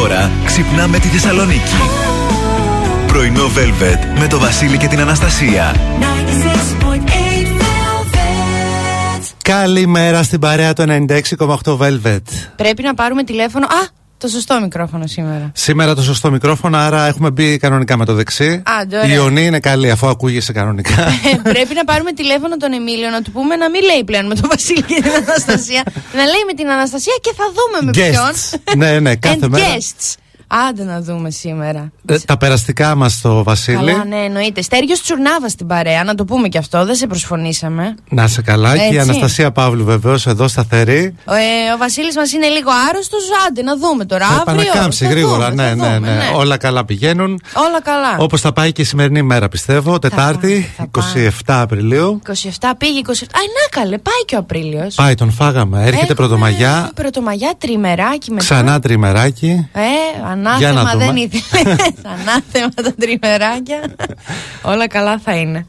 Τώρα 0.00 0.30
ξυπνάμε 0.44 0.98
τη 0.98 1.08
Θεσσαλονίκη. 1.08 1.74
Πρωινό 3.06 3.44
Velvet 3.44 4.18
με 4.18 4.26
το 4.26 4.38
Βασίλη 4.38 4.78
και 4.78 4.86
την 4.86 5.00
Αναστασία. 5.00 5.74
Καλημέρα 9.42 10.22
στην 10.22 10.38
παρέα 10.38 10.72
του 10.72 10.84
96,8 10.88 11.78
Velvet. 11.78 12.22
Πρέπει 12.56 12.82
να 12.82 12.94
πάρουμε 12.94 13.24
τηλέφωνο. 13.24 13.66
Α! 13.66 13.99
Το 14.20 14.28
σωστό 14.28 14.60
μικρόφωνο 14.60 15.06
σήμερα. 15.06 15.50
Σήμερα 15.54 15.94
το 15.94 16.02
σωστό 16.02 16.30
μικρόφωνο, 16.30 16.76
άρα 16.78 17.06
έχουμε 17.06 17.30
μπει 17.30 17.56
κανονικά 17.58 17.96
με 17.96 18.04
το 18.04 18.14
δεξί. 18.14 18.62
Άντε, 18.80 18.96
ωραία. 18.96 19.08
Η 19.08 19.12
Ιωνή 19.14 19.44
είναι 19.46 19.60
καλή, 19.60 19.90
αφού 19.90 20.06
ακούγεσαι 20.06 20.52
κανονικά. 20.52 21.02
Ε, 21.02 21.50
Πρέπει 21.52 21.74
να 21.74 21.84
πάρουμε 21.84 22.12
τηλέφωνο 22.12 22.56
τον 22.56 22.72
Εμίλιο 22.72 23.10
να 23.10 23.22
του 23.22 23.30
πούμε 23.30 23.56
να 23.56 23.70
μην 23.70 23.82
λέει 23.82 24.04
πλέον 24.04 24.26
με 24.26 24.34
τον 24.34 24.48
Βασίλη 24.48 24.82
και 24.82 24.94
την 25.02 25.10
Αναστασία. 25.26 25.82
να 26.14 26.22
λέει 26.24 26.42
με 26.46 26.52
την 26.56 26.68
Αναστασία 26.70 27.12
και 27.20 27.32
θα 27.36 27.44
δούμε 27.56 27.78
με 27.84 27.90
ποιον. 27.90 28.14
Guests. 28.14 28.74
ναι, 28.76 29.00
ναι, 29.00 29.16
κάθε 29.16 29.38
And 29.42 29.48
μέρα. 29.48 29.64
guests. 29.66 30.14
Άντε 30.68 30.84
να 30.84 31.00
δούμε 31.00 31.30
σήμερα. 31.30 31.92
Ε, 32.06 32.18
τα 32.18 32.36
περαστικά 32.36 32.94
μας 32.94 33.12
στο 33.12 33.42
Βασίλη. 33.42 33.76
Καλά, 33.76 34.04
ναι, 34.04 34.16
εννοείται. 34.16 34.62
Στέριο 34.62 34.94
Τσουρνάβα 35.02 35.48
στην 35.48 35.66
παρέα, 35.66 36.04
να 36.04 36.14
το 36.14 36.24
πούμε 36.24 36.48
και 36.48 36.58
αυτό. 36.58 36.84
Δεν 36.84 36.94
σε 36.94 37.06
προσφωνήσαμε. 37.06 37.94
Να 38.08 38.26
σε 38.28 38.42
καλά. 38.42 38.76
Και 38.76 38.82
η 38.82 38.86
Έτσι. 38.86 38.98
Αναστασία 38.98 39.52
Παύλου 39.52 39.84
βεβαίως 39.84 40.26
εδώ 40.26 40.48
σταθερή. 40.48 41.14
Ε, 41.24 41.72
ο 41.74 41.76
Βασίλης 41.78 42.16
μας 42.16 42.32
είναι 42.32 42.46
λίγο 42.46 42.70
άρρωστος. 42.90 43.22
Άντε 43.48 43.62
να 43.62 43.76
δούμε 43.76 44.04
τώρα. 44.04 44.26
Θα 44.26 44.34
Αύριο. 44.46 44.60
επανακάμψει 44.60 45.04
θα 45.04 45.10
γρήγορα. 45.10 45.50
δούμε, 45.50 45.62
ναι, 45.62 45.68
θα 45.68 45.74
ναι, 45.88 45.94
δούμε, 45.94 46.14
ναι, 46.14 46.30
Όλα 46.36 46.56
καλά 46.56 46.84
πηγαίνουν. 46.84 47.40
Όλα 47.54 47.82
καλά. 47.82 48.16
Όπως 48.18 48.40
θα 48.40 48.52
πάει 48.52 48.72
και 48.72 48.82
η 48.82 48.84
σημερινή 48.84 49.22
μέρα, 49.22 49.48
πιστεύω. 49.48 49.98
Τετάρτη, 49.98 50.72
θα 50.76 50.86
πάει. 50.88 51.28
27 51.28 51.30
Απριλίου. 51.46 52.20
27 52.26 52.70
πήγε, 52.78 53.00
27. 53.06 53.10
Α, 53.10 53.40
να 53.40 53.80
καλέ, 53.80 53.98
πάει 53.98 54.24
και 54.26 54.34
ο 54.34 54.38
Απρίλιος. 54.38 54.94
Πάει, 54.94 55.14
τον 55.14 55.30
φάγαμε. 55.30 55.84
Έρχεται 55.86 56.14
πρωτομαγιά. 56.14 56.90
Πρωτομαγιά, 56.94 57.52
τριμεράκι 57.58 58.30
μετά. 58.30 58.42
Ξανά 58.44 58.80
τριμεράκι. 58.80 59.68
Ε, 59.72 59.80
Για 60.16 60.34
να 60.34 60.39
ανάθεμα 60.46 60.90
δούμε. 60.92 61.04
δεν 61.04 61.16
ήθελε. 61.16 61.76
ανάθεμα 62.18 62.68
τα 62.74 62.94
τριμεράκια. 62.94 63.80
Όλα 64.72 64.88
καλά 64.88 65.18
θα 65.18 65.36
είναι. 65.36 65.66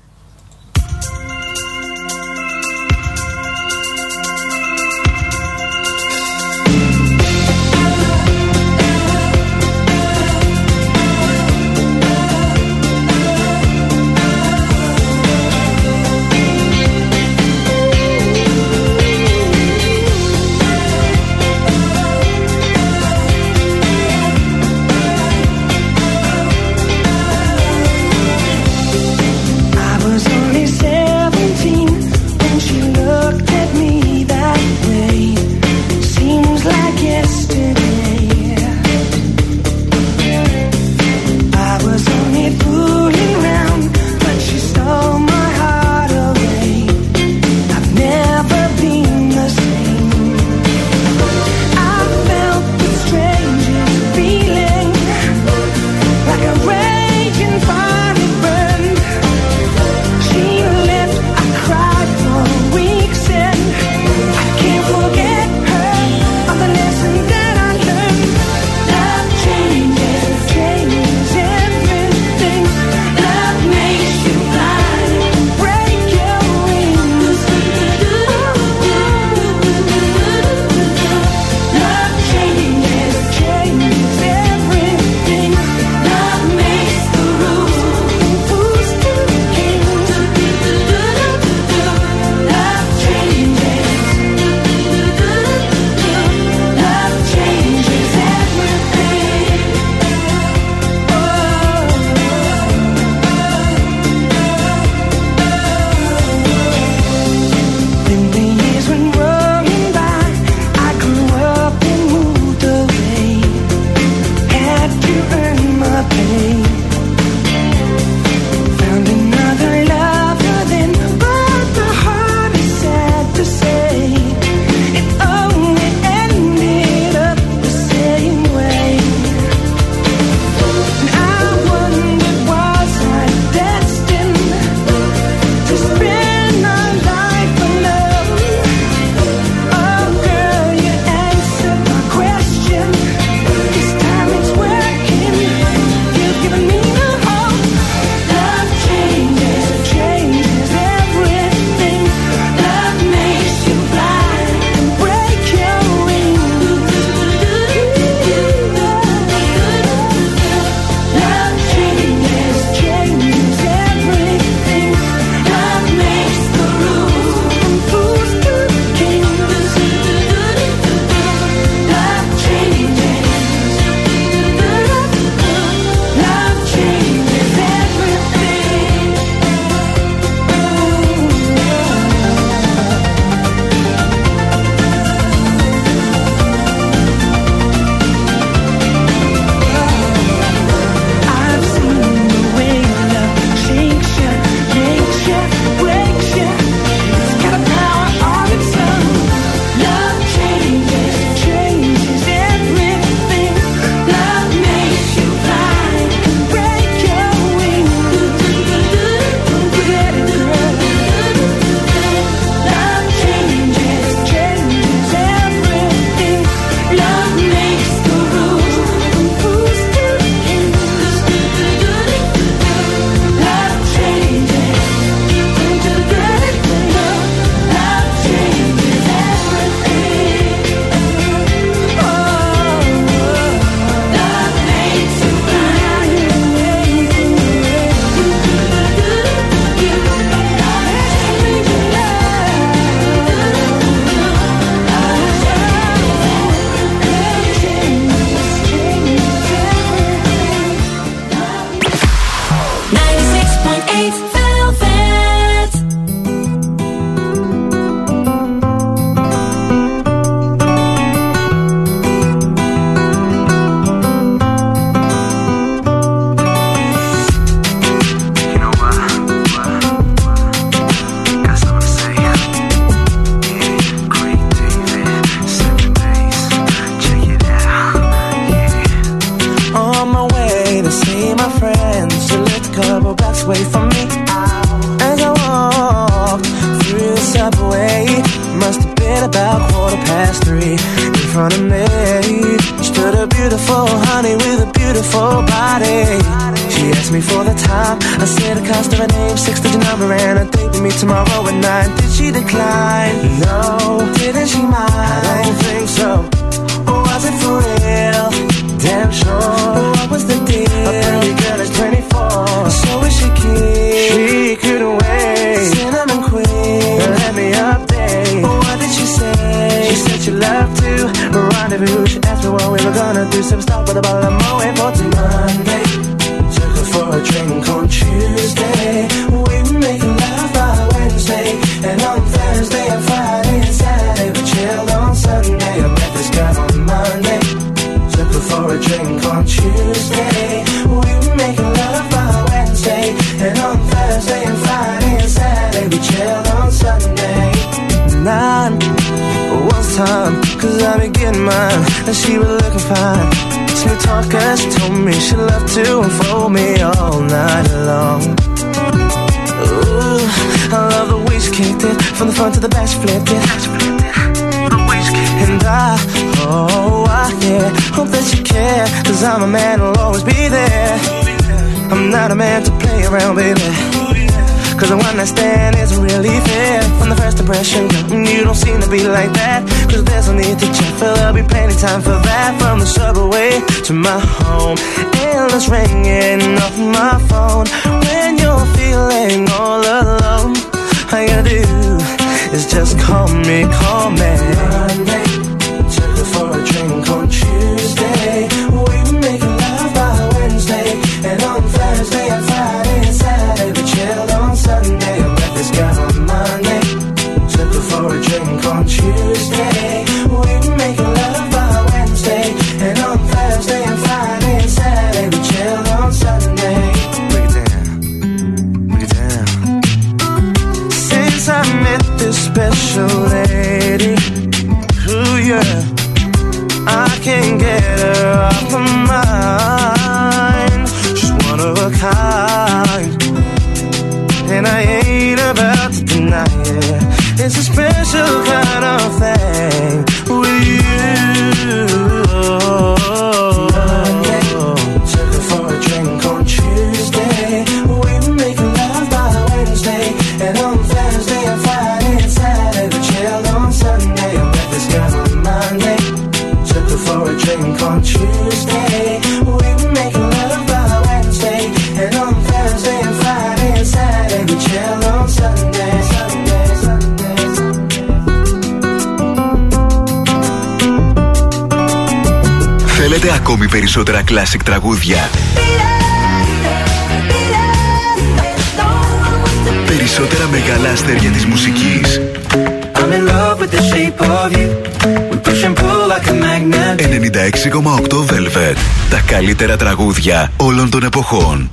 Τραγούδια 490.12 490.52
όλων 490.58 490.90
των 490.90 491.04
εποχών. 491.04 491.70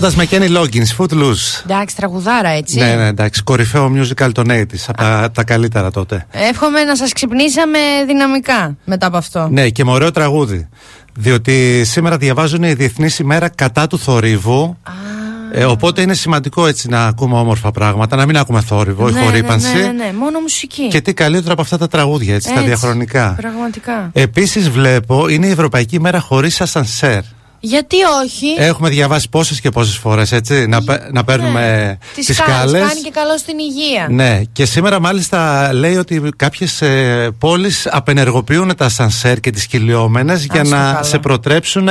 Χορεύοντα 0.00 0.26
με 0.26 0.28
Kenny 0.30 0.56
Loggins, 0.56 0.96
Footloose. 0.96 1.62
Εντάξει, 1.64 1.96
τραγουδάρα 1.96 2.48
έτσι. 2.48 2.78
Ναι, 2.78 2.94
ναι, 2.94 3.06
εντάξει. 3.06 3.42
Κορυφαίο 3.42 3.92
musical 3.96 4.30
των 4.32 4.46
80 4.50 4.64
από 4.86 4.98
τα, 4.98 5.30
τα 5.34 5.44
καλύτερα 5.44 5.90
τότε. 5.90 6.26
Εύχομαι 6.30 6.84
να 6.84 6.96
σας 6.96 7.12
ξυπνήσαμε 7.12 7.78
δυναμικά 8.06 8.76
μετά 8.84 9.06
από 9.06 9.16
αυτό. 9.16 9.48
Ναι, 9.50 9.68
και 9.68 9.84
με 9.84 9.90
ωραίο 9.90 10.10
τραγούδι. 10.10 10.68
Διότι 11.14 11.84
σήμερα 11.84 12.16
διαβάζουν 12.16 12.62
η 12.62 12.72
Διεθνής 12.72 13.18
ημέρα 13.18 13.48
κατά 13.48 13.86
του 13.86 13.98
θορύβου. 13.98 14.76
Ε, 15.52 15.64
οπότε 15.64 16.02
είναι 16.02 16.14
σημαντικό 16.14 16.66
έτσι 16.66 16.88
να 16.88 17.06
ακούμε 17.06 17.38
όμορφα 17.38 17.70
πράγματα, 17.70 18.16
να 18.16 18.26
μην 18.26 18.36
ακούμε 18.36 18.60
θόρυβο 18.60 19.10
ναι, 19.10 19.20
ή 19.20 19.22
χορύπανση. 19.22 19.74
Ναι, 19.74 19.80
ναι, 19.80 19.92
ναι, 19.92 20.12
μόνο 20.18 20.40
μουσική. 20.40 20.88
Και 20.88 21.00
τι 21.00 21.14
καλύτερο 21.14 21.52
από 21.52 21.62
αυτά 21.62 21.78
τα 21.78 21.88
τραγούδια, 21.88 22.34
έτσι, 22.34 22.48
τα 22.48 22.54
Έτσι, 22.54 22.66
διαχρονικά. 22.66 23.34
Πραγματικά. 23.36 24.10
Επίσης, 24.12 24.70
βλέπω 24.70 25.28
είναι 25.28 25.46
η 25.46 25.50
Ευρωπαϊκή 25.50 26.00
μέρα 26.00 26.20
χωρίς 26.20 26.60
ασανσέρ. 26.60 27.22
Γιατί 27.60 27.96
όχι; 28.24 28.46
Έχουμε 28.58 28.88
διαβάσει 28.88 29.28
πόσες 29.28 29.60
και 29.60 29.70
πόσες 29.70 29.96
φορές, 29.96 30.32
έτσι, 30.32 30.66
να, 30.66 30.82
πε- 30.84 31.12
να 31.12 31.24
παίρνουμε 31.24 31.98
Τις 32.14 32.26
τις 32.26 32.36
σκάλες, 32.36 32.70
σκάλε. 32.70 32.78
Κάνει 32.78 33.00
και 33.00 33.10
καλό 33.10 33.38
στην 33.38 33.58
υγεία. 33.58 34.06
Ναι, 34.10 34.40
και 34.52 34.64
σήμερα 34.64 35.00
μάλιστα 35.00 35.70
λέει 35.72 35.96
ότι 35.96 36.22
κάποιες 36.36 36.82
ε, 36.82 37.30
πόλεις 37.38 37.86
απενεργοποιούν 37.90 38.76
τα 38.76 38.88
σανσέρ 38.88 39.40
και 39.40 39.50
τις 39.50 39.66
κυλιόμενες 39.66 40.44
για 40.44 40.64
στο 40.64 40.74
να 40.76 40.92
καλό. 40.92 41.04
σε 41.04 41.18
προτρέψουν 41.18 41.88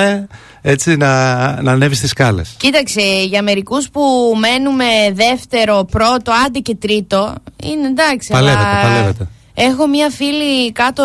έτσι 0.62 0.96
να, 0.96 1.36
να 1.62 1.72
ανέβεις 1.72 1.98
στι 1.98 2.08
σκάλε. 2.08 2.42
Κοίταξε, 2.58 3.02
για 3.28 3.42
μερικούς 3.44 3.90
που 3.90 4.02
μένουμε 4.40 4.86
δεύτερο, 5.14 5.86
πρώτο, 5.92 6.32
άντε 6.46 6.60
και 6.60 6.76
τρίτο, 6.76 7.34
είναι 7.64 7.88
εντάξει. 7.88 8.30
Παλεύετε, 8.32 8.64
αλλά 8.64 8.82
παλεύετε. 8.82 9.28
Έχω 9.54 9.88
μία 9.88 10.10
φίλη 10.10 10.72
κάτω 10.72 11.04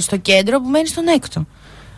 στο 0.00 0.16
κέντρο 0.16 0.60
που 0.60 0.68
μένει 0.68 0.86
στον 0.86 1.04
έκτο. 1.08 1.46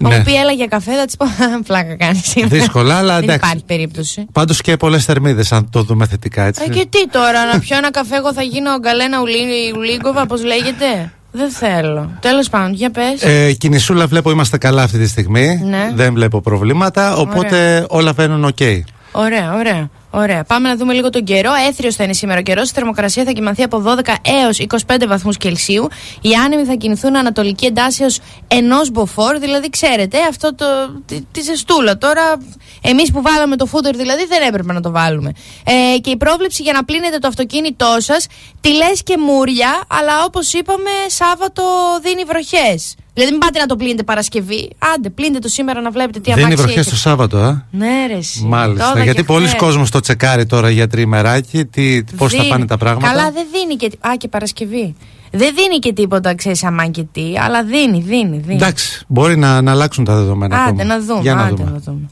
Θα 0.02 0.08
Ναι. 0.08 0.16
μου 0.16 0.22
πει 0.24 0.34
έλα 0.36 0.52
για 0.52 0.66
καφέ, 0.66 0.92
θα 0.96 1.04
της 1.04 1.16
πω 1.16 1.24
«Α, 1.24 1.62
πλάκα 1.66 1.96
κάνει 1.96 2.20
σήμερα. 2.24 2.56
Δύσκολα, 2.56 2.96
αλλά 2.96 3.14
Δεν 3.14 3.22
εντάξει. 3.22 3.40
υπάρχει 3.46 3.64
περίπτωση. 3.64 4.26
Πάντως 4.32 4.60
και 4.60 4.76
πολλές 4.76 5.04
θερμίδες, 5.04 5.52
αν 5.52 5.70
το 5.70 5.82
δούμε 5.82 6.06
θετικά 6.06 6.42
έτσι. 6.42 6.62
Ε, 6.66 6.70
και 6.70 6.86
τι 6.90 7.08
τώρα, 7.08 7.44
να 7.52 7.58
πιω 7.58 7.76
ένα 7.76 7.90
καφέ, 7.90 8.16
εγώ 8.16 8.32
θα 8.32 8.42
γίνω 8.42 8.78
γκαλένα 8.78 9.20
Ουλί- 9.20 9.76
Ουλίγκοβα, 9.76 10.26
πώς 10.26 10.44
λέγεται; 10.44 11.12
Δεν 11.32 11.50
θέλω. 11.50 12.10
Τέλος 12.20 12.48
πάντων, 12.48 12.72
για 12.74 12.90
πες. 12.90 13.22
Ε, 13.22 13.52
κινησούλα 13.52 14.06
βλέπω 14.06 14.30
είμαστε 14.30 14.58
καλά 14.58 14.82
αυτή 14.82 14.98
τη 14.98 15.08
στιγμή. 15.08 15.60
Ναι. 15.64 15.90
Δεν 15.94 16.12
βλέπω 16.14 16.40
προβλήματα. 16.40 17.16
Οπότε 17.16 17.86
όλα 17.88 18.12
βαίνουν 18.12 18.44
οκ. 18.44 18.58
Ωραία, 19.12 19.54
ωραία. 19.54 19.90
Ωραία. 20.10 20.44
Πάμε 20.44 20.68
να 20.68 20.76
δούμε 20.76 20.92
λίγο 20.92 21.10
τον 21.10 21.24
καιρό. 21.24 21.50
Αίθριος 21.68 21.94
θα 21.96 22.04
είναι 22.04 22.12
σήμερα 22.12 22.38
ο 22.38 22.42
καιρός. 22.42 22.70
Η 22.70 22.72
θερμοκρασία 22.72 23.24
θα 23.24 23.30
κοιμανθεί 23.30 23.62
από 23.62 23.82
12 23.86 24.14
έως 24.44 24.58
25 24.86 25.06
βαθμούς 25.06 25.36
Κελσίου. 25.36 25.88
Οι 26.20 26.34
άνεμοι 26.34 26.64
θα 26.64 26.74
κινηθούν 26.74 27.16
ανατολική 27.16 27.66
εντάσσεω 27.66 28.06
ενός 28.48 28.90
μποφόρ. 28.90 29.38
Δηλαδή, 29.38 29.70
ξέρετε, 29.70 30.18
αυτό 30.28 30.54
το. 30.54 30.64
τη, 31.06 31.20
τη 31.32 31.40
ζεστούλα. 31.40 31.98
Τώρα, 31.98 32.22
εμείς 32.82 33.10
που 33.10 33.22
βάλαμε 33.22 33.56
το 33.56 33.66
φούτερ, 33.66 33.96
δηλαδή, 33.96 34.26
δεν 34.26 34.42
έπρεπε 34.42 34.72
να 34.72 34.80
το 34.80 34.90
βάλουμε. 34.90 35.32
Ε, 35.64 35.98
και 35.98 36.10
η 36.10 36.16
πρόβλεψη 36.16 36.62
για 36.62 36.72
να 36.72 36.84
πλύνετε 36.84 37.18
το 37.18 37.28
αυτοκίνητό 37.28 37.96
σας, 37.98 38.26
τη 38.60 38.72
λες 38.72 39.02
και 39.02 39.18
μούρια, 39.18 39.82
αλλά 39.88 40.24
όπως 40.24 40.52
είπαμε, 40.52 40.90
Σάββατο 41.08 41.62
δίνει 42.02 42.24
βροχές. 42.24 42.94
Δηλαδή, 43.18 43.36
μην 43.36 43.40
πάτε 43.46 43.58
να 43.60 43.66
το 43.66 43.76
πλύνετε 43.76 44.02
Παρασκευή. 44.02 44.70
Άντε, 44.94 45.10
πλύνετε 45.10 45.38
το 45.38 45.48
σήμερα 45.48 45.80
να 45.80 45.90
βλέπετε 45.90 46.18
τι 46.20 46.24
Δεν 46.30 46.34
είναι 46.34 46.42
αμάξι 46.44 46.62
βροχές 46.62 46.76
έχετε. 46.80 46.90
το 46.90 46.96
Σάββατο, 47.00 47.36
α; 47.38 47.62
Ναι, 47.70 48.06
ρε. 48.06 48.16
εσύ. 48.16 48.44
Μάλιστα. 48.44 48.88
Τώρα 48.88 49.02
Γιατί 49.02 49.18
και 49.18 49.24
πολλοί 49.24 49.46
χθες. 49.46 49.58
κόσμος 49.60 49.90
το 49.90 50.00
τσεκάρει 50.00 50.46
τώρα 50.46 50.70
για 50.70 50.86
τριημεράκι. 50.88 51.64
Τι, 51.64 52.02
πώς 52.16 52.32
θα 52.32 52.38
Δίνει. 52.38 52.50
πάνε 52.50 52.66
τα 52.66 52.76
πράγματα. 52.76 53.06
Καλά, 53.08 53.30
δεν 53.30 53.46
δίνει 53.52 53.74
και. 53.76 53.86
Α, 54.00 54.16
και 54.16 54.28
Παρασκευή. 54.28 54.94
Δεν 55.30 55.54
δίνει 55.54 55.78
και 55.78 55.92
τίποτα, 55.92 56.34
ξέρεις, 56.34 56.64
αμάν 56.64 56.90
και 56.90 57.04
τι, 57.12 57.38
αλλά 57.38 57.64
δίνει, 57.64 58.00
δίνει. 58.00 58.38
δίνει. 58.38 58.54
Εντάξει, 58.54 59.04
μπορεί 59.08 59.36
να, 59.36 59.62
να 59.62 59.70
αλλάξουν 59.70 60.04
τα 60.04 60.14
δεδομένα. 60.14 60.56
Άντε 60.56 60.68
ακόμα. 60.82 60.84
να 60.84 61.00
δούμε. 61.00 61.20
Για 61.20 61.34
να 61.34 61.42
άντε 61.42 61.54
δούμε. 61.54 61.70
να 61.70 61.78
δούμε. 61.78 62.08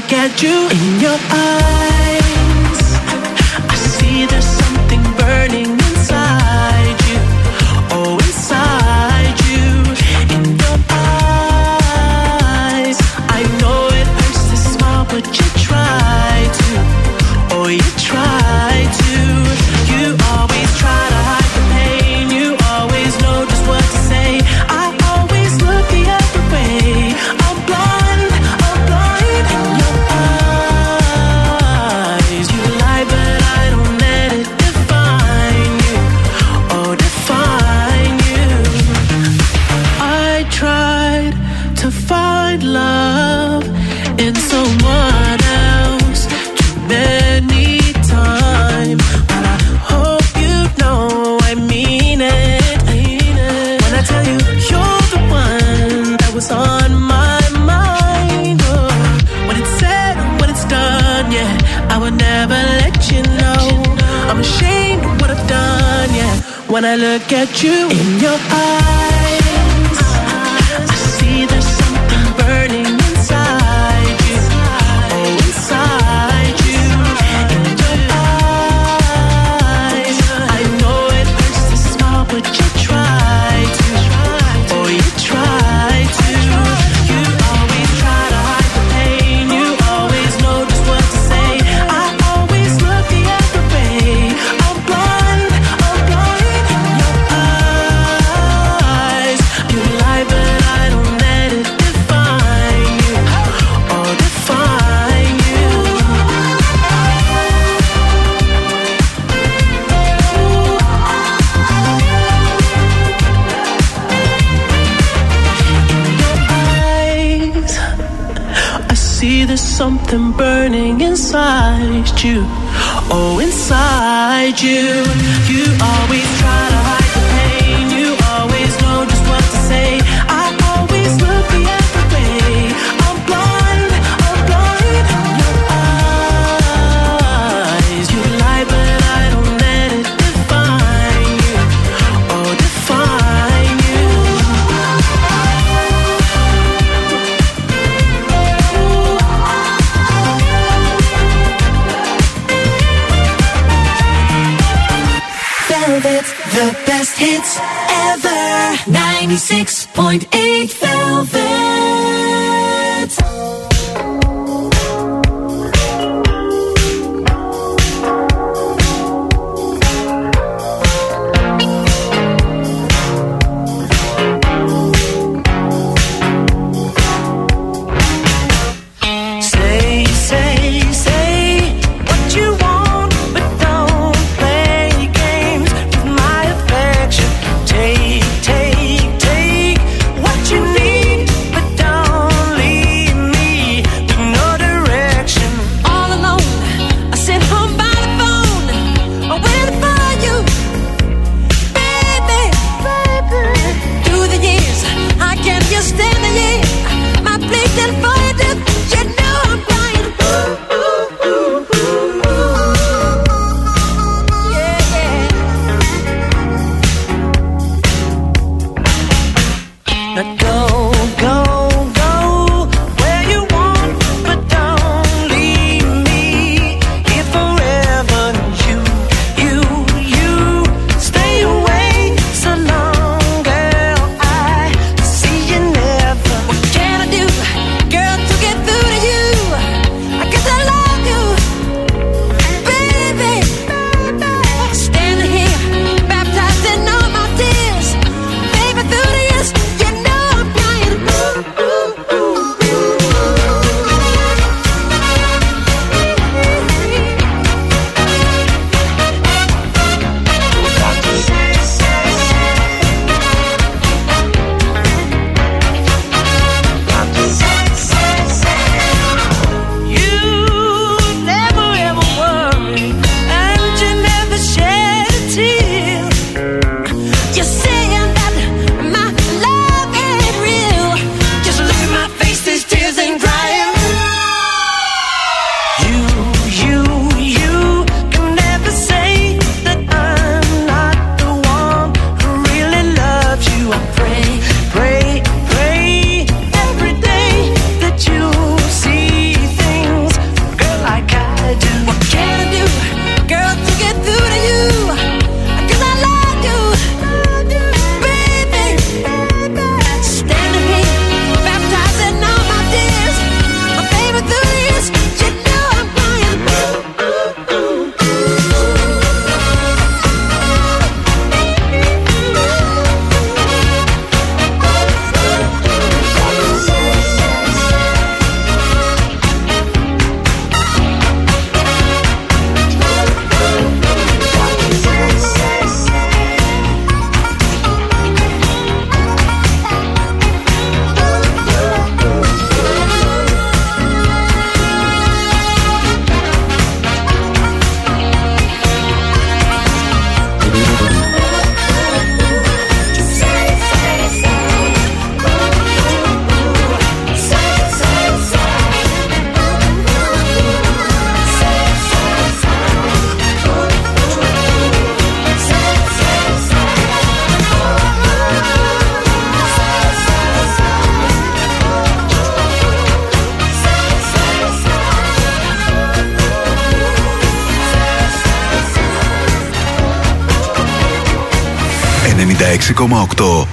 Look 0.00 0.12
at 0.14 0.42
you 0.42 0.99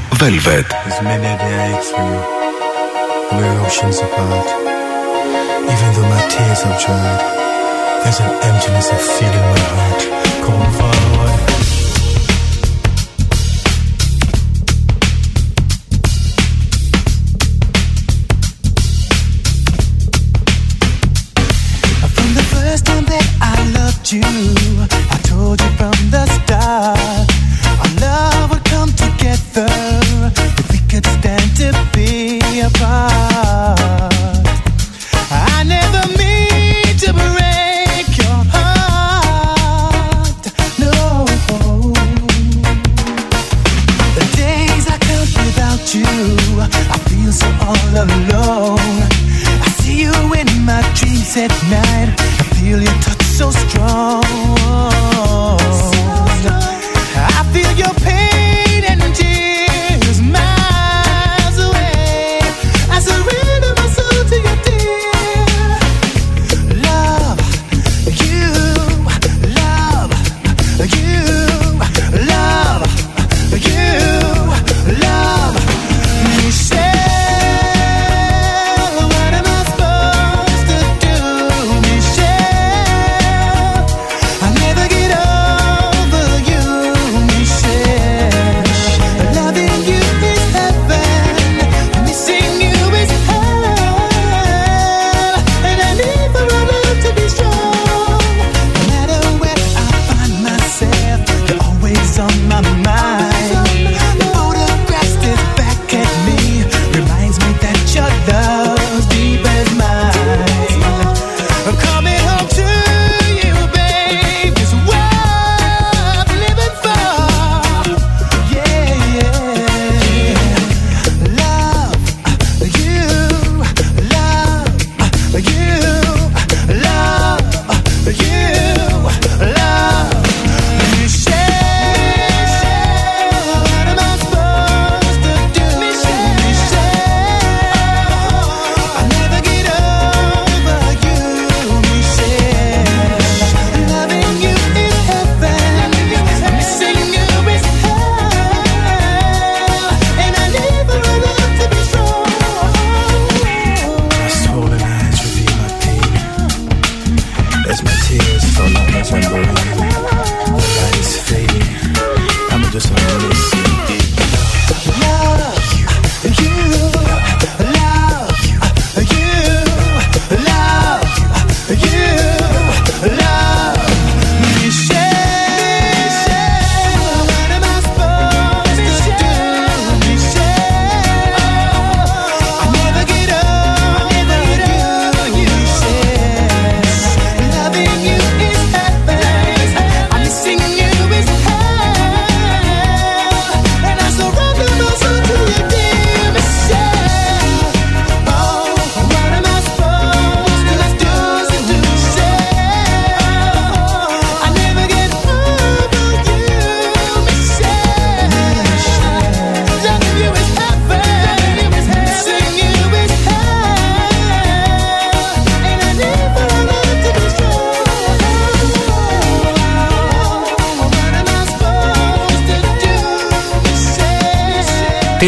Velvet. 0.10 0.77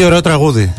Τι 0.00 0.06
ωραίο 0.06 0.20
τραγούδι. 0.20 0.72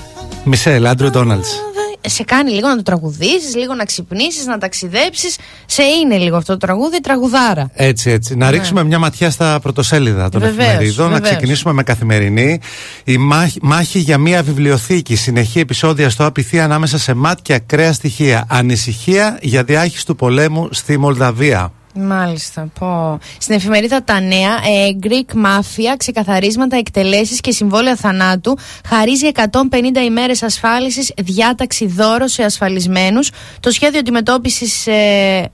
Μισελ, 0.43 0.85
Άντρου 0.85 1.09
Ντόναλτς. 1.09 1.59
σε 2.01 2.23
κάνει 2.23 2.51
λίγο 2.51 2.67
να 2.67 2.75
το 2.75 2.81
τραγουδήσεις, 2.83 3.55
λίγο 3.55 3.73
να 3.73 3.85
ξυπνήσεις, 3.85 4.45
να 4.45 4.57
ταξιδέψεις. 4.57 5.37
Σε 5.65 5.83
είναι 5.83 6.17
λίγο 6.17 6.37
αυτό 6.37 6.51
το 6.51 6.57
τραγούδι, 6.57 6.99
τραγουδάρα. 7.01 7.69
Έτσι, 7.73 8.09
έτσι. 8.09 8.35
Να 8.35 8.49
ρίξουμε 8.51 8.83
μια 8.83 8.99
ματιά 8.99 9.29
στα 9.29 9.59
πρωτοσέλιδα 9.61 10.29
των 10.29 10.41
Ναι. 10.41 10.47
Βεβαίως, 10.47 10.67
εφημερίδων. 10.69 11.05
Να 11.05 11.13
βεβαίως. 11.13 11.31
ξεκινήσουμε 11.31 11.73
με 11.73 11.83
καθημερινή. 11.83 12.59
Η 13.03 13.17
μάχη, 13.17 13.59
μάχη 13.61 13.99
για 13.99 14.17
μια 14.17 14.43
βιβλιοθήκη. 14.43 15.15
Συνεχή 15.15 15.59
επεισόδια 15.59 16.09
στο 16.09 16.25
απειθή 16.25 16.59
ανάμεσα 16.59 16.97
σε 16.97 17.13
ΜΑΤ 17.13 17.37
και 17.41 17.53
ακραία 17.53 17.93
στοιχεία. 17.93 18.45
Ανησυχία 18.49 19.37
για 19.41 19.63
διάχυση 19.63 20.05
του 20.05 20.15
πολέμου 20.15 20.67
στη 20.71 20.97
Μολδαβία. 20.97 21.71
Μάλιστα, 21.95 22.67
πω. 22.79 23.19
Στην 23.37 23.55
εφημερίδα 23.55 24.03
Τα 24.03 24.19
Νέα, 24.19 24.51
ε, 24.51 24.97
Greek 25.03 25.35
Mafia, 25.45 25.95
ξεκαθαρίσματα, 25.97 26.77
εκτελέσεις 26.77 27.41
και 27.41 27.51
συμβόλαια 27.51 27.95
θανάτου, 27.95 28.57
χαρίζει 28.87 29.25
150 29.25 30.01
ημέρες 30.05 30.43
ασφάλισης, 30.43 31.13
διάταξη 31.21 31.87
δώρο 31.87 32.27
σε 32.27 32.43
ασφαλισμένους. 32.43 33.31
Το 33.59 33.71
σχέδιο 33.71 33.99
αντιμετώπισης 33.99 34.87
ε, 34.87 35.51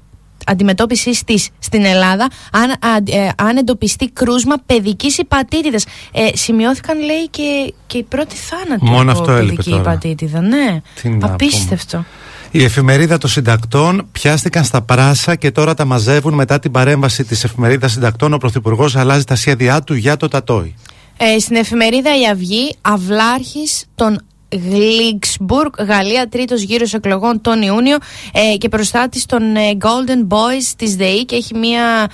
αντιμετώπισης 0.48 1.24
της 1.24 1.50
στην 1.60 1.86
Ελλάδα, 1.86 2.28
αν, 2.52 2.70
α, 2.70 2.96
ε, 3.06 3.30
αν 3.38 3.58
εντοπιστεί 3.58 4.10
κρούσμα 4.10 4.56
παιδικής 4.66 5.18
υπατήτηδας. 5.18 5.86
Ε, 6.12 6.28
σημειώθηκαν, 6.34 7.00
λέει, 7.00 7.30
και, 7.30 7.74
και 7.88 7.98
οι 7.98 8.04
πρώτοι 8.04 8.36
θάνατοι. 8.36 8.86
Μόνο 8.86 9.12
από 9.12 9.20
αυτό 9.20 9.32
έλειπε 9.32 9.54
παιδική 9.54 9.70
τώρα. 9.70 9.82
υπατήτηδα. 9.82 10.42
Ναι, 10.42 10.82
Τι 11.02 11.10
να 11.10 11.28
απίστευτο. 11.28 12.06
Η 12.52 12.64
εφημερίδα 12.64 13.18
των 13.18 13.30
συντακτών 13.30 14.08
πιάστηκαν 14.12 14.64
στα 14.64 14.82
πράσα 14.82 15.36
και 15.36 15.52
τώρα 15.52 15.74
τα 15.74 15.86
μαζεύουν 15.86 16.34
μετά 16.34 16.60
την 16.60 16.72
παρέμβαση 16.72 17.24
της 17.24 17.44
εφημερίδας 17.44 17.92
συντακτών. 17.92 18.34
Ο 18.34 18.38
Πρωθυπουργός 18.38 18.96
αλλάζει 18.96 19.24
τα 19.24 19.36
σχέδιά 19.36 19.82
του 19.82 19.94
για 19.94 20.18
το 20.18 20.28
Τατόι. 20.28 20.76
Ε, 21.18 21.40
στην 21.40 21.56
εφημερίδα 21.56 22.20
Η 22.20 22.26
Αυγή, 22.32 22.76
αυλάρχης 22.82 23.86
των 23.96 24.22
Γλίξμπουργκ, 24.52 25.72
Γαλλία, 25.80 26.30
τρίτος 26.30 26.62
γύρος 26.62 26.94
εκλογών 26.94 27.42
τον 27.42 27.62
Ιούνιο 27.62 27.98
ε, 28.32 28.58
και 28.58 28.70
προστάτη 28.70 29.26
των 29.26 29.56
ε, 29.56 29.78
Golden 29.80 30.28
Boys 30.34 30.74
της 30.78 30.96
ΔΕΗ 30.96 31.26
και 31.26 31.36
έχει 31.36 31.56
μία 31.56 32.10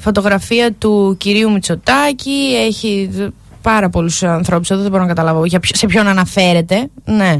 φωτογραφία 0.00 0.72
του 0.72 1.16
κυρίου 1.18 1.52
Μητσοτάκη. 1.52 2.56
Έχει 2.66 3.10
πάρα 3.62 3.88
πολλούς 3.88 4.22
ανθρώπους 4.22 4.70
εδώ, 4.70 4.80
δεν 4.82 4.90
μπορώ 4.90 5.02
να 5.02 5.08
καταλάβω 5.08 5.44
για 5.44 5.60
ποιο, 5.60 5.76
σε 5.76 5.86
ποιον 5.86 6.06
αναφέρεται. 6.06 6.88
Ναι. 7.04 7.36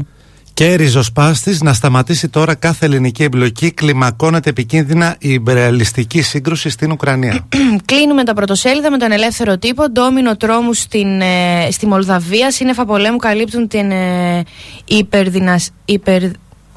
Και 0.53 0.73
ριζοσπάστης 0.75 1.61
να 1.61 1.73
σταματήσει 1.73 2.29
τώρα 2.29 2.55
κάθε 2.55 2.85
ελληνική 2.85 3.23
εμπλοκή. 3.23 3.71
Κλιμακώνεται 3.71 4.49
επικίνδυνα 4.49 5.15
η 5.19 5.29
υπεραλιστική 5.29 6.21
σύγκρουση 6.21 6.69
στην 6.69 6.91
Ουκρανία. 6.91 7.47
Κλείνουμε 7.85 8.23
τα 8.23 8.33
πρωτοσέλιδα 8.33 8.91
με 8.91 8.97
τον 8.97 9.11
ελεύθερο 9.11 9.57
τύπο. 9.57 9.89
Ντόμινο 9.89 10.37
τρόμου 10.37 10.73
στην, 10.73 11.21
ε, 11.21 11.67
στη 11.71 11.85
Μολδαβία. 11.87 12.51
Σύννεφα 12.51 12.85
πολέμου 12.85 13.17
καλύπτουν 13.17 13.67
την 13.67 13.91
ε, 13.91 14.43
υπερδυνασ... 14.85 15.69
υπερ... 15.85 16.21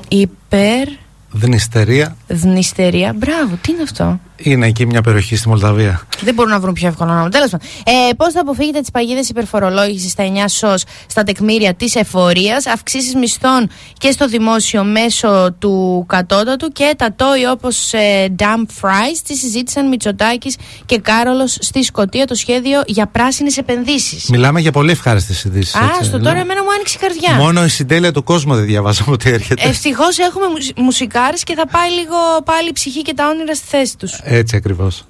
υπερ... 0.08 0.88
Δνηστερία. 1.30 2.16
Δνηστερία. 2.26 3.14
Μπράβο, 3.16 3.58
τι 3.60 3.72
είναι 3.72 3.82
αυτό; 3.82 4.20
Είναι 4.37 4.66
εκεί 4.66 4.87
μια 4.87 5.03
περιοχή 5.03 5.37
στη 5.37 5.49
Μολδαβία. 5.49 6.07
Δεν 6.20 6.35
μπορούν 6.35 6.53
να 6.53 6.61
βρουν 6.61 6.75
πιο 6.75 6.88
εύκολο 6.88 7.11
όνομα. 7.11 7.29
Τέλος 7.29 7.51
πάντων. 7.51 7.68
Ε, 7.85 8.12
Πώς 8.16 8.33
θα 8.33 8.40
αποφύγετε 8.40 8.81
τις 8.81 8.90
παγίδες 8.90 9.29
υπερφορολόγησης 9.29 10.11
στα 10.11 10.25
9 10.25 10.49
σως 10.49 10.85
στα 11.07 11.22
τεκμήρια 11.22 11.75
της 11.75 11.94
εφορίας, 11.94 12.66
αυξήσεις 12.66 13.14
μισθών 13.14 13.70
και 13.99 14.11
στο 14.11 14.29
δημόσιο 14.29 14.85
μέσω 14.85 15.55
του 15.59 16.05
κατώτατου 16.09 16.68
και 16.68 16.94
τα 16.96 17.12
τόι 17.16 17.46
όπως 17.46 17.92
ε, 17.92 18.35
Dump 18.38 18.66
Fries 18.81 19.18
τη 19.27 19.37
συζήτησαν 19.37 19.88
Μητσοτάκης 19.88 20.57
και 20.87 20.99
Κάρολος 20.99 21.59
στη 21.61 21.83
Σκωτία 21.83 22.27
το 22.27 22.35
σχέδιο 22.35 22.83
για 22.87 23.07
πράσινες 23.07 23.57
επενδύσεις. 23.57 24.29
Μιλάμε 24.29 24.61
για 24.61 24.72
πολύ 24.72 24.90
ευχάριστες 24.90 25.44
ειδήσεις. 25.44 25.75
Α, 25.75 25.90
στο 26.03 26.16
ναι. 26.16 26.22
τώρα 26.22 26.38
εμένα 26.38 26.62
μου 26.62 26.72
άνοιξε 26.75 26.96
η 27.01 27.07
καρδιά. 27.07 27.35
Μόνο 27.44 27.64
η 27.64 27.68
συντέλεια 27.68 28.12
του 28.12 28.22
κόσμου 28.22 28.55
δεν 28.55 28.64
διαβάζαμε 28.64 29.11
ότι 29.12 29.31
έρχεται. 29.31 29.68
Ευτυχώς 29.68 30.18
έχουμε 30.18 30.46
μουσικάρες 30.77 31.42
και 31.42 31.55
θα 31.55 31.66
πάει 31.66 31.90
λίγο 31.90 32.16
πάλι 32.44 32.68
η 32.68 32.72
ψυχή 32.72 33.03
και 33.03 33.14
τα 33.14 33.29
όνειρα 33.29 33.55
στη 33.55 33.66
θέση 33.66 33.96
τους. 33.96 34.20
Έτσι 34.28 34.56
ακριβώς, 34.56 35.06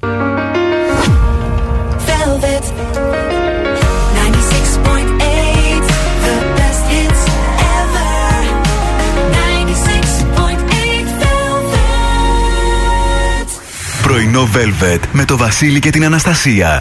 Πρωινό 14.02 14.48
Velvet 14.54 15.00
με 15.12 15.24
το 15.24 15.36
Βασίλη 15.36 15.78
και 15.78 15.90
την 15.90 16.04
Αναστασία. 16.04 16.80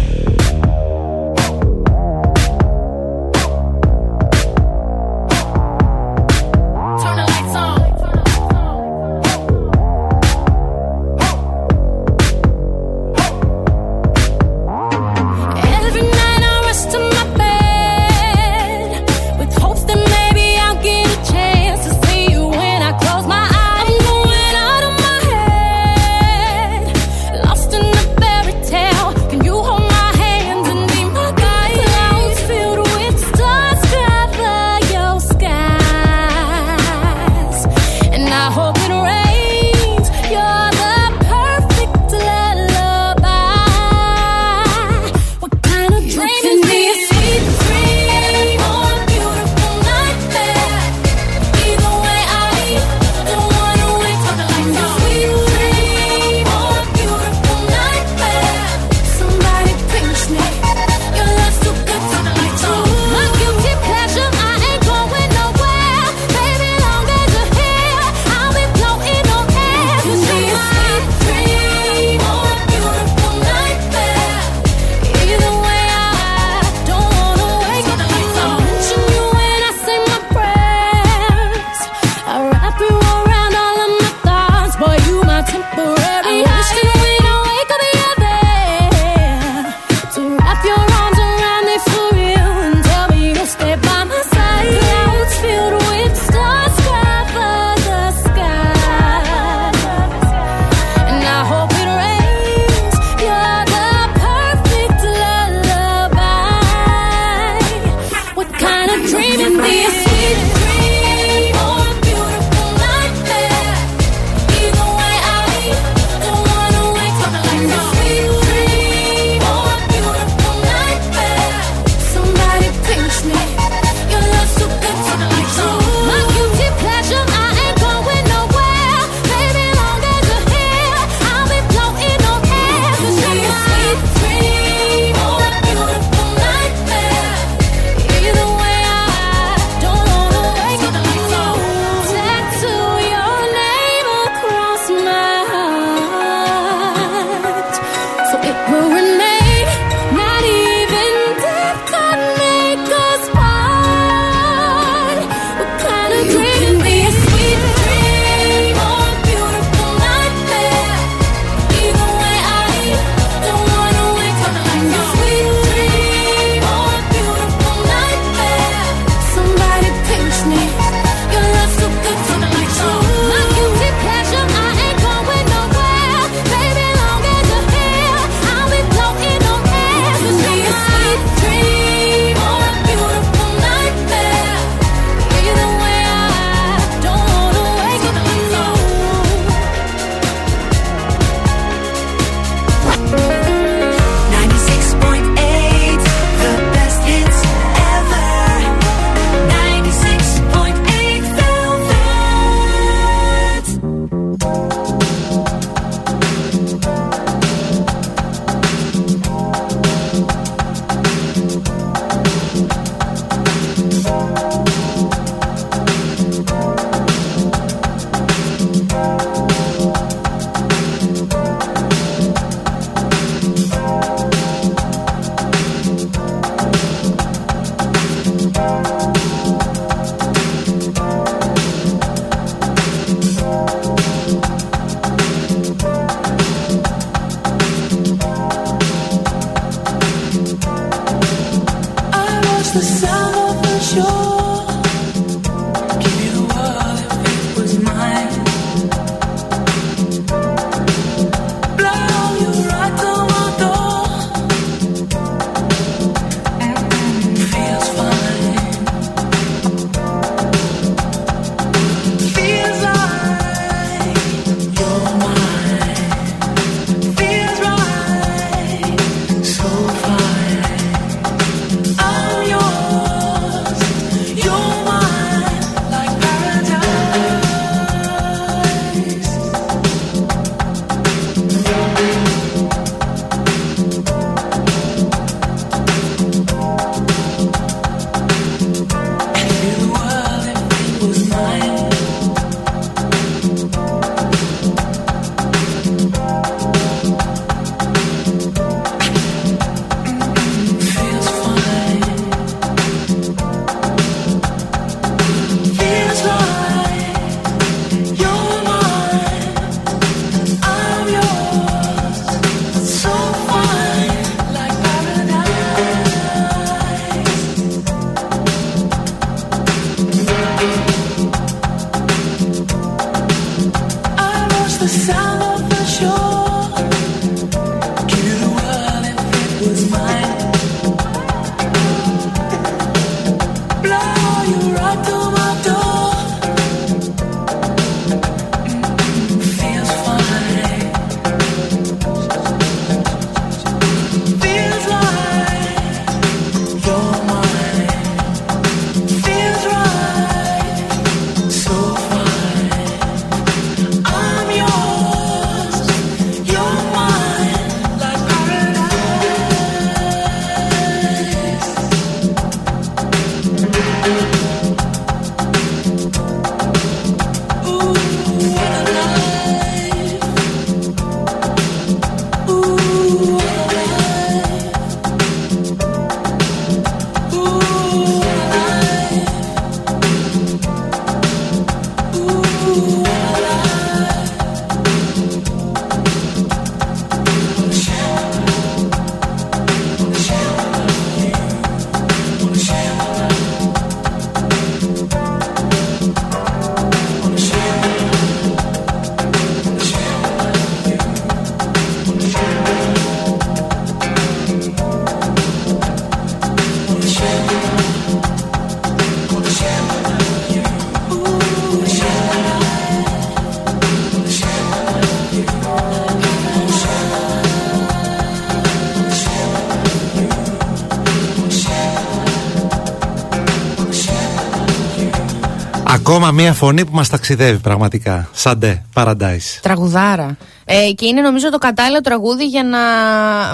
Ακόμα 426.21 426.41
μία 426.41 426.53
φωνή 426.53 426.85
που 426.85 426.95
μας 426.95 427.09
ταξιδεύει 427.09 427.57
πραγματικά. 427.57 428.29
Σαντέ, 428.33 428.83
Paradise. 428.93 429.59
Τραγουδάρα. 429.61 430.37
Ε, 430.65 430.91
και 430.91 431.05
είναι 431.05 431.21
νομίζω 431.21 431.49
το 431.49 431.57
κατάλληλο 431.57 432.01
τραγούδι 432.01 432.45
για 432.45 432.63
να 432.63 432.79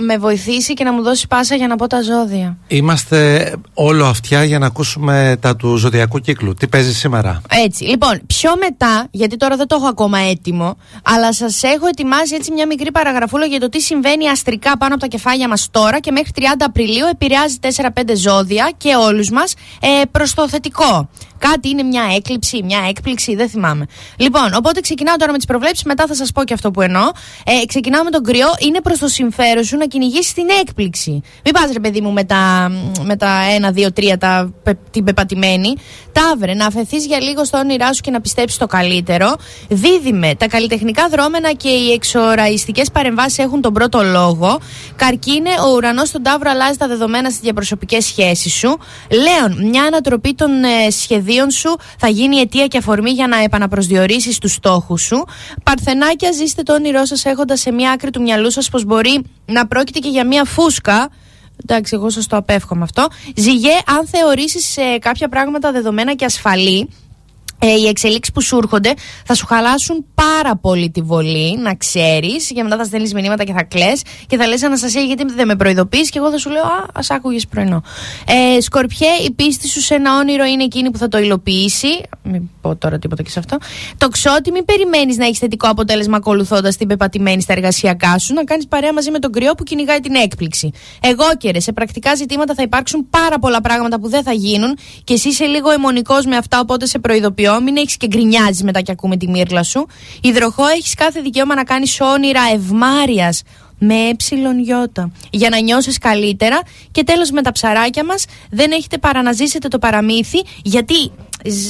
με 0.02 0.18
βοηθήσει 0.18 0.74
και 0.74 0.84
να 0.84 0.94
μου 0.94 1.02
δώσει 1.02 1.28
πάσα 1.28 1.56
για 1.56 1.68
να 1.68 1.76
πω 1.76 1.88
τα 1.88 2.02
ζώδια. 2.02 2.58
Είμαστε 2.68 3.52
όλο 3.74 4.06
αυτιά 4.06 4.44
για 4.44 4.60
να 4.60 4.66
ακούσουμε 4.66 5.38
τα 5.42 5.56
του 5.56 5.76
ζωδιακού 5.76 6.20
κύκλου. 6.20 6.54
Τι 6.54 6.68
παίζει 6.68 6.94
σήμερα; 6.94 7.42
Έτσι. 7.50 7.84
Λοιπόν, 7.84 8.22
πιο 8.28 8.52
μετά, 8.60 9.08
γιατί 9.12 9.38
τώρα 9.38 9.56
δεν 9.56 9.68
το 9.68 9.76
έχω 9.76 9.88
ακόμα 9.88 10.20
έτοιμο, 10.20 10.78
αλλά 11.04 11.34
σας 11.34 11.64
έχω 11.64 11.88
ετοιμάσει 11.88 12.36
έτσι 12.36 12.52
μια 12.52 12.68
μικρή 12.68 12.92
παραγραφούλα 12.92 13.46
για 13.46 13.60
το 13.60 13.70
τι 13.70 13.82
συμβαίνει 13.82 14.30
αστρικά 14.30 14.78
πάνω 14.78 14.94
από 14.94 15.02
τα 15.02 15.08
κεφάλια 15.08 15.48
μας 15.48 15.68
τώρα 15.72 16.00
και 16.00 16.12
μέχρι 16.12 16.32
30 16.36 16.42
Απριλίου 16.60 17.06
επηρεάζει 17.12 17.58
4-5 17.62 17.68
ζώδια 18.16 18.72
και 18.78 18.96
όλους 18.96 19.30
μας 19.30 19.54
ε, 19.80 20.02
προς 20.12 20.34
το 20.34 20.50
θετικό. 20.50 21.10
Κάτι 21.40 21.70
είναι 21.70 21.84
μια 21.84 22.04
έκλειψη, 22.16 22.64
μια 22.64 22.80
έκπληξη, 22.90 23.36
δεν 23.36 23.50
θυμάμαι. 23.50 23.86
Λοιπόν, 24.18 24.54
οπότε 24.54 24.80
ξεκινάω 24.80 25.16
τώρα 25.16 25.32
με 25.32 25.38
τις 25.38 25.46
προβλέψεις, 25.48 25.84
μετά 25.84 26.08
θα 26.08 26.16
σας 26.16 26.32
πω 26.32 26.44
και 26.44 26.54
αυτό 26.54 26.72
που 26.72 26.82
εννοώ. 26.82 27.04
Ε, 27.46 27.66
ξεκινάω 27.66 28.04
με 28.04 28.10
τον 28.10 28.24
κρυό. 28.24 28.48
Είναι 28.60 28.82
προς 28.82 29.00
το 29.00 29.08
συμφέρον 29.08 29.64
σου 29.64 29.78
να 29.78 29.86
κυνηγήσεις 29.86 30.34
την 30.34 30.46
έκπληξη. 30.62 31.12
Μην 31.44 31.54
πας, 31.54 31.72
ρε 31.74 31.80
παιδί 31.80 32.02
μου, 32.02 32.12
με 32.12 32.24
τα, 32.24 32.72
με 33.04 33.16
τα 33.16 33.40
1, 33.74 33.74
2, 33.74 33.88
3, 33.94 34.18
τα, 34.20 34.54
πε- 34.64 34.78
την 34.92 35.04
πεπατημένη. 35.04 35.74
Ταύρε, 36.18 36.54
να 36.54 36.66
αφαιθείς 36.66 37.06
για 37.06 37.20
λίγο 37.22 37.46
στο 37.46 37.58
όνειρά 37.58 37.94
σου 37.94 38.02
και 38.02 38.12
να 38.12 38.22
πιστέψεις 38.22 38.58
το 38.58 38.66
καλύτερο. 38.66 39.36
Δίδυμε, 39.70 40.36
τα 40.36 40.48
καλλιτεχνικά 40.48 41.08
δρόμενα 41.10 41.52
και 41.52 41.70
οι 41.70 41.92
εξοραϊστικέ 41.92 42.82
παρεμβάσεις 42.94 43.38
έχουν 43.38 43.62
τον 43.62 43.74
πρώτο 43.74 44.04
λόγο. 44.04 44.60
Καρκίνε, 44.96 45.50
ο 45.68 45.76
ουρανός 45.76 46.08
στον 46.08 46.24
Ταύρο 46.24 46.50
αλλάζει 46.50 46.78
τα 46.78 46.88
δεδομένα 46.88 47.30
στις 47.30 47.42
διαπροσωπικές 47.42 48.06
σχέσεις 48.06 48.54
σου. 48.54 48.78
Λέων, 49.12 49.70
μια 49.70 49.84
ανατροπή 49.84 50.34
των 50.34 50.64
ε, 50.64 50.90
σχεδίων 50.90 51.52
σου 51.52 51.76
θα 51.98 52.08
γίνει 52.08 52.38
αιτία 52.38 52.68
και 52.68 52.78
αφορμή 52.78 53.10
για 53.10 53.28
να 53.28 53.44
επαναπροσδιορίσεις 53.44 54.38
τους 54.38 54.54
στόχους 54.54 55.02
σου. 55.02 55.26
Παρθενάκια, 55.64 56.32
ζήστε 56.32 56.64
το 56.64 56.74
όνειρό 56.74 57.06
σας 57.06 57.26
έχοντας 57.26 57.60
σε 57.60 57.72
μια 57.72 57.92
άκρη 57.92 58.10
του 58.10 58.22
μυαλού 58.22 58.52
σας 58.52 58.70
πως 58.70 58.84
μπορεί 58.84 59.22
να 59.46 59.68
πρόκειται 59.68 60.00
και 60.00 60.10
για 60.10 60.28
μια 60.28 60.44
φούσκα. 60.44 61.10
Εντάξει, 61.64 61.96
εγώ 61.96 62.10
σας 62.10 62.28
το 62.28 62.38
απέφχομαι 62.38 62.84
αυτό. 62.84 63.08
Ζυγέ, 63.36 63.74
αν 63.86 64.08
θεωρήσεις 64.08 64.78
κάποια 65.00 65.30
πράγματα 65.30 65.72
δεδομένα 65.72 66.14
και 66.14 66.26
ασφαλή, 66.26 66.90
ε, 67.60 67.68
οι 67.68 67.88
εξελίξεις 67.88 68.34
που 68.34 68.42
σου 68.42 68.58
έρχονται 68.58 68.94
θα 69.26 69.34
σου 69.34 69.46
χαλάσουν 69.46 70.06
πάρα 70.14 70.56
πολύ 70.56 70.90
τη 70.90 71.02
βολή, 71.02 71.58
να 71.58 71.76
ξέρεις. 71.76 72.52
Και 72.54 72.64
μετά 72.64 72.78
θα 72.78 72.84
στέλνεις 72.84 73.14
μηνύματα 73.14 73.44
και 73.44 73.54
θα 73.54 73.64
κλε 73.64 73.92
και 74.28 74.38
θα 74.38 74.48
λες 74.48 74.64
Αναστασία, 74.64 75.02
γιατί 75.02 75.26
δεν 75.34 75.48
με 75.48 75.56
προειδοποιείς. 75.56 76.10
Και 76.10 76.18
εγώ 76.18 76.32
θα 76.32 76.38
σου 76.38 76.50
λέω 76.50 76.62
Α, 76.62 76.86
ας 76.94 77.10
άκουγες 77.10 77.48
πρωινό. 77.48 77.84
Ε, 78.28 78.62
σκορπιέ, 78.62 79.08
η 79.26 79.32
πίστη 79.32 79.68
σου 79.68 79.82
σε 79.82 79.96
ένα 79.96 80.18
όνειρο 80.18 80.46
είναι 80.46 80.64
εκείνη 80.64 80.92
που 80.92 80.98
θα 80.98 81.08
το 81.08 81.18
υλοποιήσει. 81.18 81.88
Μην 82.24 82.50
πω 82.62 82.76
τώρα 82.76 83.00
τίποτα 83.00 83.24
και 83.24 83.30
σε 83.30 83.40
αυτό. 83.40 83.58
Το 83.98 84.08
ξότι, 84.08 84.52
μην 84.52 84.66
περιμένεις 84.66 85.18
να 85.18 85.26
έχεις 85.26 85.38
θετικό 85.38 85.68
αποτέλεσμα 85.68 86.18
ακολουθώντας 86.18 86.78
την 86.78 86.88
πεπατημένη 86.88 87.42
στα 87.42 87.54
εργασιακά 87.54 88.20
σου. 88.20 88.34
Να 88.34 88.44
κάνεις 88.44 88.68
παρέα 88.68 88.94
μαζί 88.94 89.12
με 89.12 89.20
τον 89.20 89.32
κρυό 89.32 89.54
που 89.56 89.64
κυνηγάει 89.64 90.00
την 90.00 90.16
έκπληξη. 90.16 90.72
Εγώ 91.00 91.26
και 91.38 91.60
σε 91.60 91.74
πρακτικά 91.74 92.16
ζητήματα 92.16 92.54
θα 92.54 92.62
υπάρξουν 92.62 93.10
πάρα 93.10 93.40
πολλά 93.40 93.62
πράγματα 93.62 94.00
που 94.00 94.10
δεν 94.10 94.24
θα 94.24 94.32
γίνουν 94.32 94.78
και 95.04 95.14
εσύ 95.14 95.28
είσαι 95.28 95.46
λίγο 95.46 95.70
αιμονικός 95.70 96.26
με 96.26 96.36
αυτά, 96.36 96.60
οπότε 96.60 96.86
σε 96.86 97.00
προειδοποιώ. 97.00 97.47
Μην 97.64 97.78
έχεις 97.78 97.98
και 97.98 98.08
γκρινιάζεις 98.08 98.64
μετά 98.64 98.82
και 98.82 98.92
ακούμε 98.92 99.18
τη 99.18 99.28
μύρλα 99.28 99.64
σου. 99.64 99.88
Υδροχό, 100.22 100.66
έχεις 100.68 100.94
κάθε 100.94 101.22
δικαίωμα 101.22 101.56
να 101.56 101.64
κάνεις 101.64 102.02
όνειρα 102.02 102.42
ευμάρεια 102.54 103.34
με 103.80 103.94
έψιλον 103.94 104.60
γιώτα 104.60 105.12
για 105.30 105.50
να 105.50 105.60
νιώσει 105.60 105.92
καλύτερα. 105.92 106.60
Και 106.92 107.04
τέλος 107.04 107.32
με 107.32 107.42
τα 107.42 107.52
ψαράκια 107.52 108.06
μας, 108.06 108.26
δεν 108.50 108.72
έχετε 108.72 108.98
παρά 108.98 109.22
να 109.22 109.32
ζήσετε 109.32 109.68
το 109.68 109.80
παραμύθι, 109.80 110.44
γιατί 110.62 111.12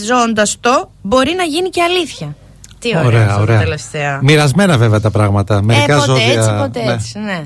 ζώντας 0.06 0.58
το 0.60 0.92
μπορεί 1.02 1.34
να 1.38 1.44
γίνει 1.44 1.70
και 1.70 1.82
αλήθεια. 1.82 2.36
Τι 2.80 2.90
ωραία, 2.90 3.06
ωραία, 3.06 3.28
αυτό 3.28 3.42
ωραία. 3.42 3.58
το 3.58 3.64
τελευταίο. 3.64 4.20
Μοιρασμένα 4.22 4.78
βέβαια 4.78 5.00
τα 5.00 5.12
πράγματα. 5.12 5.62
Μερικά 5.62 5.94
ε, 5.94 5.98
ποτέ 5.98 6.06
ζώδια. 6.06 6.26
έτσι, 6.26 6.50
ποτέ 6.58 6.84
ναι. 6.84 6.94
έτσι, 6.94 7.20
ναι. 7.20 7.44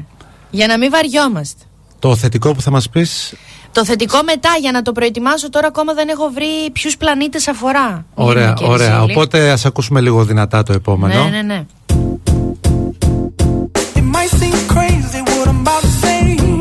Για 0.50 0.68
να 0.68 0.78
μην 0.78 0.90
βαριόμαστε. 0.92 1.64
Το 2.00 2.16
θετικό 2.16 2.54
που 2.54 2.62
θα 2.62 2.72
μας 2.72 2.90
πεις. 2.90 3.34
Το 3.72 3.86
θετικό 3.86 4.24
μετά, 4.24 4.50
για 4.62 4.72
να 4.72 4.82
το 4.82 4.92
προετοιμάσω 4.92 5.50
τώρα, 5.50 5.68
ακόμα 5.68 5.94
δεν 5.94 6.10
έχω 6.10 6.30
βρει 6.34 6.70
ποιους 6.72 6.98
πλανήτες 6.98 7.48
αφορά. 7.48 8.06
Ωραία, 8.14 8.44
Γίνε 8.44 8.54
και 8.54 8.66
ωραία. 8.66 8.96
Ριζίλη. 8.96 9.12
Οπότε 9.12 9.52
ας 9.52 9.66
ακούσουμε 9.66 10.02
λίγο 10.02 10.24
δυνατά 10.24 10.64
το 10.64 10.74
επόμενο. 10.74 11.24
Ναι, 11.24 11.30
ναι, 11.30 11.42
ναι. 11.42 11.66
It 13.96 14.06
might 14.16 14.32
seem 14.40 14.56
crazy 14.76 15.22
what 15.30 15.48
I'm 15.48 15.60
about 15.66 15.82
to 15.82 15.92
say. 16.04 16.61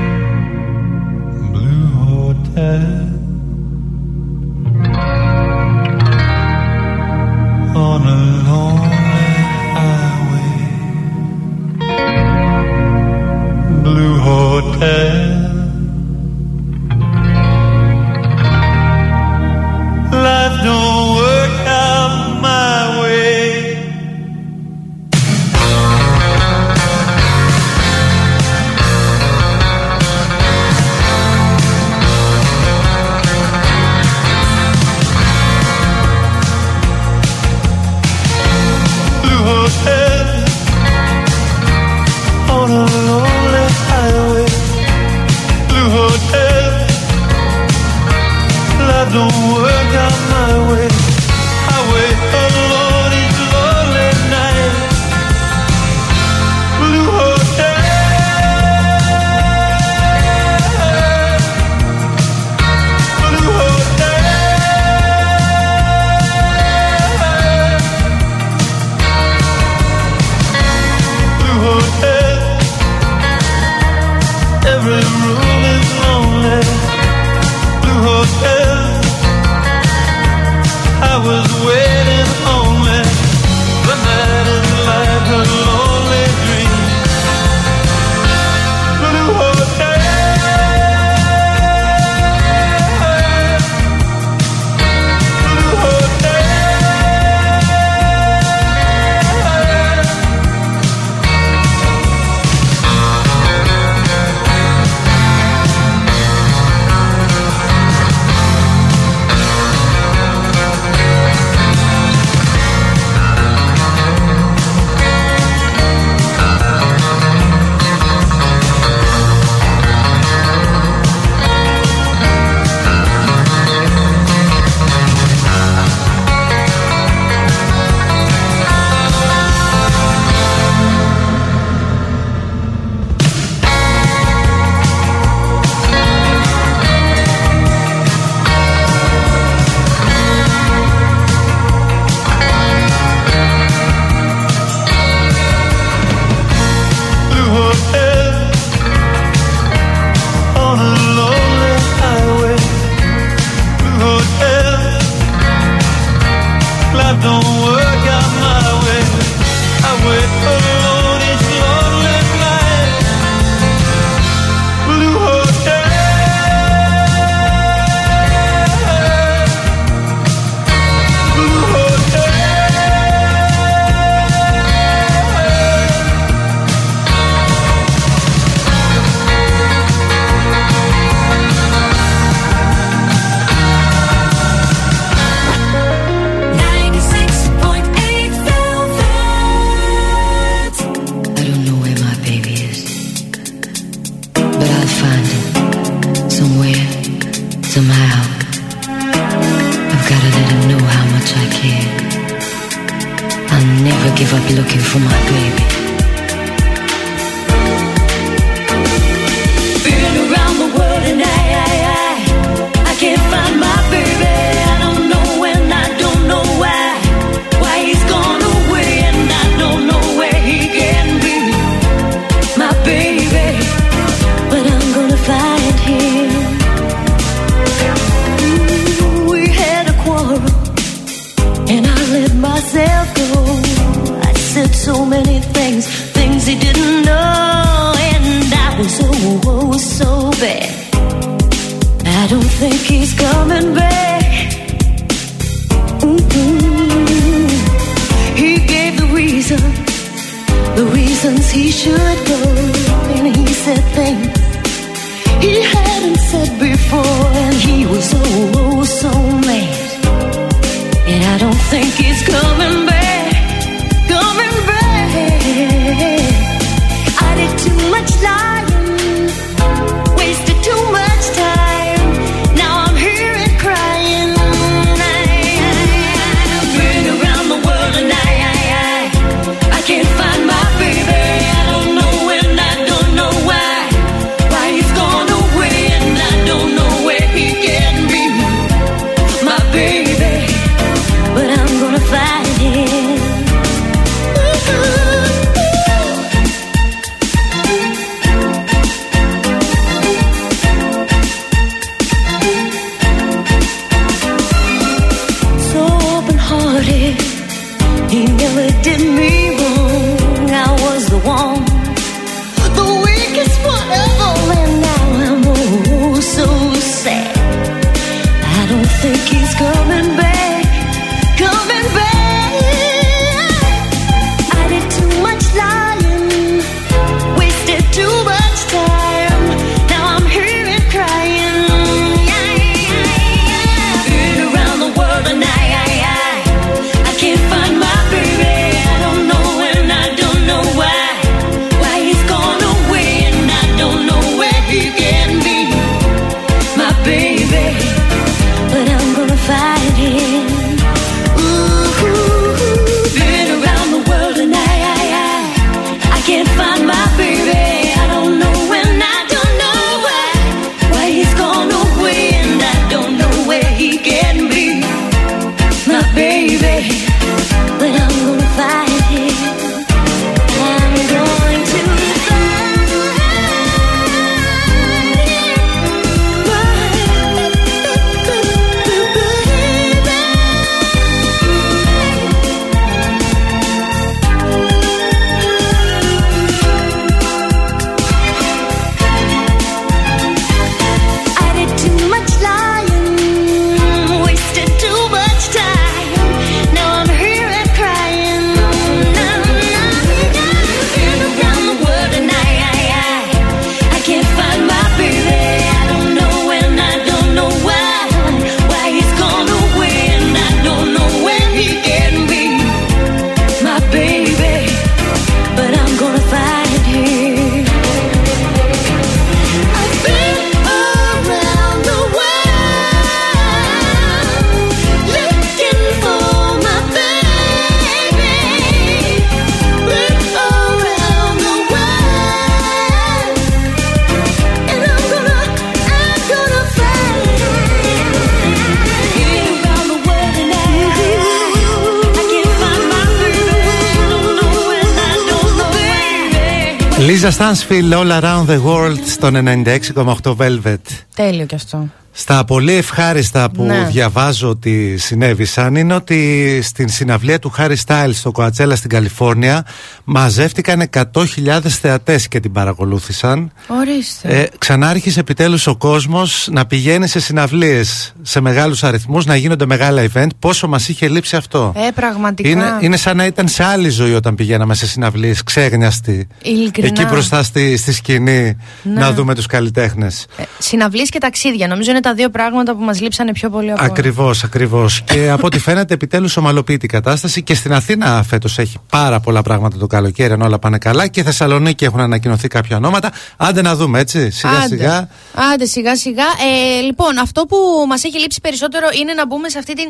Where. 447.31 447.37
Λίζα 447.37 447.43
Στάνσφιλ, 447.43 447.93
All 447.95 448.21
Around 448.21 448.45
the 448.47 448.59
World 448.65 448.99
στο 449.05 449.29
96,8 449.33 450.35
Velvet. 450.37 450.77
Τέλειο 451.15 451.45
κι 451.45 451.55
αυτό. 451.55 451.87
Στα 452.13 452.45
πολύ 452.45 452.73
ευχάριστα 452.73 453.51
που 453.51 453.63
Ναι. 453.63 453.87
διαβάζω 453.91 454.49
ότι 454.49 454.97
συνέβησαν 454.97 455.75
είναι 455.75 455.93
ότι 455.93 456.59
στην 456.63 456.89
συναυλία 456.89 457.39
του 457.39 457.49
Χάρι 457.49 457.75
Στάιλ 457.75 458.13
στο 458.13 458.31
Κοατσέλα 458.31 458.75
στην 458.75 458.89
Καλιφόρνια 458.89 459.65
μαζεύτηκαν 460.03 460.81
100.000 460.81 461.59
θεατές 461.81 462.27
και 462.27 462.39
την 462.39 462.51
παρακολούθησαν. 462.51 463.51
Ορίστε. 463.67 464.27
Ε, 464.39 464.45
ξανά 464.57 464.87
άρχισε 464.87 465.19
επιτέλους 465.19 465.67
ο 465.67 465.75
κόσμος 465.75 466.47
να 466.51 466.65
πηγαίνει 466.65 467.07
σε 467.07 467.19
συναυλίες 467.19 468.13
σε 468.21 468.39
μεγάλους 468.39 468.83
αριθμούς, 468.83 469.25
να 469.25 469.35
γίνονται 469.35 469.65
μεγάλα 469.65 470.05
event. 470.13 470.27
Πόσο 470.39 470.67
μας 470.67 470.87
είχε 470.89 471.07
λείψει 471.07 471.35
αυτό. 471.35 471.73
Ε, 471.75 471.91
πραγματικά. 471.95 472.49
Είναι, 472.49 472.77
είναι 472.81 472.97
σαν 472.97 473.17
να 473.17 473.25
ήταν 473.25 473.47
σε 473.47 473.63
άλλη 473.63 473.89
ζωή 473.89 474.13
όταν 474.13 474.35
πηγαίναμε 474.35 474.75
σε 474.75 474.87
συναυλίες, 474.87 475.43
ξέγνιαστοι. 475.43 476.27
Ειλικρινά. 476.41 476.87
Εκεί 476.87 477.05
μπροστά 477.05 477.43
στη, 477.43 477.77
στη 477.77 477.93
σκηνή 477.93 478.57
Ναι. 478.83 478.99
να 478.99 479.13
δούμε 479.13 479.35
τους 479.35 479.45
καλλιτέχνες. 479.45 480.27
Ε, 480.37 480.43
Συναυλίες 480.59 481.09
και 481.09 481.19
ταξίδια. 481.19 481.67
Νομίζω 481.67 481.91
είναι 481.91 481.99
τα 481.99 482.13
δύο 482.13 482.29
πράγματα 482.29 482.75
που 482.75 482.83
μας 482.83 483.01
λείψανε 483.01 483.31
πιο 483.31 483.49
πολύ 483.49 483.71
από 483.71 483.81
όλα. 483.83 483.91
Ακριβώ, 483.91 484.33
ακριβώς. 484.43 485.01
και 485.01 485.29
από 485.29 485.45
ό,τι 485.45 485.59
φαίνεται, 485.59 485.93
επιτέλους 485.93 486.37
ομαλοποιείται 486.37 486.85
η 486.85 486.89
κατάσταση 486.89 487.43
και 487.43 487.53
στην 487.55 487.73
Αθήνα 487.73 488.23
φέτος 488.23 488.57
έχει 488.57 488.77
πάρα 488.89 489.19
πολλά 489.19 489.41
πράγματα 489.41 489.77
το 489.77 489.87
καλοκαίρι, 489.87 490.33
αν 490.33 490.41
όλα 490.41 490.59
πάνε 490.59 490.77
καλά. 490.77 491.07
Και 491.07 491.23
Θεσσαλονίκη 491.23 491.85
έχουν 491.85 491.99
ανακοινωθεί 491.99 492.47
κάποια 492.47 492.75
ονόματα. 492.77 493.11
Άντε 493.37 493.61
να 493.61 493.75
δούμε, 493.75 493.99
έτσι. 493.99 494.31
Σιγά 494.31 494.53
Άντε. 494.53 494.67
σιγά. 494.67 495.09
Άντε 495.53 495.65
σιγά 495.65 495.95
σιγά. 495.95 496.23
Ε, 496.23 496.81
λοιπόν, 496.81 497.17
αυτό 497.17 497.45
που 497.45 497.57
μας 497.87 498.03
έχει 498.03 498.17
λείψει 498.21 498.41
περισσότερο 498.41 498.87
είναι 499.01 499.13
να 499.13 499.25
μπούμε 499.27 499.49
σε 499.49 499.57
αυτή 499.57 499.73
τη, 499.73 499.83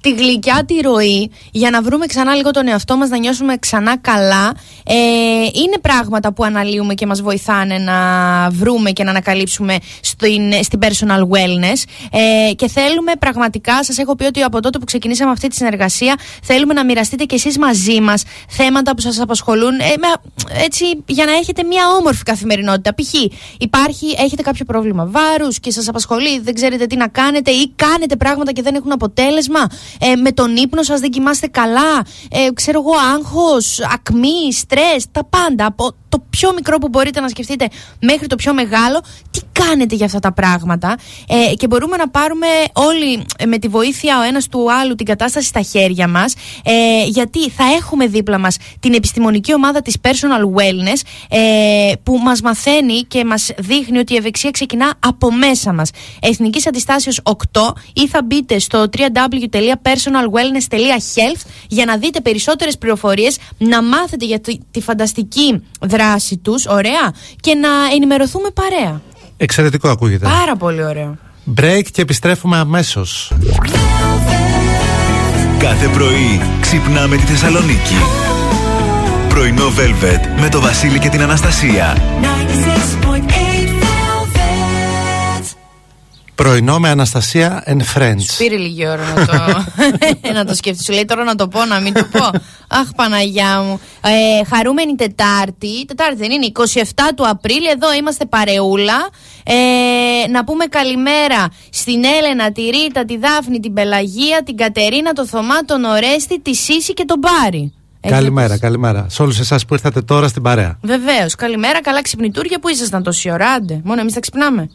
τη 0.00 0.10
γλυκιά 0.12 0.64
τη 0.66 0.80
ροή 0.80 1.30
για 1.52 1.70
να 1.70 1.82
βρούμε 1.82 2.06
ξανά 2.06 2.34
λίγο 2.34 2.50
τον 2.50 2.68
εαυτό 2.68 2.96
μας, 2.96 3.08
να 3.08 3.18
νιώσουμε 3.18 3.56
ξανά 3.56 3.98
καλά. 3.98 4.54
Ε, 4.84 4.94
είναι 5.62 5.78
πράγματα 5.80 6.32
που 6.32 6.44
αναλύουμε 6.44 6.94
και 6.94 7.06
μας 7.06 7.22
βοηθάνε 7.22 7.78
να 7.78 7.96
βρούμε 8.50 8.90
και 8.90 9.04
να 9.04 9.10
ανακαλύψουμε 9.10 9.76
στην, 10.00 10.52
στην 10.62 10.78
personal 10.82 11.20
wellness. 11.20 11.82
Ε, 12.10 12.52
και 12.54 12.68
θέλουμε 12.68 13.12
πραγματικά, 13.18 13.84
σας 13.84 13.98
έχω 13.98 14.16
πει 14.16 14.24
ότι 14.24 14.42
από 14.42 14.60
τότε 14.60 14.78
που 14.78 14.84
ξεκινήσαμε 14.84 15.30
αυτή 15.30 15.48
τη 15.48 15.54
συνεργασία, 15.54 16.18
θέλουμε 16.42 16.74
να 16.74 16.84
μοιραστείτε 16.84 17.24
κι 17.24 17.34
εσείς 17.34 17.58
μαζί 17.58 18.00
μας 18.00 18.22
θέματα 18.48 18.94
που 18.94 19.00
σας 19.00 19.20
απασχολούν. 19.20 19.78
Ε, 19.80 19.84
με- 19.98 20.37
έτσι, 20.64 20.84
για 21.06 21.24
να 21.24 21.32
έχετε 21.32 21.62
μια 21.64 21.82
όμορφη 21.98 22.22
καθημερινότητα. 22.22 22.94
Π.χ. 22.94 23.14
υπάρχει, 23.58 24.06
έχετε 24.18 24.42
κάποιο 24.42 24.64
πρόβλημα 24.64 25.06
βάρους 25.06 25.60
και 25.60 25.70
σας 25.70 25.88
απασχολεί, 25.88 26.40
δεν 26.40 26.54
ξέρετε 26.54 26.86
τι 26.86 26.96
να 26.96 27.08
κάνετε 27.08 27.50
ή 27.50 27.72
κάνετε 27.76 28.16
πράγματα 28.16 28.52
και 28.52 28.62
δεν 28.62 28.74
έχουν 28.74 28.92
αποτέλεσμα. 28.92 29.60
Ε, 30.00 30.14
με 30.14 30.32
τον 30.32 30.56
ύπνο 30.56 30.82
σας 30.82 31.00
δεν 31.00 31.10
κοιμάστε 31.10 31.46
καλά. 31.46 32.06
Ε, 32.30 32.48
ξέρω 32.54 32.78
εγώ, 32.80 32.92
άγχος, 33.14 33.80
ακμή, 33.92 34.52
στρες, 34.52 35.06
τα 35.12 35.24
πάντα. 35.24 35.66
Από 35.66 35.94
το 36.08 36.22
πιο 36.30 36.52
μικρό 36.54 36.78
που 36.78 36.88
μπορείτε 36.88 37.20
να 37.20 37.28
σκεφτείτε 37.28 37.68
μέχρι 38.00 38.26
το 38.26 38.36
πιο 38.36 38.54
μεγάλο. 38.54 39.02
Τι 39.30 39.40
κάνετε 39.52 39.94
για 39.94 40.06
αυτά 40.06 40.18
τα 40.18 40.32
πράγματα. 40.32 40.96
Ε, 41.28 41.54
και 41.54 41.66
μπορούμε 41.66 41.96
να 41.96 42.08
πάρουμε 42.08 42.46
όλοι 42.72 43.26
ε, 43.38 43.46
με 43.46 43.58
τη 43.58 43.68
βοήθεια 43.68 44.18
ο 44.18 44.22
ένας 44.22 44.48
του 44.48 44.72
άλλου 44.72 44.94
την 44.94 45.06
κατάσταση 45.06 45.46
στα 45.46 45.62
χέρια 45.62 46.08
μας. 46.08 46.34
Ε, 46.64 47.04
γιατί 47.06 47.50
θα 47.50 47.64
έχουμε 47.76 48.06
δίπλα 48.06 48.38
μας 48.38 48.56
την 48.80 48.94
επιστημονική 48.94 49.54
ομάδα 49.54 49.82
της 49.82 49.96
Personal 50.02 50.42
Wellness 50.56 51.00
ε, 51.28 51.92
που 52.02 52.18
μας 52.18 52.40
μαθαίνει 52.40 53.00
και 53.00 53.24
μας 53.24 53.50
δείχνει 53.58 53.98
ότι 53.98 54.12
η 54.12 54.16
ευεξία 54.16 54.50
ξεκινά 54.50 54.94
από 54.98 55.32
μέσα 55.32 55.72
μας. 55.72 55.90
Εθνικής 56.20 56.66
Αντιστάσεως 56.66 57.20
8 57.22 57.34
ή 57.92 58.08
θα 58.08 58.22
μπείτε 58.22 58.58
στο 58.58 58.86
www.personalwellness.health 58.98 61.40
για 61.68 61.84
να 61.84 61.96
δείτε 61.96 62.20
περισσότερες 62.20 62.78
πληροφορίες, 62.78 63.38
να 63.58 63.82
μάθετε 63.82 64.24
για 64.24 64.40
τη, 64.40 64.58
τη 64.70 64.80
φανταστική 64.80 65.62
δράση 65.98 66.36
τους, 66.36 66.66
ωραία, 66.66 67.14
και 67.40 67.54
να 67.54 67.68
ενημερωθούμε 67.94 68.48
παρέα. 68.50 69.00
Εξαιρετικό 69.36 69.88
ακούγεται. 69.88 70.24
Πάρα 70.24 70.56
πολύ 70.56 70.84
ωραίο. 70.84 71.16
Break 71.60 71.82
και 71.92 72.02
επιστρέφουμε 72.02 72.56
αμέσως. 72.56 73.32
Κάθε 75.58 75.88
πρωί 75.88 76.40
ξυπνάμε 76.60 77.16
τη 77.16 77.22
Θεσσαλονίκη. 77.22 77.96
Πρωινό 79.28 79.66
Velvet 79.66 80.40
με 80.40 80.48
το 80.48 80.60
Βασίλη 80.60 80.98
και 80.98 81.08
την 81.08 81.22
Αναστασία. 81.22 81.96
96.8 83.44 83.47
Πρωινό 86.42 86.78
με 86.78 86.88
Αναστασία 86.88 87.64
and 87.66 87.96
Friends. 87.96 88.18
Σπήρε 88.18 88.56
λίγη 88.56 88.88
ώρα 88.88 89.02
να 89.14 89.26
το, 89.26 89.64
να 90.38 90.44
το 90.44 90.54
σκεφτείς. 90.54 90.84
Σου 90.84 90.92
λέει 90.92 91.04
τώρα 91.04 91.24
να 91.24 91.34
το 91.34 91.48
πω, 91.48 91.64
να 91.64 91.80
μην 91.80 91.92
το 91.92 92.04
πω. 92.12 92.24
Αχ, 92.68 92.88
Παναγιά 92.96 93.62
μου. 93.62 93.80
Ε, 94.00 94.44
χαρούμενη 94.54 94.94
Τετάρτη. 94.94 95.84
Τετάρτη 95.86 96.16
δεν 96.16 96.30
είναι, 96.30 96.46
27 96.52 96.82
του 97.14 97.28
Απρίλη. 97.28 97.68
Εδώ 97.68 97.92
είμαστε 97.92 98.24
παρεούλα. 98.24 99.08
Ε, 99.44 100.28
να 100.30 100.44
πούμε 100.44 100.64
καλημέρα 100.64 101.48
στην 101.70 102.04
Έλενα, 102.04 102.52
τη 102.52 102.62
Ρίτα, 102.62 103.04
τη 103.04 103.18
Δάφνη, 103.18 103.60
την 103.60 103.72
Πελαγία, 103.72 104.42
την 104.44 104.56
Κατερίνα, 104.56 105.12
τον 105.12 105.26
Θωμά, 105.26 105.58
τον 105.64 105.84
Ορέστη, 105.84 106.40
τη 106.40 106.54
Σύση 106.54 106.94
και 106.94 107.04
τον 107.04 107.20
Πάρη. 107.20 107.72
Καλημέρα, 108.00 108.58
καλημέρα. 108.58 109.06
Σε 109.08 109.22
όλους 109.22 109.38
εσάς 109.38 109.64
που 109.64 109.74
ήρθατε 109.74 110.02
τώρα 110.02 110.28
στην 110.28 110.42
παρέα. 110.42 110.78
Βεβαίως. 110.82 111.34
Καλημέρα, 111.34 111.82
καλά 111.82 112.02
ξυπνητούρια 112.02 112.58
που 112.60 112.68
ήσασταν 112.68 113.02
τόση 113.02 113.30
ώρα. 113.30 113.50
Άντε, 113.50 113.80
μόνο 113.84 114.00
εμείς 114.00 114.12
θα 114.12 114.20
ξυπνάμε. 114.20 114.70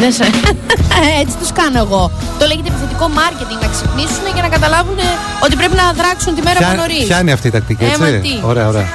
Έτσι 1.20 1.34
τους 1.40 1.52
κάνω 1.52 1.78
εγώ. 1.78 2.10
Το 2.38 2.46
λέγεται 2.46 2.68
επιθετικό 2.68 3.10
marketing, 3.20 3.58
να 3.64 3.68
ξυπνήσουν 3.74 4.26
και 4.34 4.42
να 4.46 4.48
καταλάβουν 4.48 4.98
ότι 5.44 5.54
πρέπει 5.56 5.76
να 5.82 5.92
δράξουν 5.92 6.34
τη 6.34 6.42
μέρα 6.42 6.58
που 6.58 6.64
από 6.66 6.76
νωρίς. 6.76 7.04
Ποια 7.04 7.20
είναι 7.20 7.32
αυτή 7.32 7.46
η 7.46 7.50
τακτική, 7.50 7.84
ε, 7.84 7.86
έτσι; 7.86 8.40
Ωραία, 8.42 8.66
ωραία. 8.68 8.86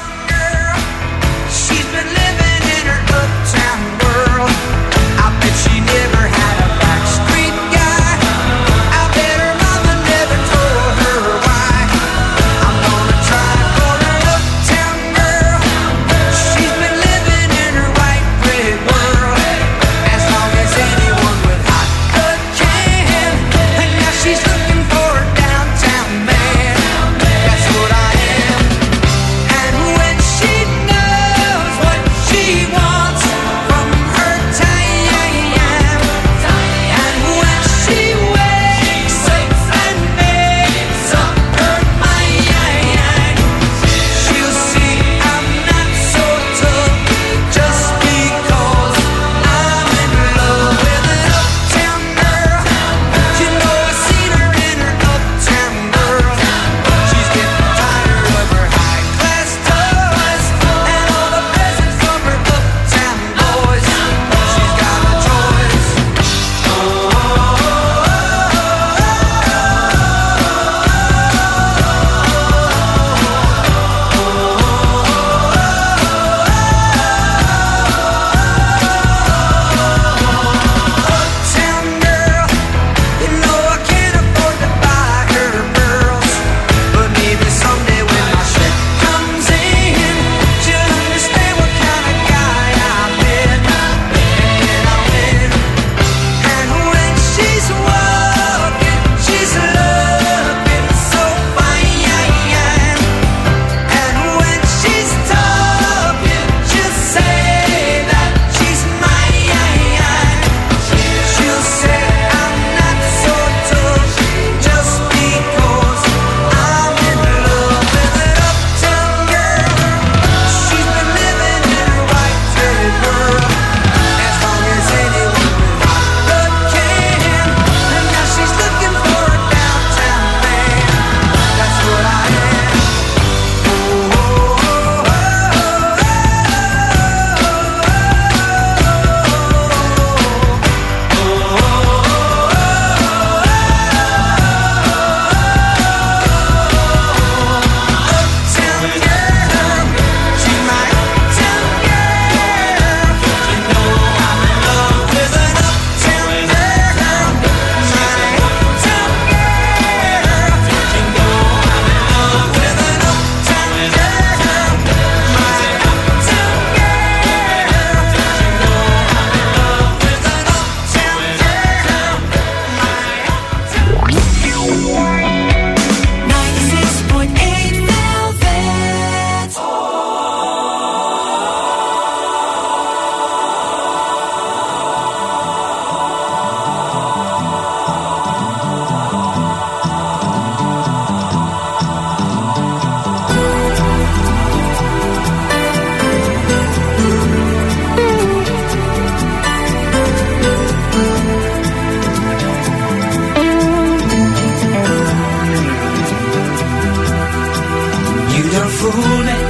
fool 208.91 209.23
me. 209.23 209.46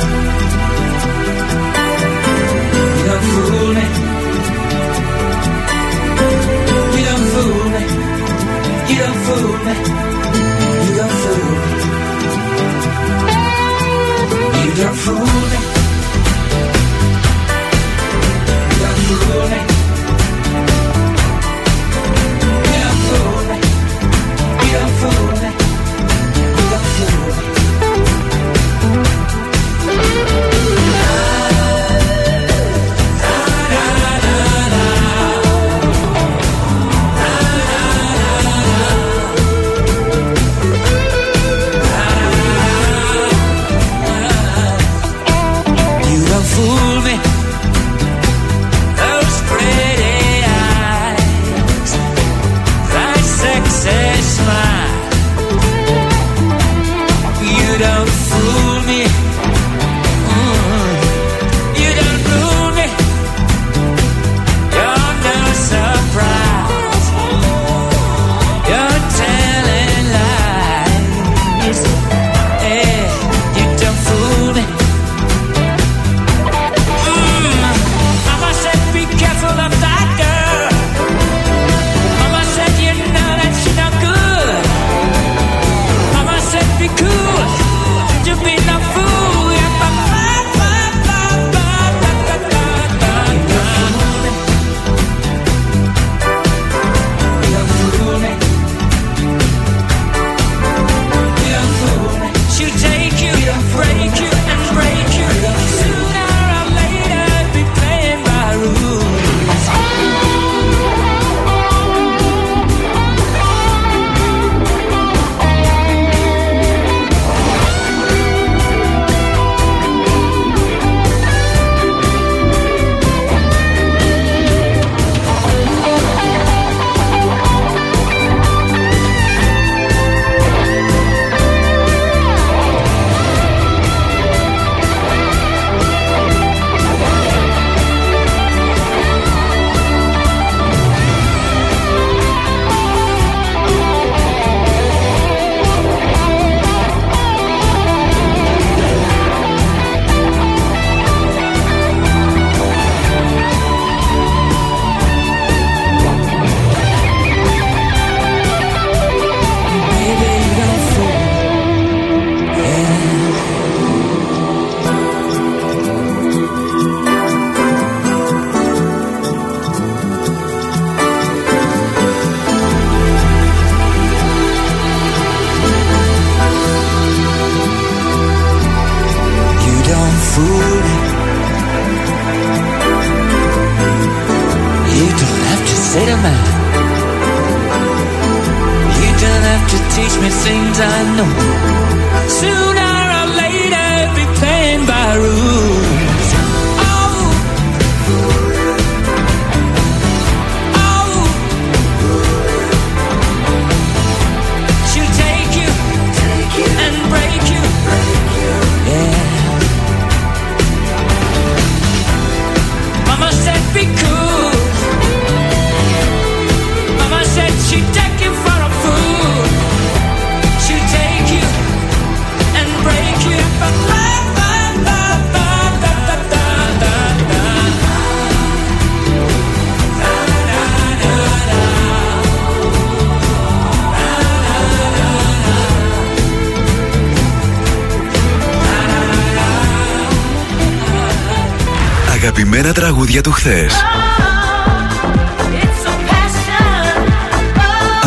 το 243.21 243.31
χθες. 243.31 243.73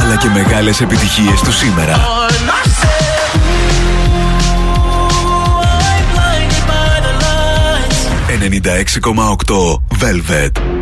αλλά 0.03 0.17
και 0.17 0.29
μεγάλες 0.29 0.81
επιτυχίες 0.81 1.41
του 1.41 1.53
σήμερα 1.53 1.97
oh, 1.97 2.31
96,8 8.41 9.81
Velvet 10.01 10.80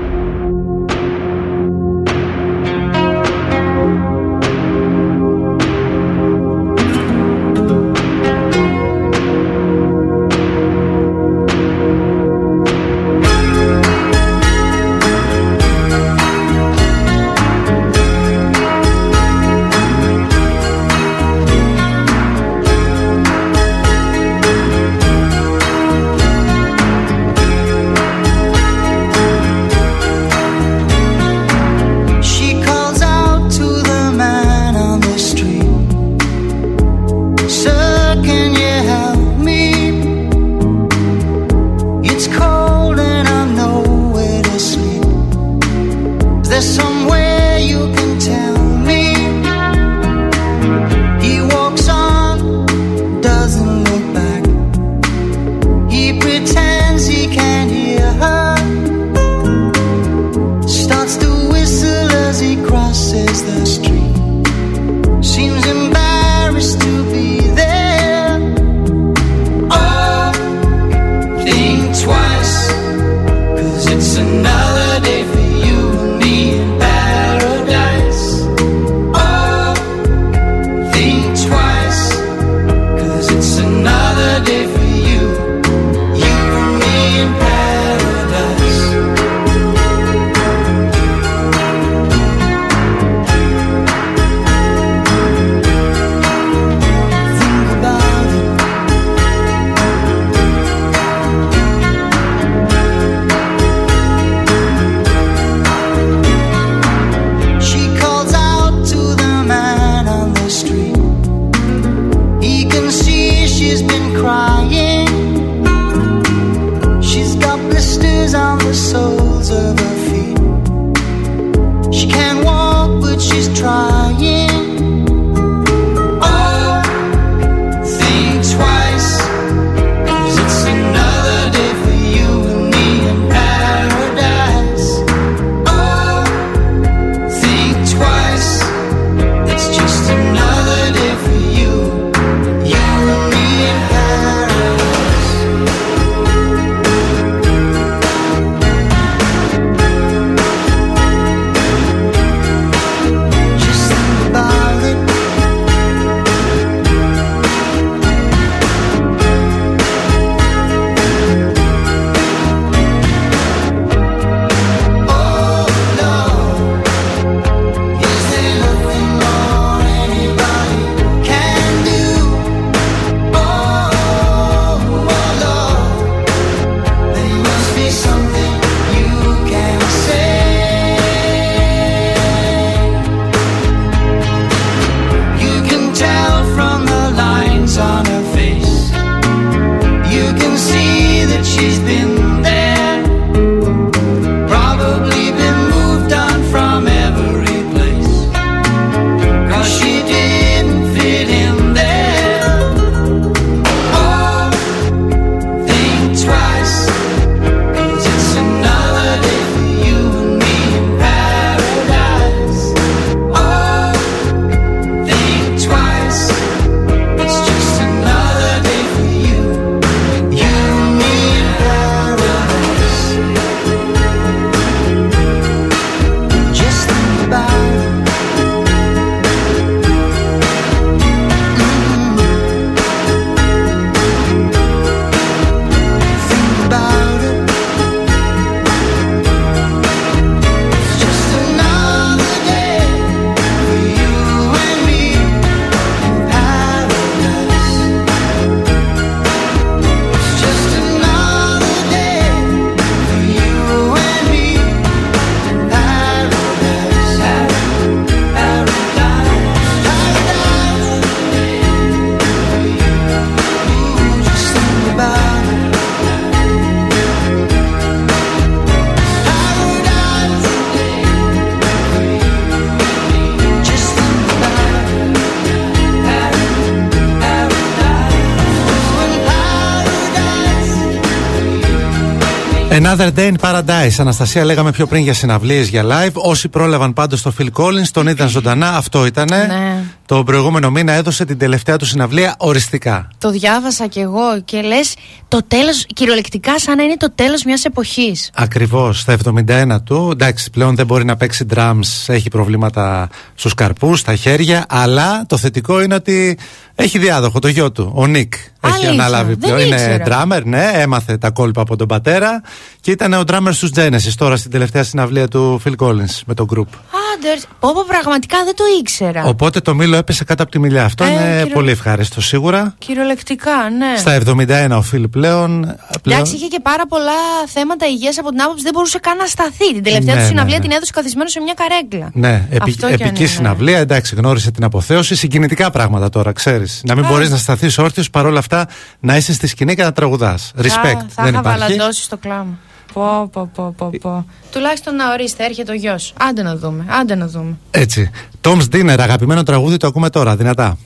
Another 282.99 283.19
Day 283.19 283.33
in 283.33 283.37
Paradise. 283.41 283.95
Αναστασία, 283.99 284.45
λέγαμε 284.45 284.71
πιο 284.71 284.87
πριν 284.87 285.03
για 285.03 285.15
συναυλίες 285.15 285.69
για 285.69 285.85
live. 285.85 286.13
Όσοι 286.13 286.49
πρόλαβαν 286.49 286.93
πάντως 286.93 287.23
το 287.23 287.33
Phil 287.39 287.47
Collins, 287.53 287.89
τον 287.93 288.07
είδαν 288.07 288.29
ζωντανά. 288.29 288.77
Αυτό 288.77 289.07
ήτανε. 289.07 289.37
Ναι. 289.37 289.83
Το 290.07 290.25
προηγούμενο 290.25 290.71
μήνα 290.71 290.93
έδωσε 290.93 291.25
την 291.25 291.39
τελευταία 291.39 291.77
του 291.77 291.87
συναυλία 291.87 292.35
οριστικά. 292.39 293.09
Το 293.19 293.31
διάβασα 293.31 293.87
κι 293.87 293.99
εγώ 293.99 294.41
και 294.45 294.61
λες 294.61 294.95
το 295.29 295.41
τέλος, 295.49 295.87
κυριολεκτικά 295.95 296.59
σαν 296.59 296.77
να 296.77 296.83
είναι 296.83 296.97
το 296.97 297.13
τέλος 297.15 297.45
μιας 297.45 297.65
εποχής. 297.65 298.31
Ακριβώς, 298.35 299.01
στα 299.01 299.13
71 299.13 299.83
του. 299.85 300.09
Εντάξει, 300.13 300.51
πλέον 300.51 300.75
δεν 300.75 300.87
μπορεί 300.87 301.05
να 301.05 301.17
παίξει 301.17 301.47
drums, 301.55 302.07
έχει 302.07 302.29
προβλήματα 302.29 303.09
στους 303.35 303.55
καρπούς, 303.55 304.01
στα 304.01 304.15
χέρια. 304.15 304.65
Αλλά 304.69 305.25
το 305.27 305.37
θετικό 305.37 305.83
είναι 305.83 305.95
ότι 305.95 306.39
έχει 306.75 306.99
διάδοχο 306.99 307.39
το 307.39 307.49
γιο 307.49 307.73
του, 307.73 307.93
ο 307.95 308.07
Νικ. 308.07 308.35
Έχει 308.35 308.75
Αλήθεια, 308.75 308.91
αναλάβει 308.91 309.29
δεν 309.29 309.39
πλέον. 309.39 309.59
Είναι 309.59 309.75
ήξερα. 309.75 310.05
drummer, 310.07 310.43
ναι, 310.45 310.71
έμαθε 310.75 311.17
τα 311.17 311.31
κόλπα 311.31 311.61
από 311.61 311.77
τον 311.77 311.87
πατέρα 311.87 312.43
και 312.89 312.95
ήταν 312.95 313.13
ο 313.13 313.23
drummer 313.27 313.49
στους 313.53 313.71
Genesis 313.75 314.13
τώρα 314.17 314.37
στην 314.37 314.51
τελευταία 314.51 314.83
συναυλία 314.85 315.29
του 315.29 315.61
Phil 315.65 315.75
Collins 315.79 316.15
με 316.27 316.35
το 316.35 316.47
group. 316.55 316.67
Άντε, 317.15 317.29
ρε, 317.35 317.41
πω, 317.61 317.73
πω, 317.73 317.85
πραγματικά 317.89 318.45
δεν 318.45 318.57
το 318.57 318.65
ήξερα. 318.81 319.25
Οπότε 319.25 319.61
το 319.61 319.75
μήλο 319.75 319.97
έπεσε 319.97 320.25
κάτω 320.25 320.43
από 320.43 320.53
τη 320.53 320.59
μιλιά. 320.59 320.85
Αυτό 320.85 321.05
Ε, 321.05 321.09
είναι 321.11 321.37
κυριο- 321.39 321.55
πολύ 321.55 321.71
ευχάριστο 321.71 322.21
σίγουρα. 322.21 322.75
Κυριολεκτικά, 322.79 323.53
ναι. 323.79 323.97
Στα 323.99 324.13
71 324.13 324.77
ο 324.79 324.85
Phil 324.93 325.11
πλέον. 325.11 325.61
πλέον 326.03 326.19
Εντάξει, 326.21 326.35
είχε 326.35 326.47
και 326.47 326.61
πάρα 326.63 326.87
πολλά 326.87 327.13
θέματα 327.47 327.87
υγείας 327.87 328.19
από 328.19 328.29
την 328.31 328.41
άποψη 328.43 328.63
δεν 328.63 328.73
μπορούσε 328.75 328.99
καν 328.99 329.17
να 329.17 329.27
σταθεί. 329.27 329.73
Την 329.75 329.83
τελευταία 329.83 330.15
Ναι, 330.15 330.21
του 330.21 330.27
ναι, 330.27 330.29
συναυλία 330.29 330.57
ναι. 330.57 330.63
την 330.63 330.73
έδωσε 330.73 330.93
καθισμένο 330.95 331.29
σε 331.29 331.41
μια 331.41 331.55
καρέκλα. 331.55 332.11
Ναι, 332.13 332.47
επι, 332.51 332.71
Αυτό 332.71 332.87
κι 332.87 332.93
αν 332.93 332.93
επική 332.93 333.21
είναι. 333.23 333.31
συναυλία. 333.31 333.79
Εντάξει, 333.79 334.15
γνώρισε 334.15 334.51
την 334.51 334.65
αποθέωση. 334.65 335.15
Συγκινητικά 335.15 335.71
πράγματα 335.71 336.09
τώρα, 336.09 336.33
ξέρεις. 336.33 336.81
Να 336.85 336.95
μην 336.95 337.05
Α. 337.05 337.09
μπορείς 337.09 337.31
να 337.31 337.37
σταθείς 337.37 337.79
όρθιος 337.79 338.11
παρόλα 338.11 338.39
αυτά 338.39 338.69
να 339.01 339.17
είσαι 339.17 339.33
στη 339.33 339.47
σκηνή 339.47 339.75
και 339.75 339.83
να 339.83 339.93
τραγουδάς. 339.93 340.53
Respect. 340.57 340.63
Θα, 340.65 341.07
θα 341.09 341.23
δεν 341.23 341.33
είχα 341.33 341.39
υπάρχει. 341.41 341.61
βαλαντώσει 341.61 342.03
στο 342.03 342.17
κλάμα. 342.17 342.59
Πω, 342.99 343.29
πω, 343.33 343.51
πω, 343.55 343.75
πω, 343.77 343.91
πω. 344.01 344.27
Τουλάχιστον 344.53 344.95
να 344.95 345.13
ορίστε, 345.13 345.45
έρχεται 345.45 345.73
ο 345.73 345.75
γιος. 345.75 346.13
Άντε 346.21 346.43
να 346.43 346.57
δούμε, 346.57 346.87
άντε 346.89 347.15
να 347.15 347.27
δούμε. 347.27 347.59
Έτσι. 347.71 348.11
Tom's 348.41 348.69
Dinner, 348.73 348.97
αγαπημένο 348.99 349.43
τραγούδι, 349.43 349.77
το 349.77 349.87
ακούμε 349.87 350.11
τώρα, 350.11 350.37
δυνατά. 350.37 350.79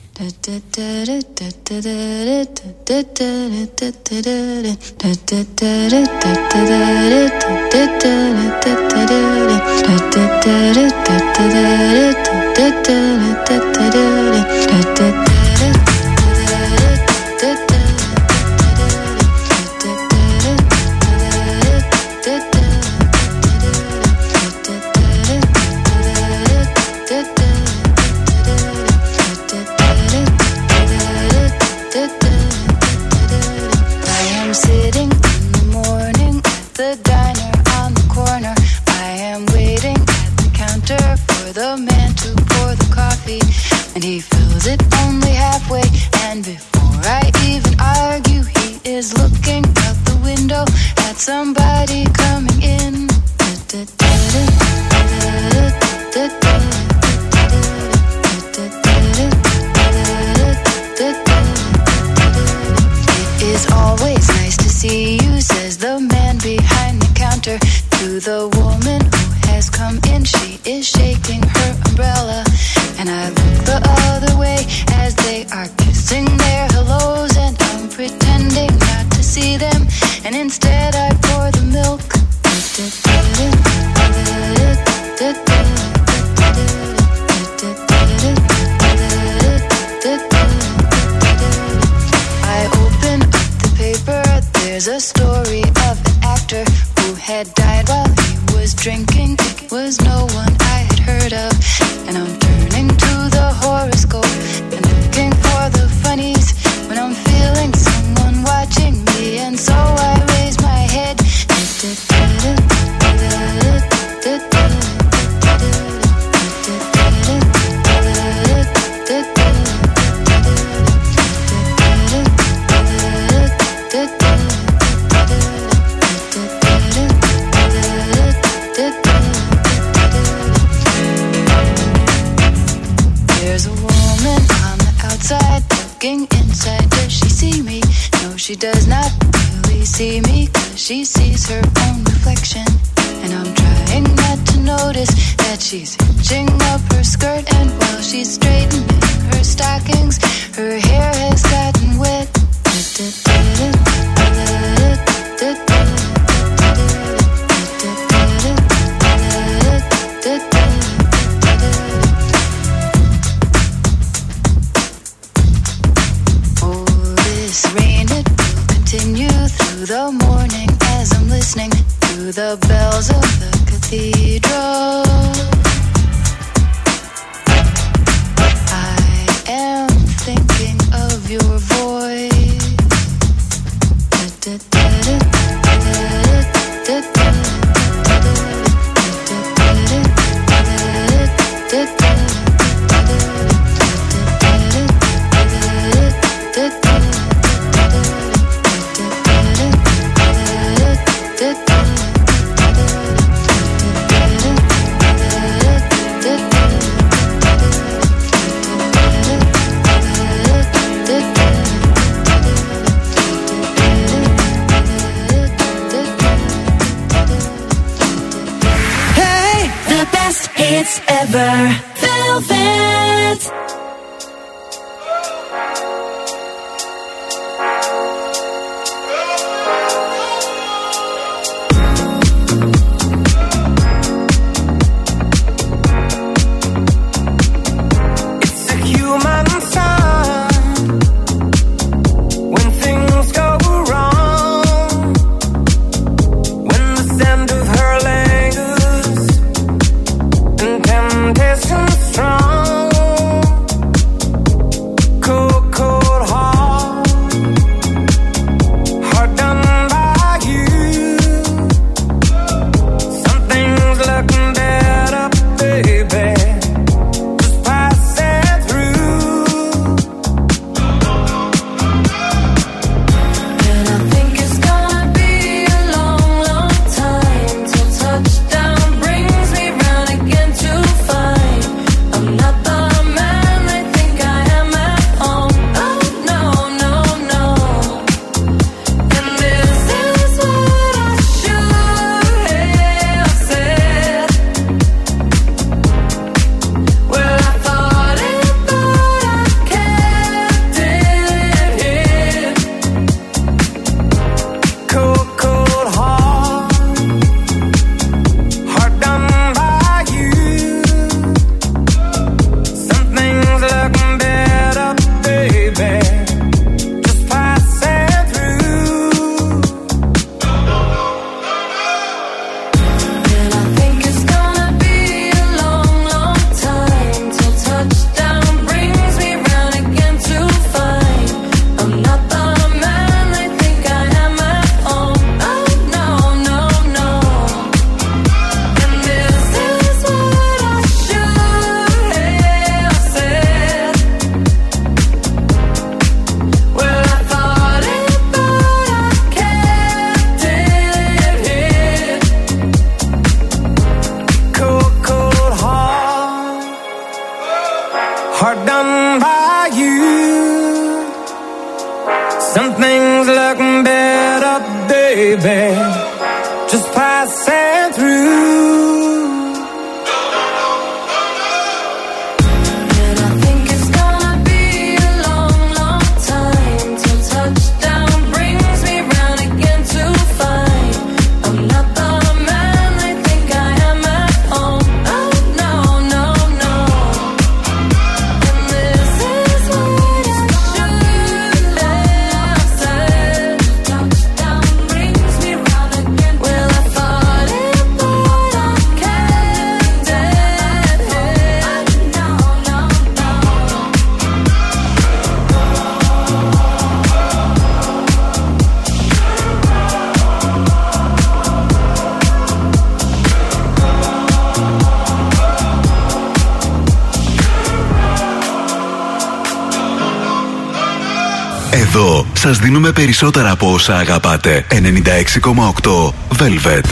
δίνουμε 422.73 422.91
περισσότερα 422.91 423.51
από 423.51 423.71
όσα 423.73 423.97
αγαπάτε. 423.97 424.65
96,8 424.69 426.13
Velvet. 426.39 426.85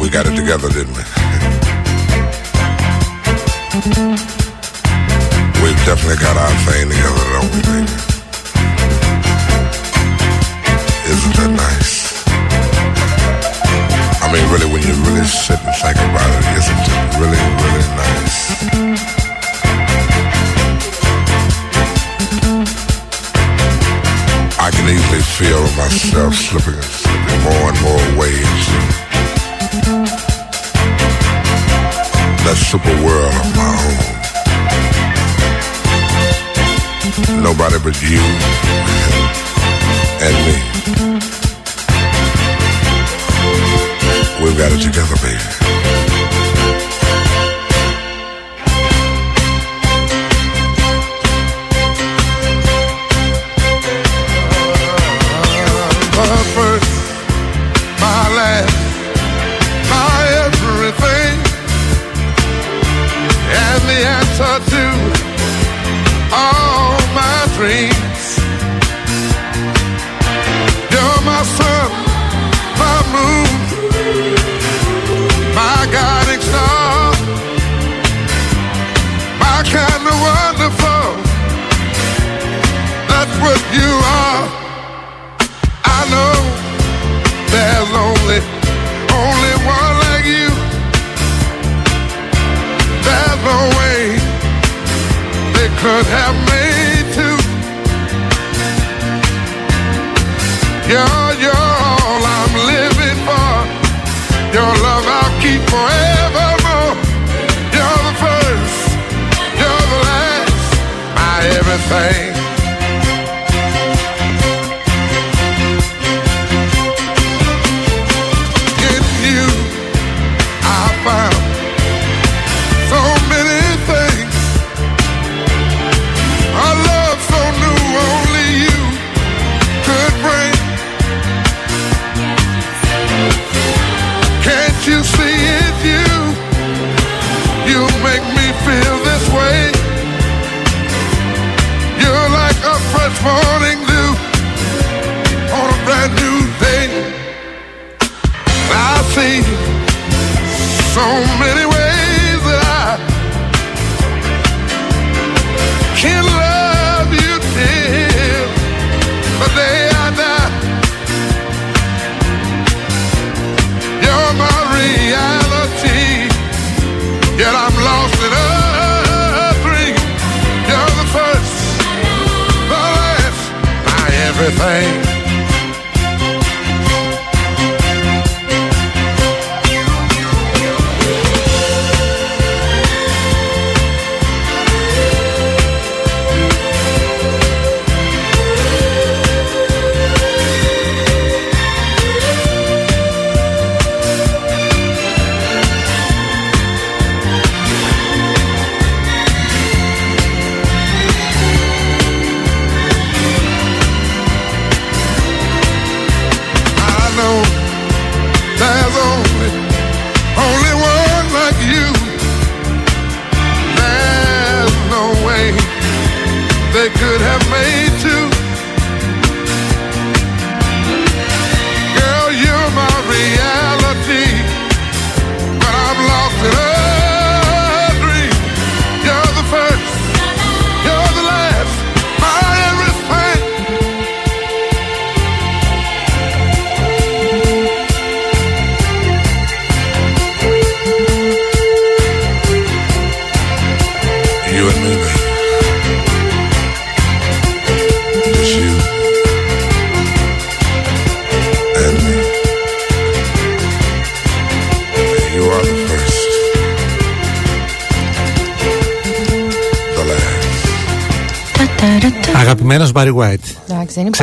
We 0.00 0.08
got 0.16 0.24
it 0.28 0.34
together, 0.40 0.68
didn't 0.76 0.96
we? 0.98 1.04
We've 5.62 5.82
definitely 5.90 6.20
got 6.26 6.36
our 6.44 6.54
thing 6.64 6.86
together, 6.92 7.24
don't 7.34 7.50
we, 7.54 7.60
baby? 7.68 7.94
Isn't 11.12 11.34
that 11.38 11.52
nice? 11.66 11.96
I 14.24 14.26
mean, 14.32 14.44
really, 14.52 14.68
when 14.72 14.82
you 14.88 14.94
really 15.06 15.26
sit 15.44 15.60
and 15.68 15.74
think 15.82 15.98
about 16.08 16.30
it, 16.38 16.44
isn't 16.60 16.84
it 16.92 17.02
really, 17.20 17.42
really 17.62 17.86
nice? 18.04 18.41
uneasily 24.92 25.20
feel 25.20 25.62
myself 25.76 26.34
slipping, 26.34 26.82
slipping 26.82 27.42
more 27.44 27.68
and 27.70 27.80
more 27.80 28.06
ways. 28.20 28.66
That 32.44 32.56
super 32.56 32.94
world 33.04 33.34
of 33.40 33.56
my 33.56 33.72
own. 37.28 37.42
Nobody 37.42 37.78
but 37.82 37.96
you 38.02 38.22
and 40.26 40.36
me. 40.46 40.56
We've 44.42 44.58
got 44.58 44.72
it 44.72 44.80
together, 44.82 45.16
baby. 45.22 45.61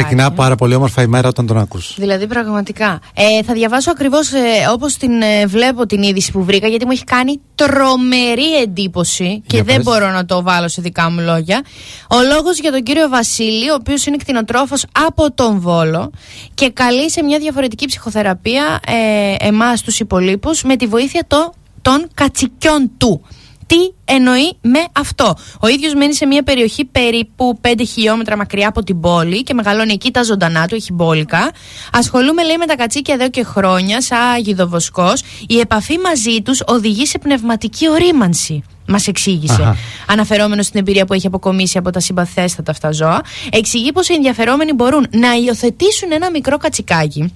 Ξεκινά 0.02 0.32
πάρα 0.32 0.56
πολύ 0.56 0.76
όμορφα 0.76 1.02
η 1.02 1.08
μέρα 1.08 1.28
όταν 1.28 1.46
τον 1.48 1.58
ακούς. 1.58 1.96
Δηλαδή, 1.98 2.28
πραγματικά. 2.28 3.00
Ε, 3.14 3.44
θα 3.44 3.54
διαβάσω 3.54 3.92
ακριβώς 3.92 4.32
ε, 4.32 4.40
όπως 4.72 4.98
την 4.98 5.22
ε, 5.22 5.46
βλέπω 5.46 5.86
την 5.86 6.04
είδηση 6.04 6.32
που 6.32 6.44
βρήκα, 6.44 6.68
γιατί 6.68 6.86
μου 6.86 6.92
έχει 6.92 7.04
κάνει 7.04 7.40
τρομερή 7.56 8.62
εντύπωση 8.62 9.44
και 9.48 9.56
Για 9.56 9.64
δεν 9.64 9.76
πες. 9.76 9.84
μπορώ 9.84 10.12
να 10.12 10.26
το 10.26 10.42
βάλω 10.42 10.68
σε 10.68 10.82
δικά 10.82 11.10
μου 11.12 11.20
λόγια. 11.20 11.62
Ο 12.10 12.22
λόγος 12.34 12.60
για 12.60 12.72
τον 12.72 12.84
κύριο 12.84 13.10
Βασίλη, 13.10 13.70
ο 13.70 13.74
οποίος 13.74 14.06
είναι 14.06 14.18
κτηνοτρόφος 14.18 14.86
από 14.92 15.32
τον 15.32 15.60
Βόλο 15.60 16.12
και 16.54 16.70
καλεί 16.70 17.12
σε 17.12 17.24
μια 17.24 17.40
διαφορετική 17.40 17.86
ψυχοθεραπεία 17.86 18.80
ε, 18.88 19.48
εμάς 19.48 19.82
τους 19.82 20.00
υπολείπους 20.00 20.64
με 20.64 20.76
τη 20.76 20.86
βοήθεια 20.88 21.24
το, 21.28 21.54
των 21.82 22.08
κατσικιών 22.14 22.92
του. 22.98 23.22
Τι 23.70 23.94
εννοεί 24.06 24.58
με 24.62 24.80
αυτό. 24.92 25.36
Ο 25.60 25.68
ίδιος 25.68 25.94
μένει 25.94 26.14
σε 26.14 26.26
μια 26.26 26.44
περιοχή 26.44 26.86
περίπου 26.86 27.60
5 27.62 27.82
χιλιόμετρα 27.94 28.38
μακριά 28.38 28.68
από 28.68 28.84
την 28.84 29.00
πόλη 29.00 29.44
και 29.44 29.54
μεγαλώνει 29.54 29.94
εκεί 29.94 30.12
τα 30.12 30.24
ζωντανά 30.24 30.68
του, 30.68 30.76
έχει 30.76 30.94
μπόλικα. 30.94 31.52
Ασχολούμαι, 31.92 32.44
λέει, 32.44 32.58
με 32.58 32.66
τα 32.66 32.76
κατσίκια 32.76 33.14
εδώ 33.14 33.30
και 33.30 33.44
χρόνια, 33.44 34.02
σαν 34.02 34.40
γιδοβοσκό. 34.42 35.14
Η 35.48 35.60
επαφή 35.60 35.98
μαζί 35.98 36.42
τους 36.42 36.62
οδηγεί 36.66 37.06
σε 37.06 37.18
πνευματική 37.18 37.90
ορίμανση. 37.90 38.64
Μας 38.88 39.08
εξήγησε. 39.08 39.62
Αχα. 39.62 39.76
Αναφερόμενος 40.08 40.66
στην 40.66 40.80
εμπειρία 40.80 41.06
που 41.06 41.14
έχει 41.14 41.28
αποκομίσει 41.28 41.78
από 41.78 41.90
τα 41.90 42.00
συμπαθέστατα 42.00 42.72
αυτά 42.72 42.92
ζώα, 42.92 43.22
εξηγεί 43.52 43.92
πως 43.92 44.10
οι 44.10 44.14
ενδιαφερόμενοι 44.14 44.74
μπορούν 44.74 45.08
να 45.12 45.34
υιοθετήσουν 45.34 46.12
ένα 46.12 46.30
μικρό 46.30 46.58
κατσικάκι 46.58 47.34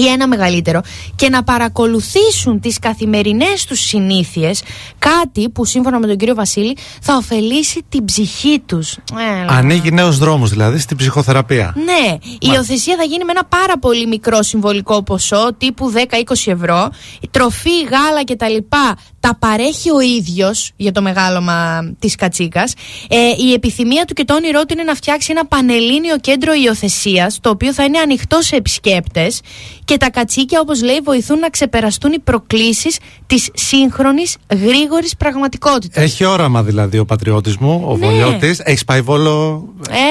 ή 0.00 0.06
ένα 0.06 0.26
μεγαλύτερο 0.26 0.80
και 1.16 1.28
να 1.28 1.42
παρακολουθήσουν 1.42 2.60
τις 2.60 2.78
καθημερινές 2.78 3.64
τους 3.64 3.80
συνήθειες 3.80 4.62
κάτι 4.98 5.48
που 5.48 5.64
σύμφωνα 5.64 5.98
με 5.98 6.06
τον 6.06 6.16
κύριο 6.16 6.34
Βασίλη 6.34 6.76
θα 7.00 7.16
ωφελήσει 7.16 7.84
την 7.88 8.04
ψυχή 8.04 8.62
τους 8.66 8.96
Έλα. 9.40 9.52
Ανοίγει 9.58 9.90
νέους 9.90 10.18
δρόμους 10.18 10.50
δηλαδή 10.50 10.78
στην 10.78 10.96
ψυχοθεραπεία. 10.96 11.74
Ναι, 11.76 12.16
η 12.22 12.50
υιοθεσία 12.54 12.96
θα 12.96 13.02
γίνει 13.02 13.24
με 13.24 13.30
ένα 13.30 13.44
πάρα 13.44 13.78
πολύ 13.78 14.06
μικρό 14.06 14.42
συμβολικό 14.42 15.02
ποσό, 15.02 15.54
τύπου 15.58 15.92
10-20 15.92 16.52
ευρώ. 16.52 16.90
Τροφή, 17.30 17.82
γάλα 17.90 18.24
κτλ. 18.24 18.76
Τα 19.20 19.36
παρέχει 19.38 19.90
ο 19.90 20.00
ίδιος 20.00 20.70
για 20.76 20.92
το 20.92 21.02
μεγάλωμα 21.02 21.90
της 21.98 22.14
κατσίκας. 22.14 22.72
Ε, 23.08 23.16
η 23.48 23.52
επιθυμία 23.52 24.04
του 24.04 24.14
και 24.14 24.24
το 24.24 24.34
όνειρό 24.34 24.60
του 24.64 24.72
είναι 24.72 24.82
να 24.82 24.94
φτιάξει 24.94 25.28
ένα 25.30 25.46
πανελλήνιο 25.46 26.18
κέντρο 26.18 26.52
υιοθεσίας, 26.64 27.38
το 27.40 27.50
οποίο 27.50 27.72
θα 27.72 27.84
είναι 27.84 27.98
ανοιχτό 27.98 28.40
σε 28.42 28.56
επισκέπτες. 28.56 29.40
Και 29.84 29.96
τα 29.96 30.10
κατσίκια, 30.10 30.60
όπως 30.60 30.82
λέει, 30.82 31.00
βοηθούν 31.04 31.38
να 31.38 31.50
ξεπεραστούν 31.50 32.12
οι 32.12 32.18
προκλήσεις 32.18 32.98
της 33.26 33.48
σύγχρονης 33.54 34.36
γρήγορης 34.64 35.16
πραγματικότητας. 35.16 36.02
Έχει 36.04 36.24
όραμα 36.24 36.62
δηλαδή 36.62 36.98
ο 36.98 37.04
πατριώτης 37.04 37.56
μου, 37.56 37.84
ο 37.88 37.96
Ναι. 37.96 38.06
Βολιώτης. 38.06 38.60
Έχεις 38.64 38.84
πάει 38.84 39.00
βόλο; 39.00 39.64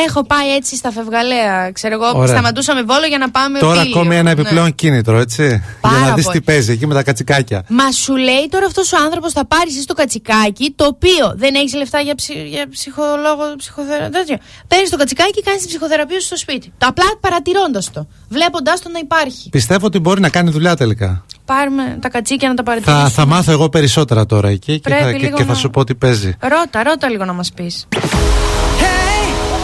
Έχω 0.08 0.26
πάει 0.26 0.56
έτσι 0.56 0.76
στα 0.76 0.92
φευγαλέα. 0.92 1.72
Ξέρω 1.72 1.94
εγώ, 1.94 2.12
Ωραία. 2.20 2.28
σταματούσαμε 2.28 2.84
βόλο 2.84 3.06
για 3.08 3.18
να 3.18 3.30
πάμε 3.32 3.60
Τώρα 3.60 3.82
Πύλιο. 3.82 4.00
ακόμη 4.00 4.14
ένα 4.16 4.24
Ναι. 4.24 4.32
επιπλέον 4.32 4.76
κίνητρο, 4.76 5.20
έτσι. 5.20 5.64
Πάρα 5.82 5.98
Για 5.98 6.08
να 6.08 6.14
δεις 6.14 6.26
πολύ. 6.26 6.38
τι 6.38 6.44
παίζει 6.44 6.72
εκεί 6.72 6.88
με 6.88 6.94
τα 6.94 7.04
κατσικάκια. 7.04 7.64
Μα 7.70 7.92
σου 7.92 8.16
λέει 8.16 8.48
τώρα 8.50 8.66
αυτός 8.66 8.94
ο 8.94 8.97
άνθρωπος 9.06 9.32
θα 9.34 9.46
πάρει 9.46 9.70
εσύ 9.78 9.86
το 9.86 9.94
κατσικάκι, 9.94 10.74
το 10.76 10.86
οποίο 10.86 11.34
δεν 11.36 11.56
έχεις 11.56 11.74
λεφτά 11.74 12.00
για, 12.00 12.16
ψι, 12.16 12.34
για 12.48 12.70
ψυχολόγο, 12.70 13.44
ψυχοθεραπεία. 13.58 14.40
Παίρνεις 14.68 14.90
το 14.90 14.98
κατσικάκι 14.98 15.32
και 15.32 15.42
κάνεις 15.46 15.60
την 15.62 15.70
ψυχοθεραπεία 15.70 16.20
σου 16.20 16.26
στο 16.26 16.38
σπίτι. 16.38 16.74
Το 16.78 16.88
απλά 16.88 17.06
παρατηρώντας 17.20 17.92
το. 17.92 18.08
Βλέποντάς 18.30 18.82
το 18.82 18.90
να 18.90 19.00
υπάρχει. 19.00 19.50
Πιστεύω 19.50 19.86
ότι 19.86 20.00
μπορεί 20.00 20.22
να 20.22 20.30
κάνει 20.30 20.50
δουλειά 20.52 20.76
τελικά. 20.76 21.26
Πάρουμε 21.46 21.98
τα 22.02 22.10
κατσίκια 22.10 22.50
να 22.50 22.54
τα 22.56 22.64
παρατηρήσουμε. 22.64 23.04
Θα, 23.04 23.10
θα 23.14 23.26
μάθω 23.26 23.52
εγώ 23.52 23.70
περισσότερα 23.70 24.26
τώρα 24.26 24.50
εκεί 24.50 24.74
και 24.80 24.90
Πρέπει 24.90 25.04
θα, 25.04 25.12
και, 25.12 25.18
λίγο 25.18 25.38
και 25.38 25.44
θα 25.44 25.52
να- 25.52 25.58
σου 25.58 25.70
πω 25.70 25.84
τι 25.84 25.96
παίζει. 25.96 26.36
Ρώτα, 26.40 26.84
ρώτα 26.84 27.10
λίγο 27.10 27.26
να 27.26 27.34
μας 27.34 27.52
πεις. 27.56 27.86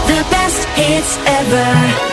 The 0.08 0.22
best 0.34 0.62
hits 0.78 1.12
ever. 1.40 2.13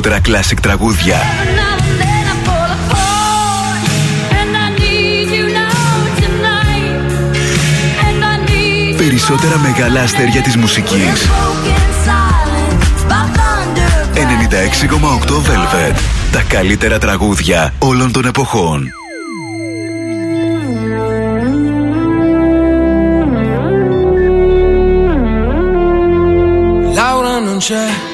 Περισσότερα 0.00 0.42
classic 0.42 0.58
τραγούδια. 0.60 1.16
Περισσότερα 8.96 9.58
μεγάλα 9.58 10.00
αστέρια 10.00 10.42
της 10.42 10.56
μουσικής. 10.56 11.28
96,8 14.14 15.34
Velvet. 15.34 15.94
Τα 16.32 16.42
καλύτερα 16.48 16.98
τραγούδια 16.98 17.74
όλων 17.78 18.12
των 18.12 18.24
εποχών. 18.24 18.88
Laura 26.96 27.34
non 27.46 27.58
c'è, 27.66 28.13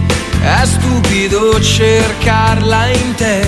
è 0.41 0.65
stupido 0.65 1.61
cercarla 1.61 2.87
in 2.87 3.15
te. 3.15 3.47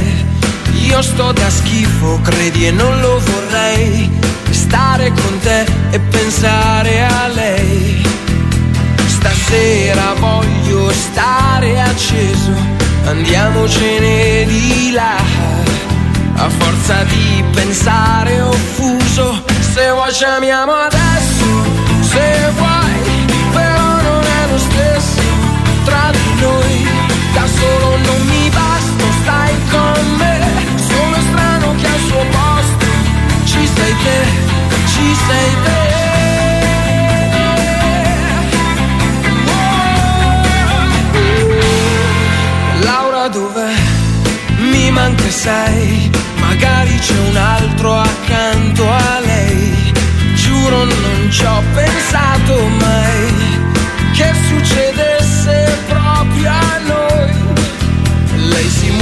Io 0.87 1.01
sto 1.01 1.31
da 1.31 1.49
schifo, 1.49 2.19
credi 2.21 2.67
e 2.67 2.71
non 2.71 2.99
lo 2.99 3.19
vorrei. 3.19 4.09
Stare 4.49 5.11
con 5.11 5.39
te 5.39 5.65
e 5.91 5.99
pensare 5.99 7.05
a 7.05 7.27
lei. 7.27 8.01
Stasera 9.07 10.13
voglio 10.19 10.91
stare 10.91 11.81
acceso, 11.81 12.51
andiamocene 13.05 14.45
di 14.45 14.91
là. 14.91 15.15
A 16.35 16.49
forza 16.49 17.03
di 17.03 17.43
pensare 17.53 18.41
offuso, 18.41 19.43
se 19.73 19.89
vuoi 19.91 20.11
ci 20.11 20.23
amiamo 20.25 20.73
adesso, 20.73 21.45
se 22.01 22.51
vuoi, 22.57 23.51
però 23.53 24.01
non 24.01 24.23
è 24.23 24.51
lo 24.51 24.57
stesso 24.57 24.92
noi. 26.43 26.75
Da 27.33 27.45
solo 27.59 27.87
non 28.07 28.21
mi 28.31 28.49
basta, 28.49 29.05
stai 29.21 29.55
con 29.73 30.03
me, 30.21 30.35
sono 30.89 31.17
strano 31.29 31.67
che 31.79 31.87
al 31.95 32.01
suo 32.07 32.23
posto 32.37 32.85
ci 33.49 33.63
sei 33.75 33.93
te, 34.05 34.19
ci 34.91 35.07
sei 35.27 35.51
te. 35.65 35.81
Laura 42.89 43.27
dov'è? 43.29 43.73
Mi 44.71 44.91
manca 44.91 45.29
sei, 45.29 46.11
magari 46.39 46.95
c'è 46.99 47.17
un 47.29 47.37
altro 47.37 47.99
accanto 47.99 48.83
a 48.89 49.19
lei. 49.31 49.91
Giuro 50.35 50.83
non 50.83 51.27
ci 51.31 51.43
ho 51.45 51.61
pensato 51.73 52.53
mai 52.67 53.61
che 54.13 54.31
succedesse 54.47 54.92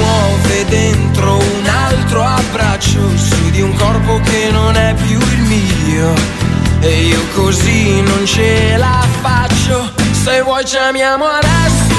muove 0.02 0.65
dentro 0.65 1.36
un 1.36 1.68
altro 1.68 2.23
abbraccio 2.23 2.99
su 3.15 3.49
di 3.52 3.61
un 3.61 3.73
corpo 3.76 4.19
che 4.22 4.49
non 4.52 4.76
è 4.76 4.94
più 4.95 5.19
il 5.19 5.41
mio. 5.41 6.14
E 6.82 7.06
io 7.06 7.22
così 7.36 8.02
non 8.02 8.26
ce 8.26 8.76
la 8.78 9.06
faccio. 9.22 9.91
Se 10.23 10.41
vuoi 10.41 10.65
ci 10.65 10.78
amiamo 10.78 11.26
adesso, 11.26 11.95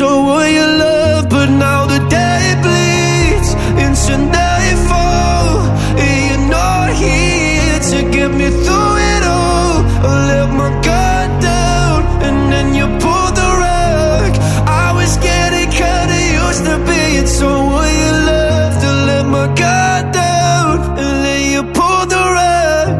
being 0.00 0.08
someone 0.08 0.50
you 0.52 0.66
love, 0.78 1.28
but 1.28 1.46
now 1.46 1.86
the 1.86 1.98
day 2.08 2.54
bleeds 2.62 3.54
into 3.84 4.16
nightfall. 4.32 5.68
And 5.98 6.18
you're 6.28 6.48
not 6.48 6.90
here 6.90 7.78
to 7.90 8.10
get 8.10 8.30
me 8.30 8.48
through 8.64 8.96
it 9.12 9.24
all. 9.24 9.84
I 10.04 10.26
let 10.28 10.48
my 10.52 10.70
guard 10.86 11.30
down, 11.42 11.98
and 12.22 12.52
then 12.52 12.74
you 12.74 12.86
pulled 13.02 13.34
the 13.36 13.50
rug. 13.64 14.32
I 14.66 14.92
was 14.94 15.16
getting 15.18 15.70
kinda 15.70 16.18
used 16.44 16.64
to 16.64 16.76
being 16.88 17.26
someone 17.26 17.92
you 18.02 18.12
loved. 18.28 18.80
To 18.82 18.90
let 19.08 19.26
my 19.26 19.46
guard 19.62 20.12
down, 20.12 20.98
and 20.98 21.24
then 21.24 21.42
you 21.52 21.62
pulled 21.78 22.10
the 22.10 22.24
rug. 22.38 22.90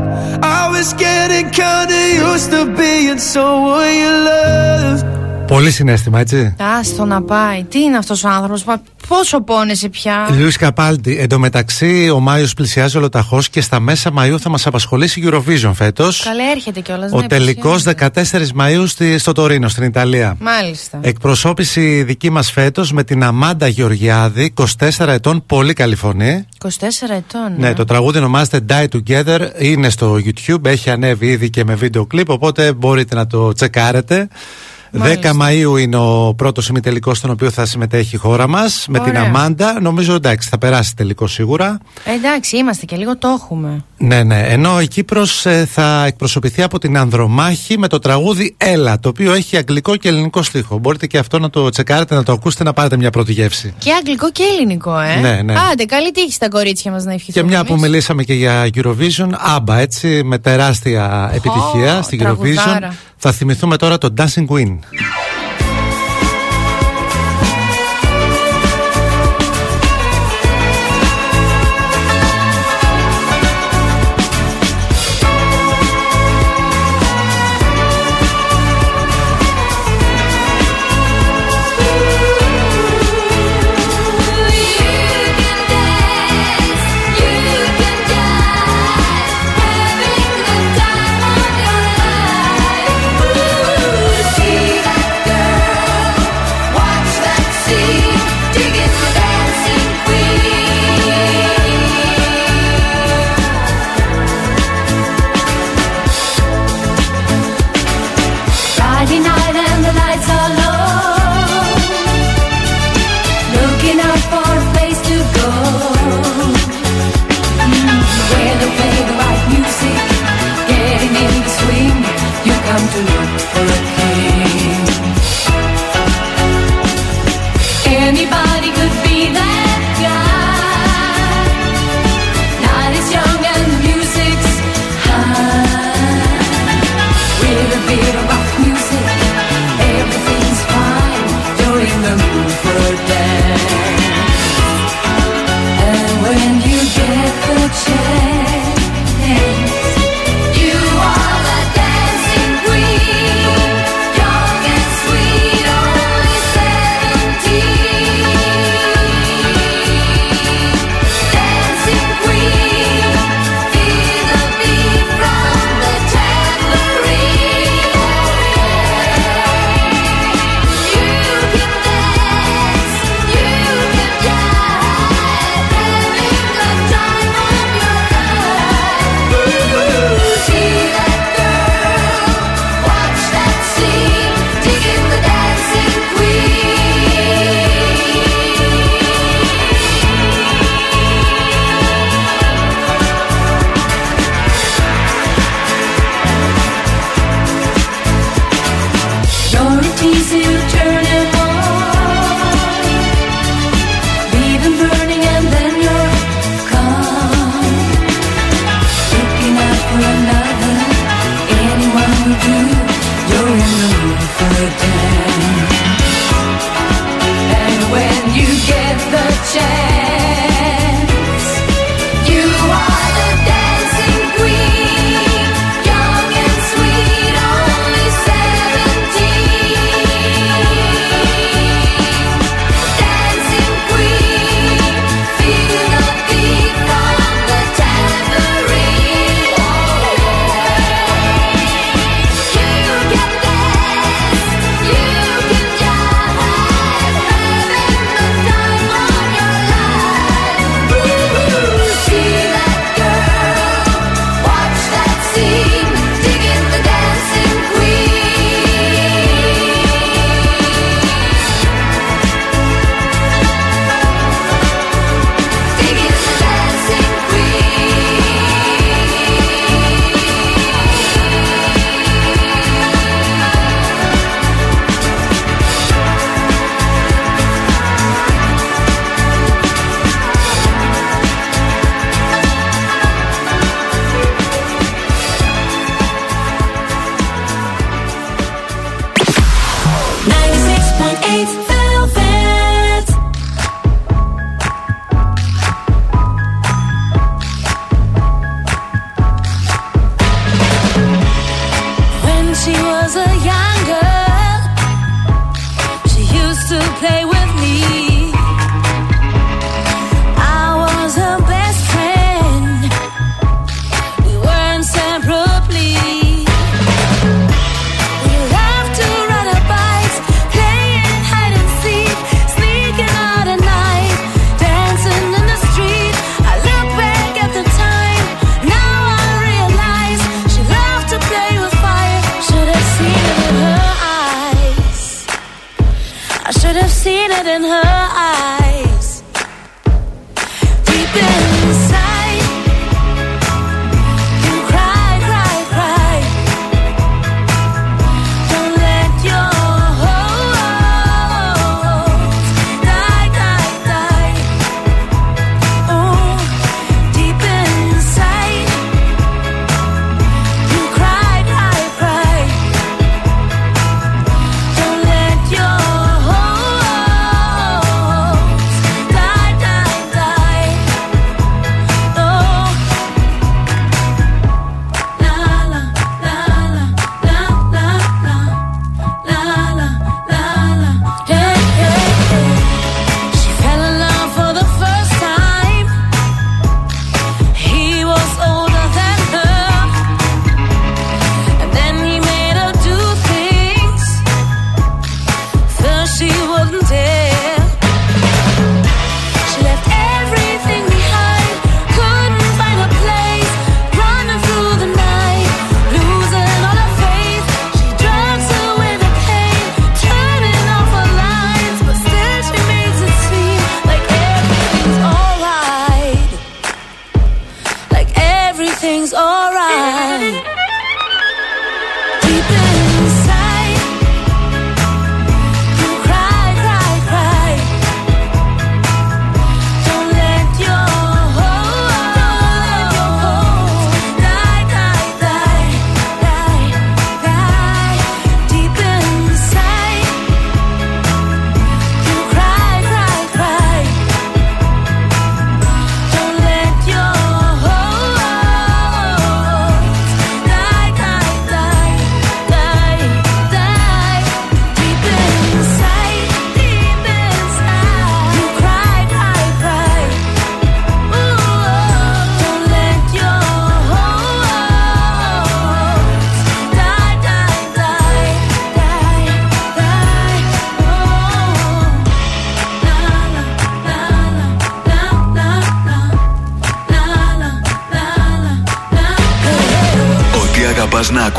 I 0.43 0.68
was 0.74 0.93
getting 0.94 1.48
kinda 1.51 2.01
used 2.28 2.51
to 2.51 2.66
being 2.78 3.18
someone 3.18 3.94
you 4.02 4.12
loved. 4.28 5.10
Πολύ 5.51 5.70
συνέστημα, 5.70 6.20
έτσι. 6.20 6.55
Άστο 6.81 7.05
να 7.05 7.22
πάει. 7.22 7.64
Τι 7.64 7.81
είναι 7.81 7.97
αυτός 7.97 8.24
ο 8.24 8.28
άνθρωπος, 8.28 8.64
πόσο 9.09 9.40
πόνεσαι 9.43 9.89
πια. 9.89 10.28
Λιούι 10.36 10.51
Καπάλντι. 10.52 11.16
Εν 11.16 11.28
τω 11.28 11.39
μεταξύ, 11.39 12.10
ο 12.14 12.20
Μάιος 12.20 12.55
πλησιάζει 12.55 12.97
ολοταχώς 12.97 13.48
και 13.48 13.60
στα 13.60 13.81
μέσα 13.81 14.10
Μαΐου 14.18 14.36
θα 14.40 14.48
μας 14.51 14.66
απασχολήσει 14.66 15.20
η 15.20 15.28
Eurovision 15.31 15.70
φέτος. 15.74 16.22
Καλέ 16.22 16.43
έρχεται 16.55 16.81
κιόλας. 16.81 17.12
Ο 17.12 17.20
τελικός 17.27 17.82
14 17.82 18.52
Μαΐου 18.59 18.85
στη- 18.86 19.18
στο 19.18 19.32
Τωρίνο, 19.32 19.68
στην 19.68 19.82
Ιταλία. 19.85 20.36
Μάλιστα. 20.40 20.98
Εκπροσώπηση 21.02 22.02
δική 22.02 22.31
μας 22.31 22.51
φέτος 22.51 22.93
με 22.93 23.05
την 23.05 23.22
Αμάντα 23.24 23.66
Γεωργιάδη, 23.66 24.43
24 24.44 25.12
ετών, 25.12 25.43
πολύ 25.47 25.72
καλή 25.72 25.94
φωνή. 25.97 26.47
24 26.59 27.14
ετών. 27.16 27.55
Ναι, 27.59 27.68
ε. 27.68 27.72
το 27.72 27.85
τραγούδι 27.85 28.18
ονομάζεται 28.18 28.60
Die 28.68 28.86
Together, 28.97 29.40
είναι 29.59 29.89
στο 29.90 30.18
YouTube, 30.24 30.64
έχει 30.64 30.90
ανέβει 30.90 31.27
ήδη 31.27 31.51
και 31.51 31.64
με 31.64 31.74
βίντεο 31.74 32.06
κλιπ, 32.06 32.31
οπότε 32.31 32.72
μπορείτε 32.72 33.14
να 33.14 33.27
το 33.27 33.52
τσεκάρετε. 33.52 34.28
10 34.93 35.31
Μαΐου 35.41 35.81
είναι 35.81 35.97
ο 35.97 36.35
πρώτος 36.37 36.69
ημιτελικός 36.69 37.19
στον 37.19 37.31
οποίο 37.31 37.51
θα 37.51 37.67
συμμετέχει 37.67 38.15
η 38.15 38.19
χώρα 38.19 38.49
μας 38.49 38.87
με 38.89 38.99
την 38.99 39.09
Ωραία. 39.09 39.23
Αμάντα. 39.23 39.81
Νομίζω 39.81 40.15
εντάξει 40.15 40.49
θα 40.49 40.59
περάσει 40.59 40.97
τελικός 40.97 41.33
σίγουρα. 41.33 41.79
Ε, 42.05 42.12
εντάξει, 42.12 42.57
είμαστε 42.57 42.85
και 42.85 42.97
λίγο 42.97 43.19
το 43.19 43.29
έχουμε. 43.29 43.85
Ναι, 43.97 44.23
ναι. 44.23 44.45
Ενώ 44.49 44.81
η 44.81 44.89
Κύπρος 44.89 45.47
ε, 45.47 45.69
θα 45.71 46.05
εκπροσωπηθεί 46.07 46.62
από 46.62 46.79
την 46.79 46.99
Ανδρομάχη 46.99 47.79
με 47.79 47.89
το 47.89 47.99
τραγούδι 47.99 48.55
Έλα, 48.57 48.99
το 48.99 49.09
οποίο 49.09 49.33
έχει 49.33 49.57
αγγλικό 49.57 49.97
και 49.97 50.09
ελληνικό 50.09 50.43
στίχο. 50.43 50.79
Μπορείτε 50.79 51.07
και 51.07 51.19
αυτό 51.19 51.39
να 51.39 51.51
το 51.51 51.69
τσεκάρετε, 51.69 52.15
να 52.15 52.23
το 52.23 52.33
ακούσετε, 52.33 52.65
να 52.65 52.73
πάρετε 52.73 52.97
μια 52.97 53.11
πρώτη 53.11 53.33
γεύση. 53.33 53.75
Και 53.79 53.93
αγγλικό 53.93 54.31
και 54.31 54.43
ελληνικό, 54.43 54.99
ε. 54.99 55.21
Ναι, 55.21 55.43
ναι. 55.43 55.55
Άντε, 55.73 55.85
καλή 55.85 56.11
τύχη 56.11 56.33
στα 56.33 56.49
κορίτσια 56.49 56.91
μας 56.91 57.05
να 57.05 57.12
ευχηθούμε. 57.12 57.47
Και 57.47 57.53
μια 57.53 57.65
που 57.65 57.73
εμείς. 57.73 57.83
μιλήσαμε 57.83 58.23
και 58.23 58.35
για 58.35 58.69
Eurovision, 58.75 59.29
άμπα 59.55 59.79
έτσι, 59.79 60.23
με 60.25 60.39
τεράστια 60.39 61.31
επιτυχία 61.35 62.03
στην 62.03 62.21
Eurovision. 62.23 62.91
Τραγουδάρα. 63.21 63.31
Θα 63.33 63.33
θυμηθούμε 63.33 63.77
τώρα 63.77 63.99
το 63.99 64.15
Dancing 64.17 64.47
Queen. 64.47 64.79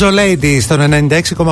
Mojo 0.00 0.18
Lady 0.18 0.58
στο 0.60 0.76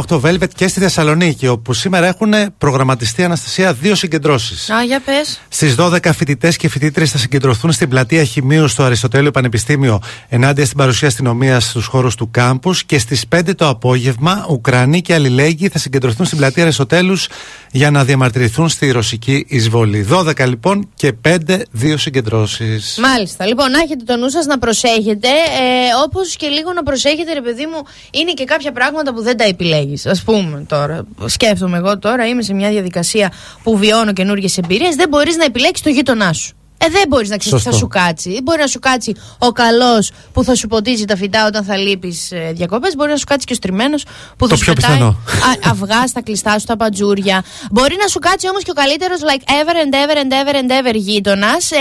96,8 0.09 0.21
Velvet 0.21 0.49
και 0.55 0.69
στη 0.69 0.81
Θεσσαλονίκη, 0.81 1.47
όπου 1.47 1.73
σήμερα 1.73 2.07
έχουν 2.07 2.35
προγραμματιστεί 2.59 3.25
Αναστασία 3.25 3.73
δύο 3.73 3.95
συγκεντρώσεις. 3.95 4.71
Α, 4.71 4.83
για 4.83 5.01
πες. 5.01 5.41
Στις 5.49 5.75
12 5.75 6.13
φοιτητές 6.13 6.57
και 6.57 6.69
φοιτήτρε 6.69 7.05
θα 7.05 7.19
συγκεντρωθούν 7.19 7.73
στην 7.73 7.89
πλατεία 7.89 8.25
Χημείου 8.25 8.69
στο 8.69 8.83
Αριστοτέλειο 8.83 9.31
Πανεπιστήμιο 9.31 10.03
ενάντια 10.29 10.65
στην 10.65 10.77
παρουσία 10.77 11.09
αστυνομίας 11.09 11.65
στους 11.65 11.87
χώρους 11.87 12.15
του 12.15 12.31
κάμπους. 12.31 12.85
Και 12.85 12.99
στις 12.99 13.25
5 13.29 13.55
το 13.55 13.69
απόγευμα, 13.69 14.47
Ουκρανοί 14.51 15.03
και 15.03 15.15
Αλληλέγγυοι 15.15 15.69
θα 15.69 15.79
συγκεντρωθούν 15.79 16.27
στην 16.27 16.39
πλατεία 16.39 16.63
Αριστοτέλους 16.63 17.29
για 17.73 17.91
να 17.91 18.05
διαμαρτυρηθούν 18.05 18.69
στη 18.69 18.91
ρωσική 18.91 19.47
εισβολή. 19.49 20.07
12 20.11 20.47
λοιπόν 20.47 20.89
και 20.95 21.13
5 21.29 21.37
δύο 21.71 21.97
συγκεντρώσεις. 21.97 22.99
Μάλιστα. 23.01 23.47
Λοιπόν, 23.47 23.71
να 23.71 23.79
έχετε 23.79 24.05
το 24.05 24.17
νου 24.17 24.29
σας 24.29 24.47
να 24.47 24.59
προσέχετε. 24.59 25.29
Ε, 25.29 26.05
Όπως 26.07 26.37
και 26.37 26.47
λίγο 26.47 26.73
να 26.73 26.83
προσέχετε, 26.83 27.33
ρε 27.33 27.41
παιδί 27.41 27.67
μου, 27.67 27.83
είναι 28.11 28.33
και 28.37 28.45
κάποια 28.45 28.73
πράγματα 28.73 29.15
που 29.15 29.23
δεν 29.23 29.37
τα 29.37 29.45
επιλέγεις. 29.45 30.07
Α 30.07 30.17
πούμε 30.25 30.65
τώρα. 30.69 31.07
Σκέφτομαι 31.27 31.77
εγώ 31.77 31.99
τώρα, 31.99 32.27
είμαι 32.27 32.43
σε 32.43 32.55
μια 32.55 32.71
διαδικασία 32.71 33.33
που 33.63 33.77
βιώνω 33.77 34.13
καινούργιες 34.13 34.59
εμπειρίες. 34.59 34.95
Δεν 34.95 35.09
μπορείς 35.09 35.37
να 35.37 35.45
επιλέξεις 35.45 35.85
το 35.85 35.91
γείτονά 35.91 36.33
σου. 36.33 36.57
Ε, 36.79 36.89
δεν 36.91 37.03
μπορείς 37.09 37.29
να 37.29 37.37
ξέρεις 37.37 37.59
τι 37.59 37.65
θα 37.65 37.71
Σωστό. 37.77 37.87
σου 37.87 38.01
κάτσει. 38.07 38.33
Δεν 38.33 38.43
μπορεί 38.43 38.61
να 38.61 38.67
σου 38.67 38.79
κάτσει 38.79 39.15
ο 39.39 39.49
καλός 39.53 40.11
που 40.33 40.45
θα 40.45 40.55
σου 40.55 40.67
ποτίζει 40.67 41.05
τα 41.05 41.17
φυτά 41.17 41.47
όταν 41.47 41.65
θα 41.65 41.77
λείπεις 41.77 42.31
ε, 42.33 42.53
διακοπές. 42.55 42.95
Μπορεί 42.97 43.11
να 43.11 43.17
σου 43.17 43.25
κάτσει 43.25 43.47
και 43.47 43.53
ο 43.53 43.57
στριμμένος 43.57 44.03
που 44.37 44.47
Το 44.47 44.49
θα 44.49 44.57
σου 44.57 44.65
πιο 44.65 44.73
πετάει 44.73 44.91
πιθανό. 44.93 45.09
α- 45.09 45.71
αυγά 45.71 46.07
στα 46.07 46.23
κλειστά 46.23 46.59
σου, 46.59 46.67
τα 46.67 46.77
παντζούρια. 46.77 47.45
Μπορεί 47.71 47.97
να 48.01 48.07
σου 48.09 48.19
κάτσει 48.19 48.49
όμως 48.49 48.63
και 48.63 48.71
ο 48.71 48.75
καλύτερος 48.75 49.21
like 49.21 49.43
ever 49.61 49.75
and 49.85 49.95
ever 49.95 50.17
and 50.23 50.33
ever 50.33 50.55
and 50.55 50.91
ever 50.91 50.95
γείτονας. 50.95 51.71
Ε, 51.71 51.77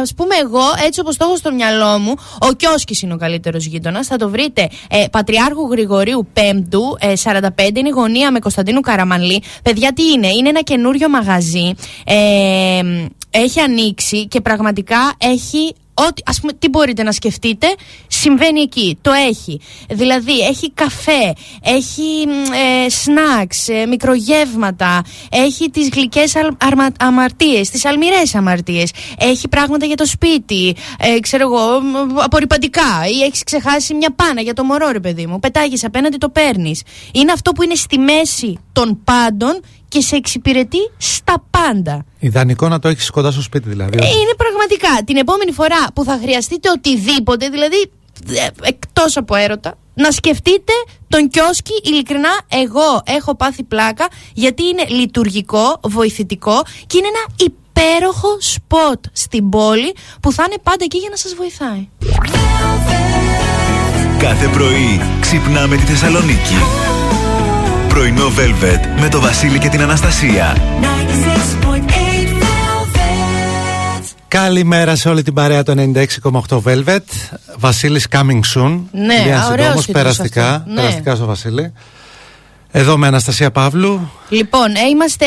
Α 0.00 0.14
πούμε, 0.16 0.34
εγώ 0.42 0.60
έτσι 0.86 1.00
όπως 1.00 1.16
το 1.16 1.24
έχω 1.28 1.36
στο 1.36 1.52
μυαλό 1.52 1.98
μου, 1.98 2.14
ο 2.38 2.52
Κιώσκη 2.52 2.98
είναι 3.02 3.14
ο 3.14 3.16
καλύτερος 3.16 3.64
γείτονας. 3.64 4.06
Θα 4.06 4.16
το 4.16 4.28
βρείτε 4.28 4.68
ε, 4.90 5.04
Πατριάρχου 5.10 5.70
Γρηγορίου 5.70 6.26
5ου, 6.34 6.80
ε, 7.08 7.12
45, 7.22 7.78
είναι 7.78 7.88
η 7.88 7.92
γωνία 7.94 8.30
με 8.32 8.38
Κωνσταντίνου 8.38 8.80
Καραμανλή. 8.80 9.42
Παιδιά, 9.62 9.92
τι 9.92 10.02
είναι, 10.10 10.26
είναι 10.28 10.48
ένα 10.48 10.62
καινούριο 10.62 11.08
μαγαζί. 11.08 11.74
Ε, 12.04 12.80
έχει 13.30 13.60
ανοίξει 13.60 14.26
και 14.26 14.40
πραγματικά 14.40 15.12
έχει 15.18 15.74
Ό,τι, 16.06 16.22
ας 16.26 16.40
πούμε, 16.40 16.52
τι 16.52 16.68
μπορείτε 16.68 17.02
να 17.02 17.12
σκεφτείτε, 17.12 17.66
συμβαίνει 18.06 18.60
εκεί. 18.60 18.98
Το 19.00 19.12
έχει. 19.12 19.60
Δηλαδή, 19.88 20.38
έχει 20.38 20.70
καφέ, 20.70 21.32
έχει 21.62 22.26
μ, 22.26 22.52
ε, 22.52 22.88
σνακς, 22.88 23.68
ε, 23.68 23.86
μικρογεύματα, 23.86 25.02
έχει 25.30 25.70
τις 25.70 25.88
γλυκές 25.88 26.36
αλ, 26.36 26.48
αρμα, 26.60 26.88
αμαρτίες, 26.98 27.70
τις 27.70 27.84
αλμυρές 27.84 28.34
αμαρτίες, 28.34 28.92
έχει 29.18 29.48
πράγματα 29.48 29.86
για 29.86 29.96
το 29.96 30.06
σπίτι, 30.06 30.76
ε, 30.98 31.20
ξέρω 31.20 31.42
εγώ, 31.42 31.80
μ, 31.80 32.20
απορριπαντικά 32.20 33.06
ή 33.18 33.22
έχεις 33.22 33.44
ξεχάσει 33.44 33.94
μια 33.94 34.10
πάνα 34.16 34.40
για 34.40 34.54
το 34.54 34.64
μωρό, 34.64 34.90
ρε 34.90 35.00
παιδί 35.00 35.26
μου. 35.26 35.38
Πετάγεις 35.38 35.84
απέναντι, 35.84 36.16
το 36.16 36.28
παίρνεις. 36.28 36.82
Είναι 37.12 37.32
αυτό 37.32 37.52
που 37.52 37.62
είναι 37.62 37.74
στη 37.74 37.98
μέση 37.98 38.58
των 38.72 39.00
πάντων 39.04 39.60
και 39.88 40.00
σε 40.00 40.16
εξυπηρετεί 40.16 40.78
στα 40.96 41.44
πάντα. 41.50 42.04
Ιδανικό 42.18 42.68
να 42.68 42.78
το 42.78 42.88
έχεις 42.88 43.10
κοντά 43.10 43.30
στο 43.30 43.42
σπίτι 43.42 43.68
δηλαδή. 43.68 43.98
Ε, 44.02 44.06
είναι 44.06 44.34
πραγματικά. 44.36 45.04
Την 45.04 45.16
επόμενη 45.16 45.52
φορά 45.52 45.92
που 45.94 46.04
θα 46.04 46.18
χρειαστείτε 46.22 46.70
οτιδήποτε, 46.70 47.48
δηλαδή 47.48 47.90
ε, 48.28 48.46
εκτός 48.62 49.16
από 49.16 49.34
έρωτα, 49.34 49.74
να 49.94 50.10
σκεφτείτε 50.10 50.72
τον 51.08 51.28
κιόσκι, 51.28 51.72
ειλικρινά, 51.84 52.40
εγώ 52.48 53.02
έχω 53.04 53.36
πάθει 53.36 53.62
πλάκα 53.62 54.08
γιατί 54.34 54.62
είναι 54.64 54.84
λειτουργικό, 54.88 55.80
βοηθητικό 55.82 56.62
και 56.86 56.98
είναι 56.98 57.08
ένα 57.08 57.50
υπέροχο 57.50 58.36
σποτ 58.40 59.04
στην 59.12 59.48
πόλη 59.48 59.94
που 60.20 60.32
θα 60.32 60.44
είναι 60.46 60.58
πάντα 60.62 60.84
εκεί 60.84 60.98
για 60.98 61.08
να 61.10 61.16
σας 61.16 61.34
βοηθάει. 61.34 61.88
Κάθε 64.18 64.48
πρωί 64.48 65.00
ξυπνάμε 65.20 65.76
τη 65.76 65.82
Θεσσαλονίκη. 65.82 66.54
Πρωινό 67.98 68.26
Velvet 68.26 69.00
με 69.00 69.08
το 69.08 69.20
Βασίλη 69.20 69.58
και 69.58 69.68
την 69.68 69.80
Αναστασία. 69.80 70.56
96.8 70.56 70.58
Καλημέρα 74.28 74.96
σε 74.96 75.08
όλη 75.08 75.22
την 75.22 75.34
παρέα 75.34 75.62
το 75.62 75.74
96,8 76.48 76.60
Velvet. 76.62 76.98
Βασίλης 77.58 78.06
coming 78.10 78.40
soon. 78.54 78.80
Ναι, 78.92 79.18
Λίγα 79.24 79.40
α, 79.40 79.46
ωραίος 79.46 79.66
συντόμως, 79.66 79.86
τίτλος 79.86 79.86
περαστικά. 79.86 80.48
αυτός. 80.54 80.66
Ναι. 80.66 80.80
Περαστικά 80.80 81.14
στο 81.14 81.24
Βασίλη. 81.26 81.72
Εδώ 82.78 82.96
με 82.96 83.06
Αναστασία 83.06 83.50
Παύλου. 83.50 84.10
Λοιπόν, 84.30 84.74
ε, 84.74 84.88
είμαστε 84.90 85.26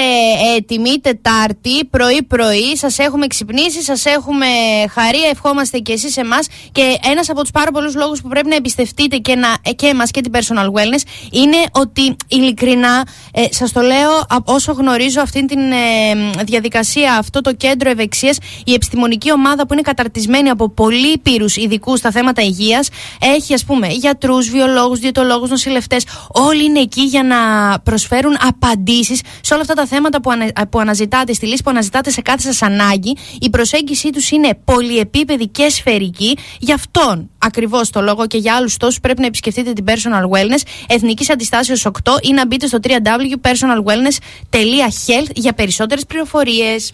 έτοιμοι 0.57 0.99
Τετάρτη, 1.01 1.85
πρωί-πρωί. 1.89 2.77
Σας 2.77 2.99
έχουμε 2.99 3.27
ξυπνήσει, 3.27 3.83
σας 3.83 4.05
έχουμε 4.05 4.45
χαρεί. 4.89 5.23
Ευχόμαστε 5.31 5.77
και 5.77 5.93
εσείς 5.93 6.17
εμάς. 6.17 6.47
Και 6.71 6.97
ένας 7.11 7.29
από 7.29 7.41
τους 7.41 7.51
πάρα 7.51 7.71
πολλούς 7.71 7.95
λόγους 7.95 8.21
που 8.21 8.27
πρέπει 8.27 8.47
να 8.47 8.55
εμπιστευτείτε 8.55 9.17
και, 9.17 9.35
να, 9.35 9.47
ε, 9.61 9.71
και 9.71 9.85
εμάς 9.85 10.11
και 10.11 10.21
την 10.21 10.31
personal 10.35 10.65
wellness 10.65 11.01
είναι 11.31 11.57
ότι 11.71 12.15
ειλικρινά, 12.27 13.07
ε, 13.33 13.43
σας 13.49 13.71
το 13.71 13.81
λέω 13.81 14.11
α- 14.11 14.43
όσο 14.43 14.71
γνωρίζω 14.71 15.21
αυτή 15.21 15.45
την 15.45 15.59
ε, 15.59 16.43
διαδικασία, 16.45 17.15
αυτό 17.15 17.41
το 17.41 17.53
κέντρο 17.53 17.89
ευεξίας, 17.89 18.37
η 18.65 18.73
επιστημονική 18.73 19.31
ομάδα 19.31 19.67
που 19.67 19.73
είναι 19.73 19.81
καταρτισμένη 19.81 20.49
από 20.49 20.69
πολύ 20.69 21.17
πύρου 21.17 21.45
ειδικούς 21.55 21.99
στα 21.99 22.11
θέματα 22.11 22.41
υγείας, 22.41 22.89
έχει 23.19 23.53
ας 23.53 23.63
πούμε 23.65 23.87
γιατρούς, 23.87 24.49
βιολόγους, 24.49 24.99
διαιτολόγους, 24.99 25.49
νοσηλευτές. 25.49 26.05
Όλοι 26.31 26.63
είναι 26.63 26.79
εκεί 26.79 27.01
για 27.01 27.23
να 27.23 27.40
προσφέρουν 27.83 28.37
απαντήσεις 28.47 29.21
σε 29.41 29.53
όλα 29.53 29.61
αυτά 29.61 29.73
τα 29.73 29.85
θέματα 29.85 30.21
που, 30.21 30.31
ανα, 30.31 30.51
που 30.69 30.79
αναζητάτε, 30.79 31.33
στη 31.33 31.45
λύση 31.45 31.63
που 31.63 31.69
αναζητάτε 31.69 32.09
σε 32.09 32.21
κάθε 32.21 32.41
σας 32.41 32.61
ανάγκη. 32.61 33.17
Η 33.39 33.49
προσέγγιση 33.49 34.09
τους 34.09 34.31
είναι 34.31 34.57
πολυεπίπεδη 34.65 35.47
και 35.47 35.69
σφαιρική. 35.69 36.37
Γι' 36.59 36.73
αυτόν 36.73 37.29
ακριβώς 37.37 37.89
το 37.89 38.01
λόγο 38.01 38.27
και 38.27 38.37
για 38.37 38.55
άλλους 38.55 38.77
τόσους 38.77 38.99
πρέπει 38.99 39.19
να 39.19 39.25
επισκεφτείτε 39.25 39.73
την 39.73 39.85
Personal 39.87 40.29
Wellness 40.29 40.61
Εθνικής 40.87 41.29
Αντιστάσεως 41.29 41.85
8 41.85 41.89
ή 42.21 42.33
να 42.33 42.45
μπείτε 42.45 42.67
στο 42.67 42.77
www.personalwellness.health 42.83 45.29
για 45.33 45.53
περισσότερες 45.53 46.05
πληροφορίες. 46.05 46.93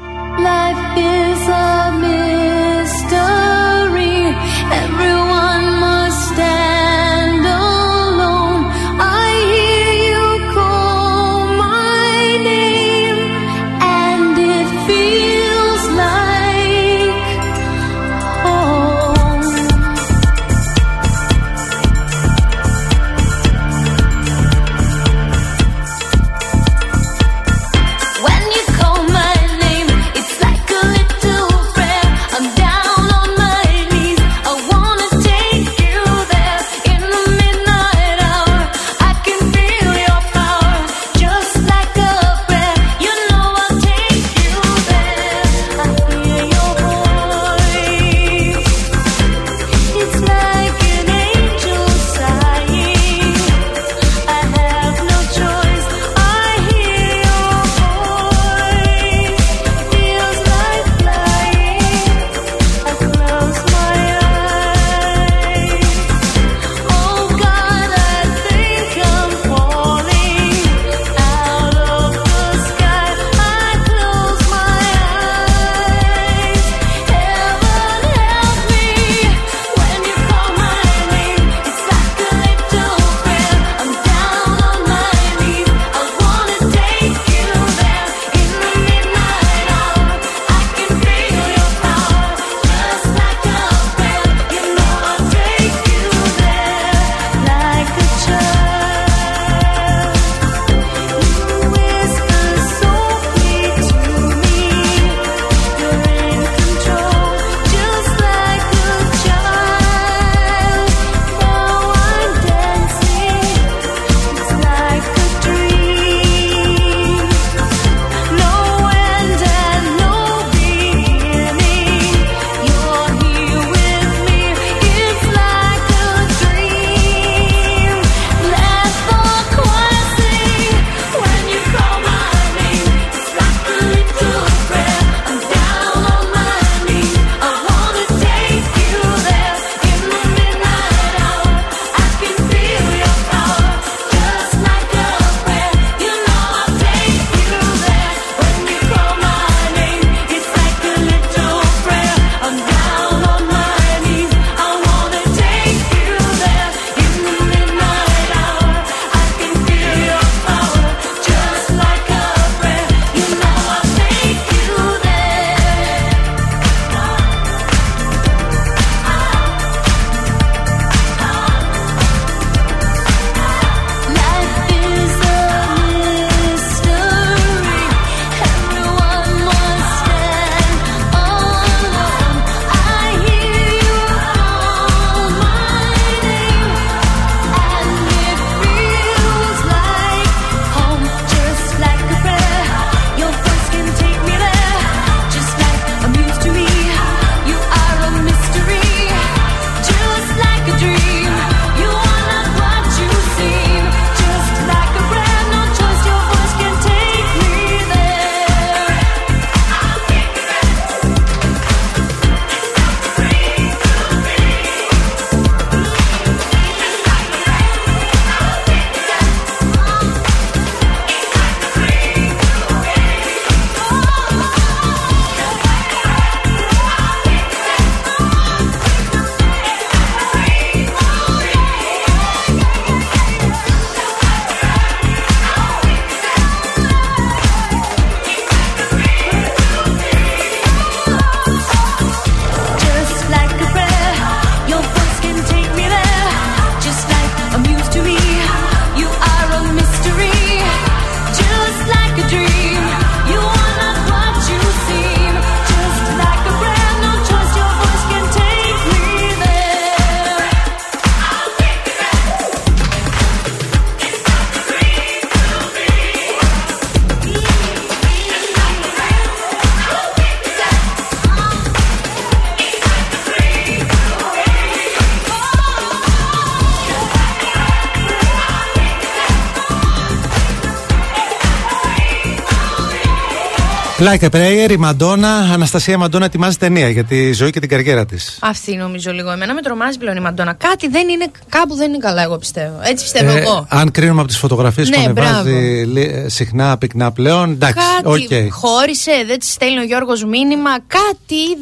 Like 284.01 284.23
a 284.23 284.29
prayer, 284.29 284.71
η 284.71 284.77
Μαντόνα, 284.77 285.29
Αναστασία 285.53 285.97
Μαντόνα 285.97 286.25
ετοιμάζει 286.25 286.57
ταινία 286.57 286.89
για 286.89 287.03
τη 287.03 287.33
ζωή 287.33 287.49
και 287.49 287.59
την 287.59 287.69
καριέρα 287.69 288.05
της. 288.05 288.37
Αυτή 288.41 288.75
νομίζω 288.75 289.11
λίγο. 289.11 289.31
Εμένα 289.31 289.53
με 289.53 289.61
τρομάζει 289.61 289.97
πλέον 289.97 290.15
η 290.17 290.19
Μαντόνα. 290.19 290.53
Κάτι 290.53 290.87
δεν 290.87 291.09
είναι, 291.09 291.25
κάπου 291.49 291.75
δεν 291.75 291.89
είναι 291.89 291.97
καλά, 291.97 292.21
εγώ 292.23 292.37
πιστεύω. 292.37 292.79
Έτσι 292.83 293.03
πιστεύω 293.03 293.31
εγώ. 293.37 293.67
Ε, 293.71 293.77
αν 293.79 293.91
κρίνουμε 293.91 294.19
από 294.19 294.27
τις 294.29 294.37
φωτογραφίες 294.37 294.89
Ναι, 294.89 294.95
που 294.95 295.01
ανεβάζει 295.03 295.49
μπράβο. 295.49 295.91
λι- 295.93 296.29
συχνά 296.29 296.77
πυκνά 296.77 297.11
πλέον, 297.11 297.51
εντάξει, 297.51 297.85
Κάτι 298.03 298.43
οκ. 298.45 298.51
χώρισε, 298.51 299.11
δεν 299.27 299.39
της 299.39 299.51
στέλνει 299.51 299.79
ο 299.79 299.83
Γιώργος 299.83 300.23
μήνυμα. 300.25 300.69
Κάτι 300.87 301.00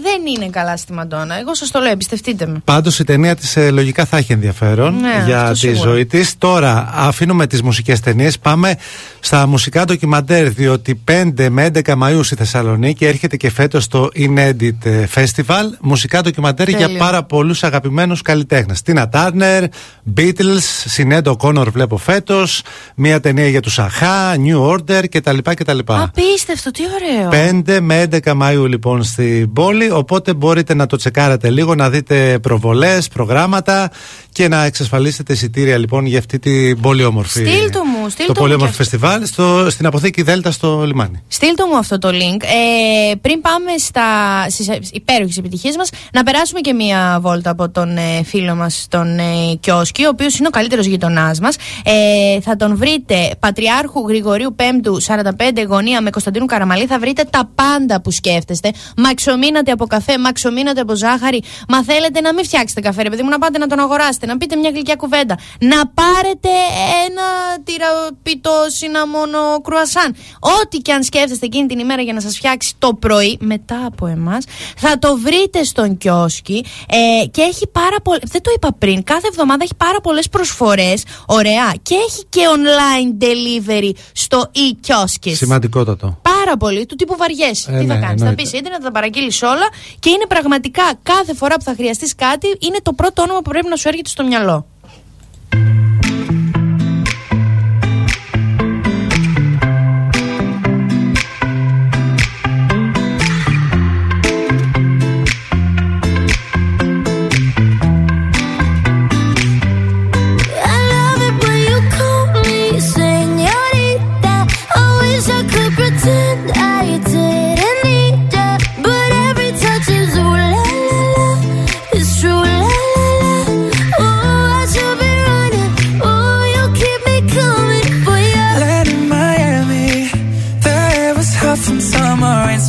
δεν 0.03 0.21
είναι 0.35 0.49
καλά 0.49 0.77
στη 0.77 0.93
Μαντόνα. 0.93 1.39
Εγώ 1.39 1.55
σας 1.55 1.71
το 1.71 1.79
λέω, 1.79 1.91
εμπιστευτείτε 1.91 2.45
με. 2.45 2.61
Πάντως 2.63 2.99
η 2.99 3.03
ταινία 3.03 3.35
της 3.35 3.57
λογικά 3.71 4.05
θα 4.05 4.17
έχει 4.17 4.31
ενδιαφέρον 4.33 4.99
Ναι, 4.99 5.23
για 5.25 5.39
αυτό 5.41 5.51
τη 5.53 5.57
σίγουρα. 5.59 5.89
ζωή 5.89 6.05
της. 6.05 6.37
Τώρα 6.37 6.89
αφήνουμε 6.93 7.47
τις 7.47 7.61
μουσικές 7.61 7.99
ταινίες, 7.99 8.39
πάμε 8.39 8.75
στα 9.19 9.47
μουσικά 9.47 9.85
ντοκιμαντέρ. 9.85 10.49
Διότι 10.49 11.01
5 11.11 11.49
με 11.49 11.65
11 11.73 11.95
Μαου 11.95 12.23
στη 12.23 12.35
Θεσσαλονίκη 12.35 13.05
έρχεται 13.05 13.37
και 13.37 13.51
φέτος 13.51 13.87
το 13.87 14.09
Inedit 14.15 14.85
ε, 14.85 15.03
Festival. 15.15 15.63
Μουσικά 15.81 16.21
ντοκιμαντέρ 16.21 16.65
Τέλειο. 16.65 16.87
για 16.87 16.97
πάρα 16.97 17.23
πολλούς 17.23 17.63
αγαπημένους 17.63 18.21
καλλιτέχνες. 18.21 18.81
Τίνα 18.81 19.09
Τάρνερ, 19.09 19.63
Beatles, 20.17 20.61
Συνέντο 20.85 21.35
Κόνορ 21.35 21.69
βλέπω 21.71 21.97
φέτος. 21.97 22.61
Μία 22.95 23.19
ταινία 23.19 23.47
για 23.47 23.61
τους 23.61 23.79
Αχά, 23.79 24.35
New 24.35 24.71
Order 24.73 25.03
κτλ. 25.09 25.37
κτλ. 25.43 25.79
Απίστευτο, 25.85 26.71
τι 26.71 26.81
ωραίο. 26.95 27.29
5 27.65 27.79
με 27.81 28.07
11 28.11 28.33
Μαΐου 28.41 28.67
λοιπόν 28.69 29.03
στην 29.39 29.53
πόλη 29.53 29.91
οπότε 29.91 30.33
μπορείτε 30.33 30.73
να 30.73 30.85
το 30.85 30.97
τσεκάρετε 30.97 31.49
λίγο 31.49 31.75
να 31.75 31.89
δείτε 31.89 32.39
προβολές, 32.39 33.07
προγράμματα 33.07 33.91
και 34.31 34.47
να 34.47 34.63
εξασφαλίσετε 34.63 35.33
εισιτήρια 35.33 35.77
λοιπόν 35.77 36.05
για 36.05 36.19
αυτή 36.19 36.39
την 36.39 36.81
πολύ 36.81 37.03
όμορφη 37.03 37.39
Στείλ 37.39 37.69
το 37.71 37.83
μου, 37.83 38.09
στείλ 38.09 38.25
το 38.25 38.33
το 38.33 38.39
πολύ 38.39 38.53
μου 38.53 38.59
όμορφο 38.61 38.75
και 38.75 38.81
αυτό. 38.81 38.97
φεστιβάλ 38.97 39.25
στο, 39.25 39.69
στην 39.69 39.85
αποθήκη 39.85 40.21
Δέλτα 40.21 40.51
στο 40.51 40.83
λιμάνι. 40.85 41.23
Στείλτε 41.27 41.63
μου 41.65 41.77
αυτό 41.77 41.97
το 41.97 42.07
link. 42.07 42.43
Ε, 43.11 43.15
πριν 43.15 43.41
πάμε 43.41 43.77
στα, 43.77 44.03
στις 44.49 44.69
υπέροχες 44.91 45.37
επιτυχίες 45.37 45.75
μας, 45.77 45.89
να 46.13 46.23
περάσουμε 46.23 46.59
και 46.59 46.73
μία 46.73 47.19
βόλτα 47.21 47.49
από 47.49 47.69
τον 47.69 47.97
ε, 47.97 48.23
φίλο 48.23 48.55
μας 48.55 48.85
τον 48.89 49.19
ε, 49.19 49.23
Κιόσκι, 49.59 50.03
ο 50.05 50.09
οποίος 50.09 50.37
είναι 50.37 50.47
ο 50.47 50.51
καλύτερος 50.51 50.85
γειτονάς 50.85 51.39
μας. 51.39 51.55
Ε, 51.83 52.41
θα 52.41 52.55
τον 52.55 52.77
βρείτε 52.77 53.31
Πατριάρχου 53.39 54.07
Γρηγορίου 54.07 54.55
5ου 54.57 55.15
45 55.15 55.65
γωνία 55.67 56.01
με 56.01 56.09
Κωνσταντίνου 56.09 56.45
Καραμαλή. 56.45 56.85
Θα 56.85 56.99
βρείτε 56.99 57.23
τα 57.29 57.49
πάντα 57.55 58.01
που 58.01 58.11
σκέφτεστε. 58.11 58.71
Μαξομείνατε 59.19 59.71
από 59.71 59.85
καφέ, 59.85 60.17
μαξομείνατε 60.19 60.81
από 60.81 60.95
ζάχαρη. 60.95 61.43
Μα 61.67 61.83
θέλετε 61.83 62.21
να 62.21 62.33
μην 62.33 62.43
φτιάξετε 62.43 62.81
καφέ, 62.81 63.01
ρε 63.01 63.09
παιδί 63.09 63.23
μου, 63.23 63.29
να 63.29 63.39
πάτε 63.39 63.57
να 63.57 63.67
τον 63.67 63.79
αγοράσετε, 63.79 64.25
να 64.25 64.37
πείτε 64.37 64.55
μια 64.55 64.69
γλυκιά 64.69 64.95
κουβέντα. 64.95 65.37
Να 65.59 65.87
πάρετε 65.87 66.49
ένα 67.05 67.27
τυραπιτό 67.63 68.65
συναμόνο 68.67 69.61
κρουασάν. 69.63 70.15
Ό,τι 70.39 70.77
και 70.77 70.93
αν 70.93 71.03
σκέφτεστε 71.03 71.45
εκείνη 71.45 71.67
την 71.67 71.79
ημέρα 71.79 72.01
για 72.01 72.13
να 72.13 72.21
σας 72.21 72.35
φτιάξει 72.35 72.73
το 72.79 72.93
πρωί, 72.93 73.37
μετά 73.41 73.85
από 73.85 74.07
εμάς, 74.07 74.45
θα 74.77 74.99
το 74.99 75.17
βρείτε 75.17 75.63
στον 75.63 75.97
κιόσκι. 75.97 76.65
Ε, 76.89 77.25
και 77.25 77.41
έχει 77.41 77.67
πάρα 77.67 77.97
πολλέ. 78.03 78.19
Δεν 78.23 78.41
το 78.41 78.51
είπα 78.55 78.73
πριν. 78.77 79.03
Κάθε 79.03 79.27
εβδομάδα 79.27 79.63
έχει 79.63 79.75
πάρα 79.77 80.01
πολλές 80.01 80.29
προσφορές. 80.29 81.03
Ωραία. 81.25 81.73
Και 81.81 81.95
έχει 82.07 82.25
και 82.29 82.41
online 82.55 83.23
delivery 83.23 83.91
στο 84.11 84.51
e-κιόσκι. 84.55 85.35
Σημαντικότατο. 85.35 86.17
Πάρα 86.39 86.57
πολύ, 86.57 86.85
του 86.85 86.95
τύπου 86.95 87.15
βαριέσαι. 87.17 87.71
Ε, 87.71 87.79
Τι 87.79 87.85
θα 87.85 87.93
ναι, 87.93 87.99
κάνεις, 87.99 88.21
θα 88.21 88.27
εννοείται. 88.27 88.41
πεις 88.41 88.51
ίντερνετ, 88.53 88.79
θα 88.81 88.85
τα 88.85 88.91
παραγγείλεις 88.91 89.41
όλα 89.41 89.67
και 89.99 90.09
είναι 90.09 90.25
πραγματικά 90.27 90.83
κάθε 91.03 91.33
φορά 91.33 91.55
που 91.55 91.63
θα 91.63 91.73
χρειαστείς 91.75 92.15
κάτι, 92.15 92.47
είναι 92.59 92.77
το 92.83 92.93
πρώτο 92.93 93.21
όνομα 93.21 93.41
που 93.41 93.49
πρέπει 93.49 93.67
να 93.67 93.75
σου 93.75 93.87
έρχεται 93.87 94.09
στο 94.09 94.23
μυαλό. 94.25 94.65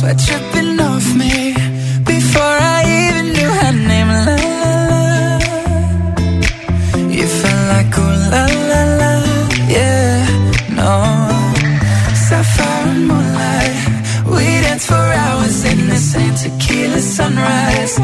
Sweat 0.01 0.17
dripping 0.17 0.79
off 0.79 1.07
me. 1.21 1.33
Before 2.13 2.57
I 2.75 2.79
even 3.01 3.25
knew 3.35 3.51
her 3.61 3.73
name, 3.89 4.09
la 4.25 4.35
la 4.41 4.51
la. 4.61 4.75
You 7.17 7.25
felt 7.39 7.63
like 7.73 7.91
ooh 8.03 8.15
la 8.33 8.43
la 8.69 8.81
la, 9.01 9.11
yeah, 9.75 10.25
no. 10.79 10.91
Sapphire 12.25 12.93
moonlight, 13.09 13.77
we 14.33 14.45
danced 14.65 14.87
for 14.91 15.05
hours 15.23 15.59
in 15.71 15.79
the 15.91 15.99
same 16.11 16.35
tequila 16.41 17.01
sunrise. 17.17 17.95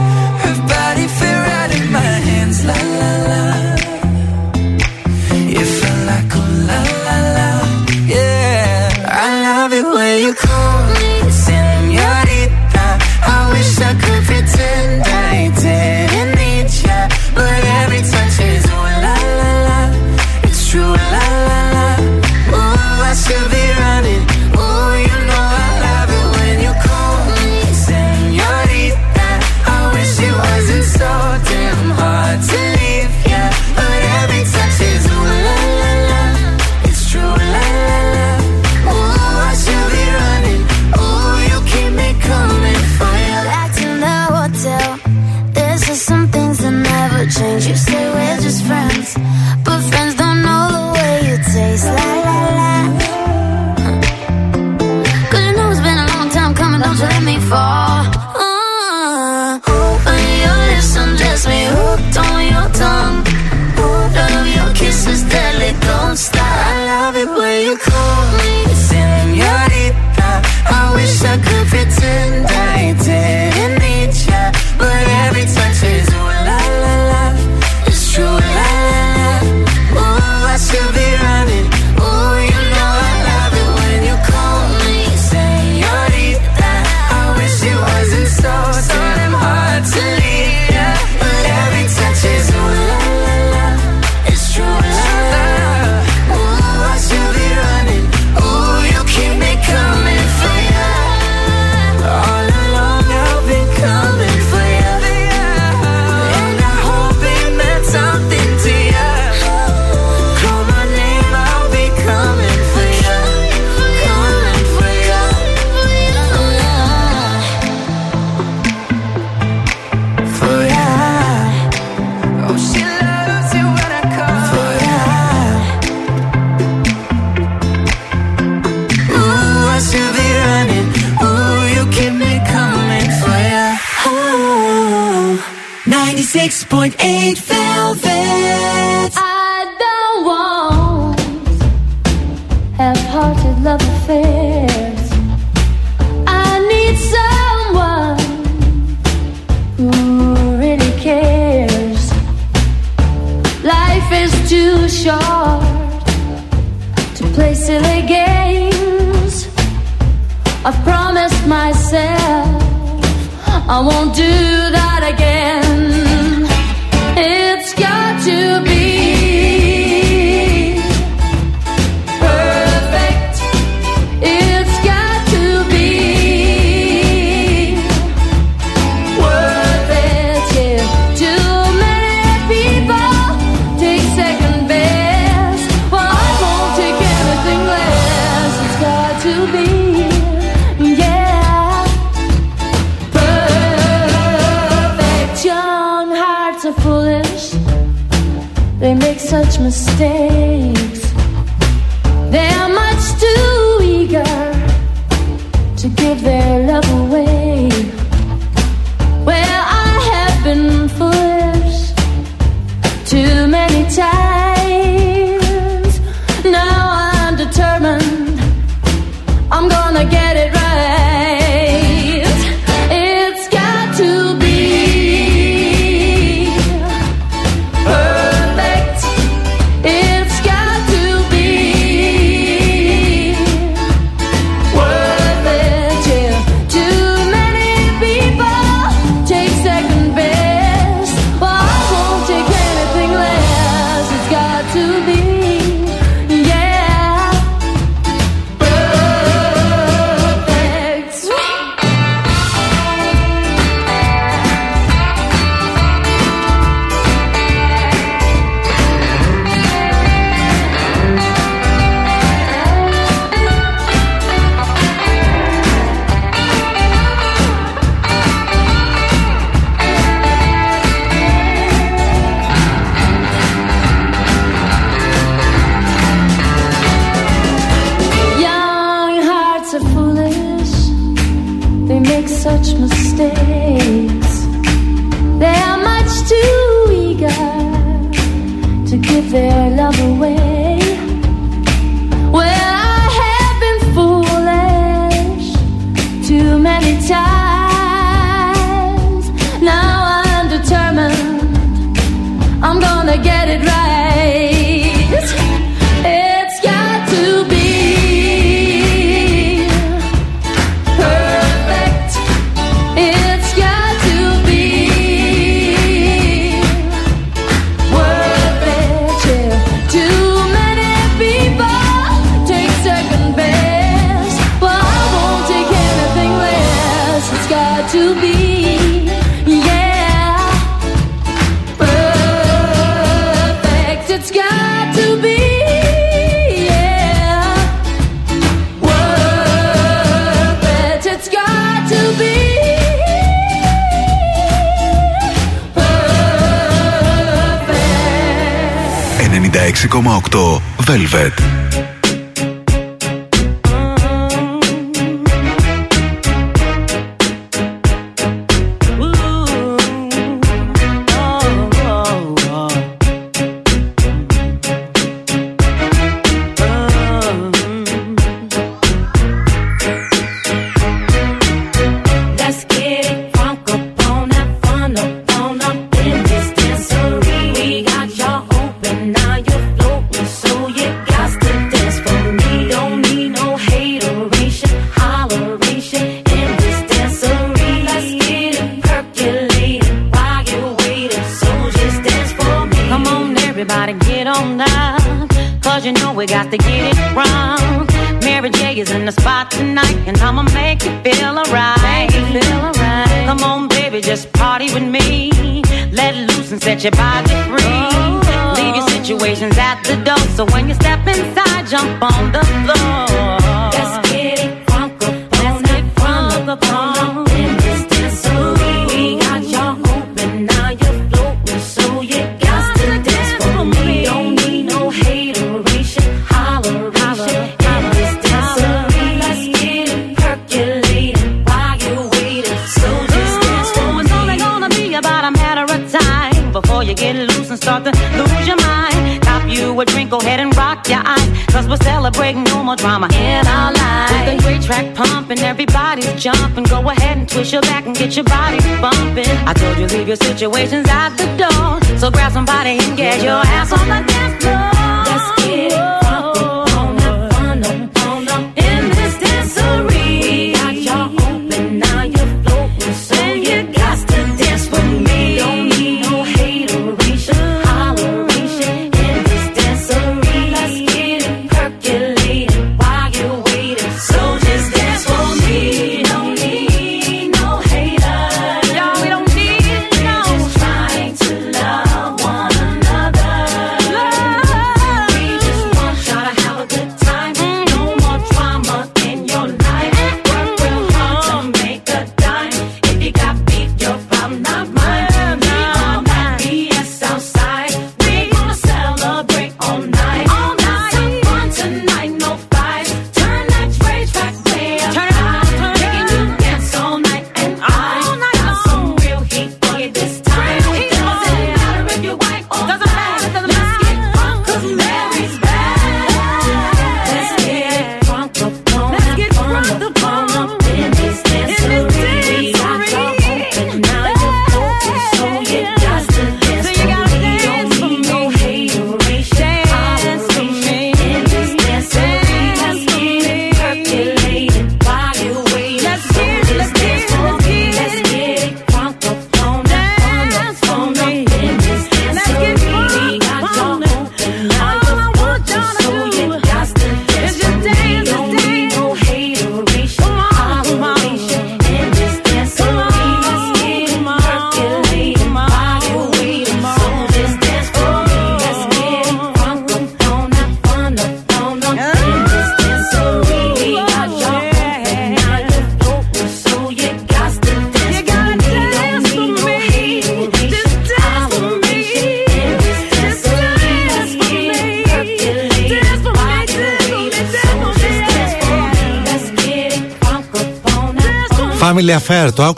Velvet. 350.87 351.66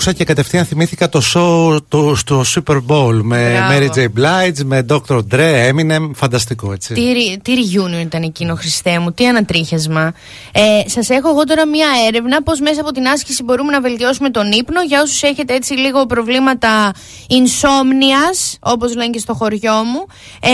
Άκουσα 0.01 0.13
και 0.17 0.23
κατευθείαν 0.23 0.65
θυμήθηκα 0.65 1.09
το 1.09 1.21
show 1.33 1.77
το, 1.87 2.15
στο 2.15 2.43
Super 2.55 2.75
Bowl 2.87 3.19
με 3.23 3.51
Μπράβο. 3.69 3.89
Mary 3.93 3.97
J. 3.97 4.05
Blige, 4.19 4.63
με 4.65 4.85
Dr. 4.89 5.19
Dre, 5.31 5.69
Eminem. 5.71 6.09
Φανταστικό 6.15 6.73
έτσι. 6.73 6.93
Τι, 6.93 7.01
ρι- 7.11 7.41
τι 7.41 7.53
reunion 7.55 8.01
ήταν 8.01 8.23
εκείνο, 8.23 8.55
Χριστέ 8.55 8.99
μου, 8.99 9.11
τι 9.11 9.27
ανατρίχιασμα. 9.27 10.13
Ε, 10.53 10.89
Σας 10.89 11.09
έχω 11.09 11.29
εγώ 11.29 11.43
τώρα 11.43 11.65
μία 11.65 11.87
έρευνα 12.07 12.43
πώς 12.43 12.59
μέσα 12.59 12.81
από 12.81 12.91
την 12.91 13.07
άσκηση 13.07 13.43
μπορούμε 13.43 13.71
να 13.71 13.81
βελτιώσουμε 13.81 14.29
τον 14.29 14.51
ύπνο 14.51 14.81
για 14.81 15.01
όσους 15.01 15.23
έχετε 15.23 15.53
έτσι 15.53 15.73
λίγο 15.73 16.05
προβλήματα 16.05 16.93
insomnias, 17.29 18.57
όπως 18.59 18.95
λένε 18.95 19.09
και 19.09 19.19
στο 19.19 19.33
χωριό 19.33 19.83
μου. 19.83 20.05
Ε, 20.41 20.49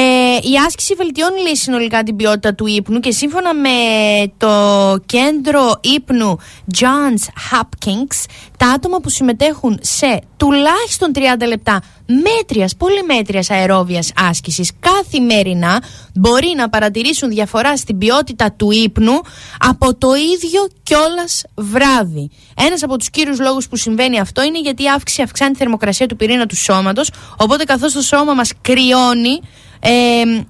η 0.50 0.56
άσκηση 0.68 0.94
βελτιώνει 0.94 1.42
λέει, 1.42 1.56
συνολικά 1.56 2.04
την 2.04 2.16
ποιότητα 2.16 2.54
του 2.56 2.68
ύπνου 2.68 3.00
και 3.00 3.12
σύμφωνα 3.12 3.54
με 3.54 3.70
το 4.38 4.50
κέντρο 5.06 5.80
ύπνου 5.82 6.40
Johns 6.78 7.52
Hopkins, 7.52 8.26
τα 8.58 8.68
άτομα 8.68 9.00
που 9.00 9.10
συμμετέχουν 9.10 9.80
σε 9.82 10.22
τουλάχιστον 10.38 11.12
30 11.16 11.20
λεπτά 11.48 11.82
μέτριας, 12.06 12.76
πολύ 12.76 13.04
μέτριας 13.04 13.50
αερόβιας 13.50 14.12
άσκησης 14.16 14.72
καθημερινά 14.80 15.84
μπορεί 16.14 16.54
να 16.58 16.70
παρατηρήσουν 16.70 17.30
διαφορά 17.30 17.78
στην 17.78 17.98
ποιότητα 17.98 18.52
του 18.52 18.72
ύπνου 18.72 19.22
από 19.60 19.96
το 19.96 20.14
ίδιο 20.14 20.68
κιόλας 20.84 21.44
βράδυ. 21.56 22.30
Ένας 22.58 22.84
από 22.84 22.98
τους 22.98 23.10
κύριους 23.10 23.40
λόγους 23.40 23.68
που 23.68 23.76
συμβαίνει 23.76 24.20
αυτό 24.20 24.44
είναι 24.44 24.60
γιατί 24.60 24.84
η 24.84 24.90
αύξηση 24.90 25.22
αυξάνει 25.22 25.52
τη 25.52 25.58
θερμοκρασία 25.58 26.08
του 26.08 26.16
πυρήνα 26.16 26.46
του 26.46 26.56
σώματος 26.56 27.12
οπότε 27.38 27.64
καθώς 27.64 27.94
το 27.94 28.02
σώμα 28.02 28.34
μας 28.34 28.52
κρυώνει 28.62 29.40
ε, 29.80 29.90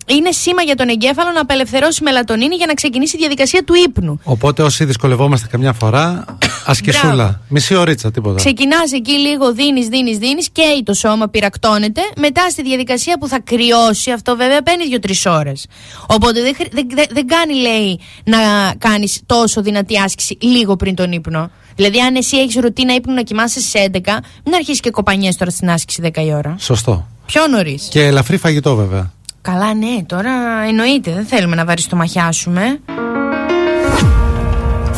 είναι 0.06 0.32
σήμα 0.32 0.62
για 0.62 0.76
τον 0.76 0.88
εγκέφαλο 0.90 1.32
να 1.32 1.42
απελευθερώσει 1.42 2.04
μελατονίνη 2.04 2.56
για 2.56 2.66
να 2.66 2.74
ξεκινήσει 2.74 3.16
η 3.16 3.20
διαδικασία 3.20 3.64
του 3.64 3.74
ύπνου. 3.88 4.20
Οπότε 4.24 4.64
όσοι 4.64 4.86
δυσκολευόμαστε 4.86 5.48
καμιά 5.52 5.74
φορά, 5.74 6.26
ασκησούλα. 6.66 7.42
Μισή 7.48 7.76
ωρίτσα, 7.76 8.12
τίποτα. 8.12 8.36
Ξεκινάς 8.36 8.92
εκεί 8.92 9.12
λίγο, 9.12 9.54
δίνεις, 9.54 9.88
δίνεις, 9.88 10.18
δίνεις, 10.18 10.50
καίει 10.50 10.84
το 10.86 10.94
σώμα, 10.94 11.28
πυρακτώνεται. 11.28 12.02
Μετά 12.18 12.50
στη 12.50 12.62
διαδικασία 12.64 13.18
που 13.18 13.28
θα 13.28 13.40
κρυώσει, 13.40 14.12
αυτό 14.12 14.36
βέβαια 14.36 14.62
παίρνεις 14.62 14.88
δύο-τρεις 14.88 15.26
ώρες. 15.26 15.66
Οπότε 16.08 16.42
δεν, 16.42 16.56
χρ- 16.56 16.74
δεν, 16.74 16.88
δεν- 16.96 17.08
δεν 17.12 17.28
κάνει, 17.28 17.54
λέει, 17.54 18.00
να 18.24 18.38
κάνεις 18.78 19.22
τόσο 19.26 19.62
δυνατή 19.62 20.00
άσκηση 20.00 20.38
λίγο 20.42 20.76
πριν 20.76 20.96
τον 20.96 21.12
ύπνο. 21.12 21.50
Δηλαδή, 21.76 22.00
αν 22.02 22.16
εσύ 22.16 22.38
έχεις 22.38 22.56
ρουτίνα 22.56 22.94
ύπνου 22.96 23.14
να 23.14 23.22
κοιμάσαι 23.22 23.60
στι 23.60 23.90
11, 23.94 24.00
μην 24.46 24.54
αρχίσεις 24.54 24.80
και 24.80 24.90
κοπανιές 24.90 25.36
τώρα 25.36 25.52
στην 25.52 25.70
άσκηση 25.70 26.02
10 26.16 26.22
η 26.26 26.34
ώρα. 26.34 26.56
Σωστό. 26.60 27.08
Πιο 27.26 27.48
νωρίς. 27.48 27.88
Και 27.92 28.02
ελαφρύ 28.06 28.38
φαγητό 28.38 28.76
βέβαια. 28.76 29.12
Καλά, 29.46 29.74
ναι, 29.74 30.04
τώρα 30.06 30.32
εννοείται. 30.68 31.12
Δεν 31.14 31.26
θέλουμε 31.26 31.56
να 31.56 31.66
βαριστομαχιάσουμε. 31.66 32.80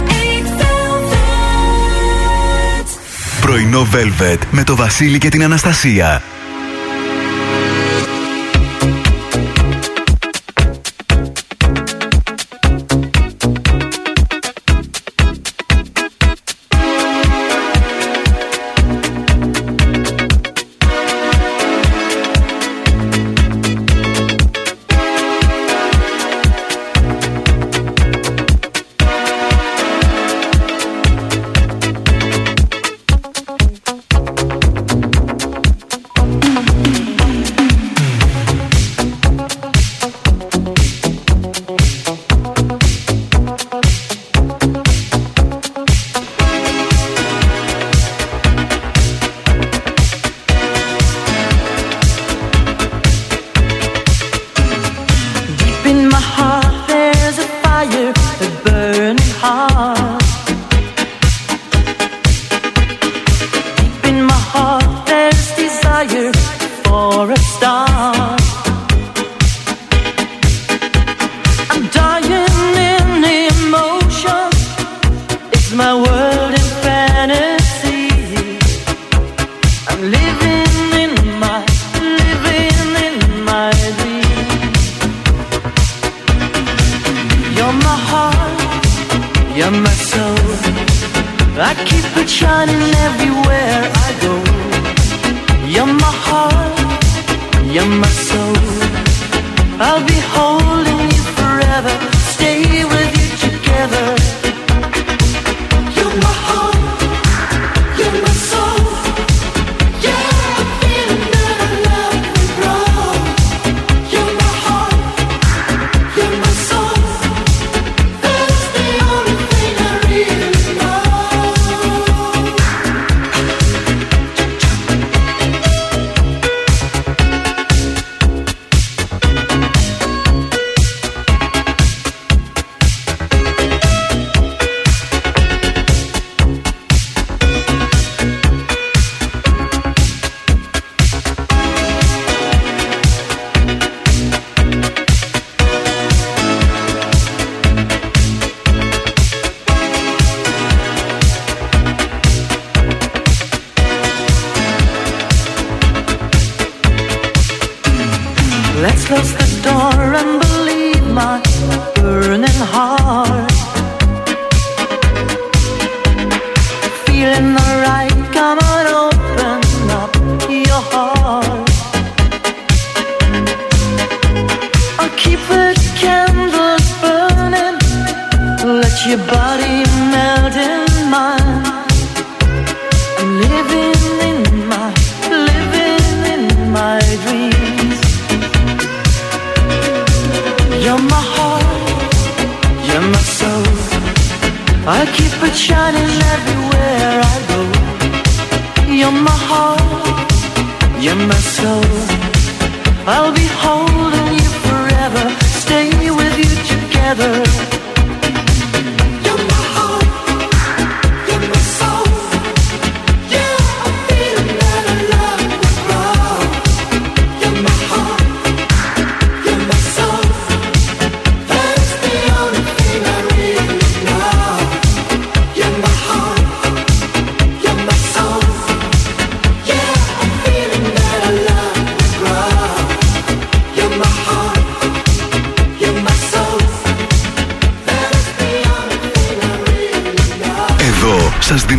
96.8 0.05 0.61
Velvet. 0.61 1.27
Πρωινό 3.41 3.87
Velvet 3.93 4.39
με 4.51 4.63
το 4.63 4.75
Βασίλη 4.75 5.17
και 5.17 5.29
την 5.29 5.43
Αναστασία. 5.43 6.21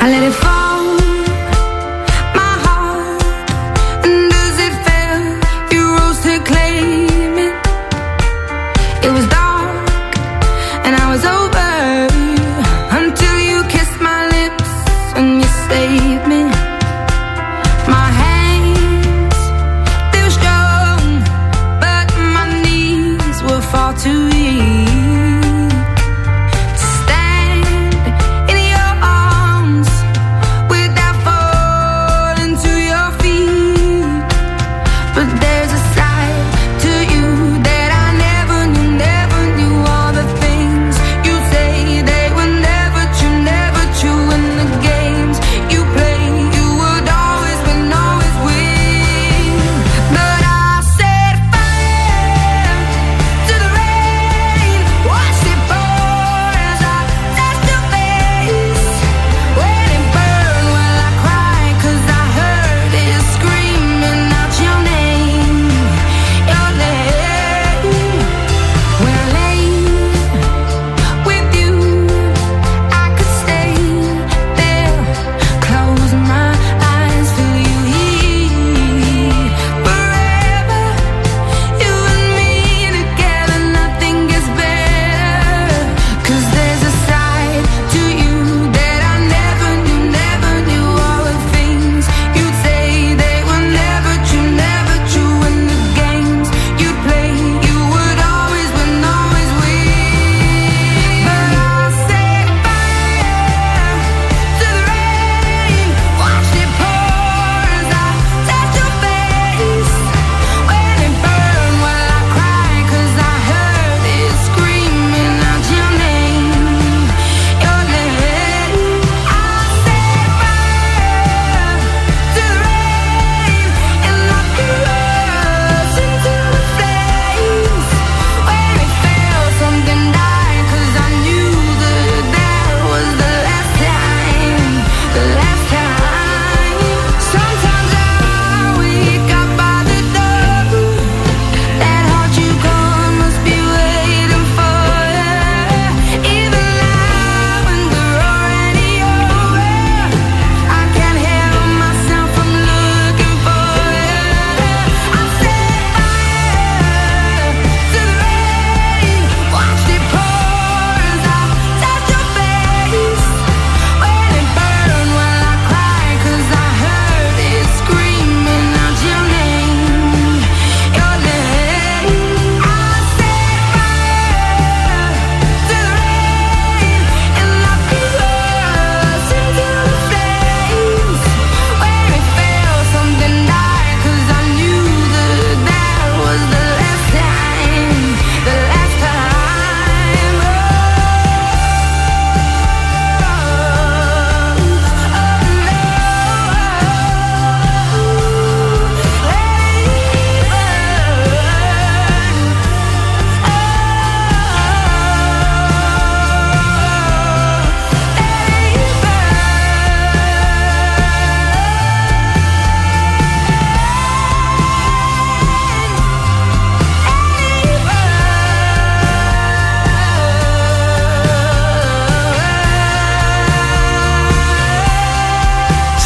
I 0.00 0.08
let 0.08 0.22
it 0.22 0.32
fall 0.32 0.57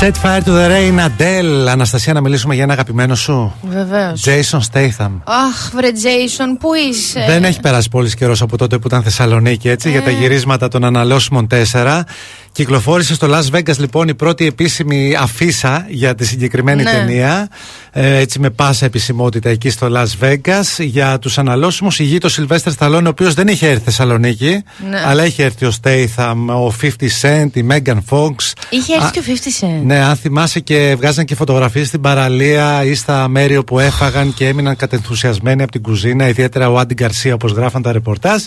Set 0.02 0.16
fire 0.24 0.42
to 0.42 0.52
the 0.52 0.68
rain, 0.68 0.98
Adele. 1.00 1.66
Αναστασία, 1.68 2.12
να 2.12 2.20
μιλήσουμε 2.20 2.54
για 2.54 2.62
ένα 2.62 2.72
αγαπημένο 2.72 3.14
σου; 3.14 3.54
Βεβαίως. 3.62 4.24
Jason 4.24 4.58
Statham. 4.72 5.10
Αχ, 5.24 5.70
βρε 5.74 5.92
Τζέισον, 5.92 6.56
πού 6.60 6.68
είσαι; 6.74 7.24
Δεν 7.28 7.44
έχει 7.44 7.60
περάσει 7.60 7.88
πολύς 7.88 8.14
καιρός 8.14 8.42
από 8.42 8.56
τότε 8.56 8.78
που 8.78 8.86
ήταν 8.86 9.02
Θεσσαλονίκη, 9.02 9.68
έτσι, 9.68 9.90
για 9.90 10.02
τα 10.02 10.10
Ε. 10.10 10.12
γυρίσματα 10.12 10.68
των 10.68 10.84
αναλώσιμων 10.84 11.46
4. 11.46 12.04
Κυκλοφόρησε 12.52 13.14
στο 13.14 13.28
Las 13.30 13.56
Vegas 13.56 13.76
λοιπόν 13.78 14.08
η 14.08 14.14
πρώτη 14.14 14.46
επίσημη 14.46 15.16
αφίσα 15.20 15.86
για 15.88 16.14
τη 16.14 16.24
συγκεκριμένη 16.26 16.82
Ναι. 16.82 16.90
ταινία. 16.90 17.48
Ε, 17.94 18.16
έτσι 18.16 18.38
με 18.38 18.50
πάσα 18.50 18.86
επισημότητα 18.86 19.48
εκεί 19.48 19.70
στο 19.70 19.88
Las 19.92 20.24
Vegas. 20.24 20.84
Για 20.84 21.18
τους 21.18 21.38
αναλώσιμους 21.38 21.98
ηγεί 21.98 22.18
το 22.18 22.34
Sylvester 22.36 22.72
Stallone, 22.78 23.04
ο 23.04 23.08
οποίος 23.08 23.34
δεν 23.34 23.48
είχε 23.48 23.68
έρθει 23.68 23.84
Θεσσαλονίκη. 23.84 24.62
Ναι. 24.90 25.02
Αλλά 25.06 25.26
είχε 25.26 25.44
έρθει 25.44 25.64
ο 25.64 25.72
Statham, 25.82 26.36
ο 26.46 26.72
50 26.82 26.88
Cent, 27.20 27.48
η 27.52 27.66
Megan 27.70 27.98
Fox. 28.08 28.34
Είχε 28.70 28.94
έρθει 28.94 29.10
και 29.10 29.18
ο 29.18 29.22
50 29.26 29.64
Cent. 29.64 29.82
Ναι, 29.84 29.98
αν 29.98 30.16
θυμάσαι 30.16 30.60
και 30.60 30.94
βγάζαν 30.98 31.24
και 31.24 31.34
φωτογραφίες 31.34 31.86
στην 31.86 32.00
παραλία 32.00 32.84
ή 32.84 32.94
στα 32.94 33.28
μέρη 33.28 33.56
όπου 33.56 33.78
έφαγαν 33.78 34.34
και 34.34 34.48
έμειναν 34.48 34.76
κατενθουσιασμένοι 34.76 35.62
από 35.62 35.72
την 35.72 35.82
κουζίνα, 35.82 36.28
ιδιαίτερα 36.28 36.70
ο 36.70 36.78
Άντι 36.78 36.94
Γκαρσία 36.94 37.34
όπως 37.34 37.52
γράφαν 37.52 37.82
τα 37.82 37.92
ρεπορτάζ. 37.92 38.42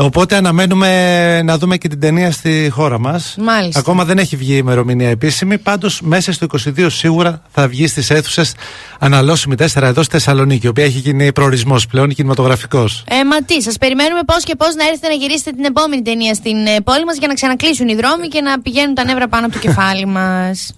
Οπότε 0.00 0.36
αναμένουμε 0.36 1.42
να 1.42 1.58
δούμε 1.58 1.76
και 1.76 1.88
την 1.88 2.00
ταινία 2.00 2.32
στη 2.32 2.68
χώρα 2.70 2.98
μας. 2.98 3.34
Μάλιστα. 3.38 3.78
Ακόμα 3.78 4.04
δεν 4.04 4.18
έχει 4.18 4.36
βγει 4.36 4.52
η 4.52 4.58
ημερομηνία 4.60 5.08
επίσημη, 5.08 5.58
πάντως 5.58 6.00
μέσα 6.00 6.32
στο 6.32 6.46
22 6.76 6.86
σίγουρα 6.90 7.42
θα 7.50 7.68
βγει 7.68 7.86
στις 7.86 8.10
αίθουσες 8.10 8.54
αναλώσιμη 8.98 9.54
4 9.58 9.82
εδώ 9.82 10.02
στη 10.02 10.12
Θεσσαλονίκη, 10.12 10.66
η 10.66 10.68
οποία 10.68 10.84
έχει 10.84 10.98
γίνει 10.98 11.32
προορισμός 11.32 11.86
πλέον 11.86 12.14
κινηματογραφικός. 12.14 13.04
Ε, 13.08 13.24
μα 13.24 13.36
τι, 13.36 13.62
σας 13.62 13.78
περιμένουμε 13.78 14.20
πώς 14.26 14.44
και 14.44 14.54
πώς 14.56 14.74
να 14.74 14.84
έρθετε 14.84 15.08
να 15.08 15.14
γυρίσετε 15.14 15.50
την 15.50 15.64
επόμενη 15.64 16.02
ταινία 16.02 16.34
στην 16.34 16.66
ε, 16.66 16.80
πόλη 16.84 17.04
μας 17.04 17.16
για 17.16 17.28
να 17.28 17.34
ξανακλείσουν 17.34 17.88
οι 17.88 17.94
δρόμοι 17.94 18.28
και 18.28 18.40
να 18.40 18.60
πηγαίνουν 18.60 18.94
τα 18.94 19.04
νεύρα 19.04 19.28
πάνω 19.28 19.46
από 19.46 19.54
το 19.54 19.60
κεφάλι 19.60 20.06
μας. 20.16 20.74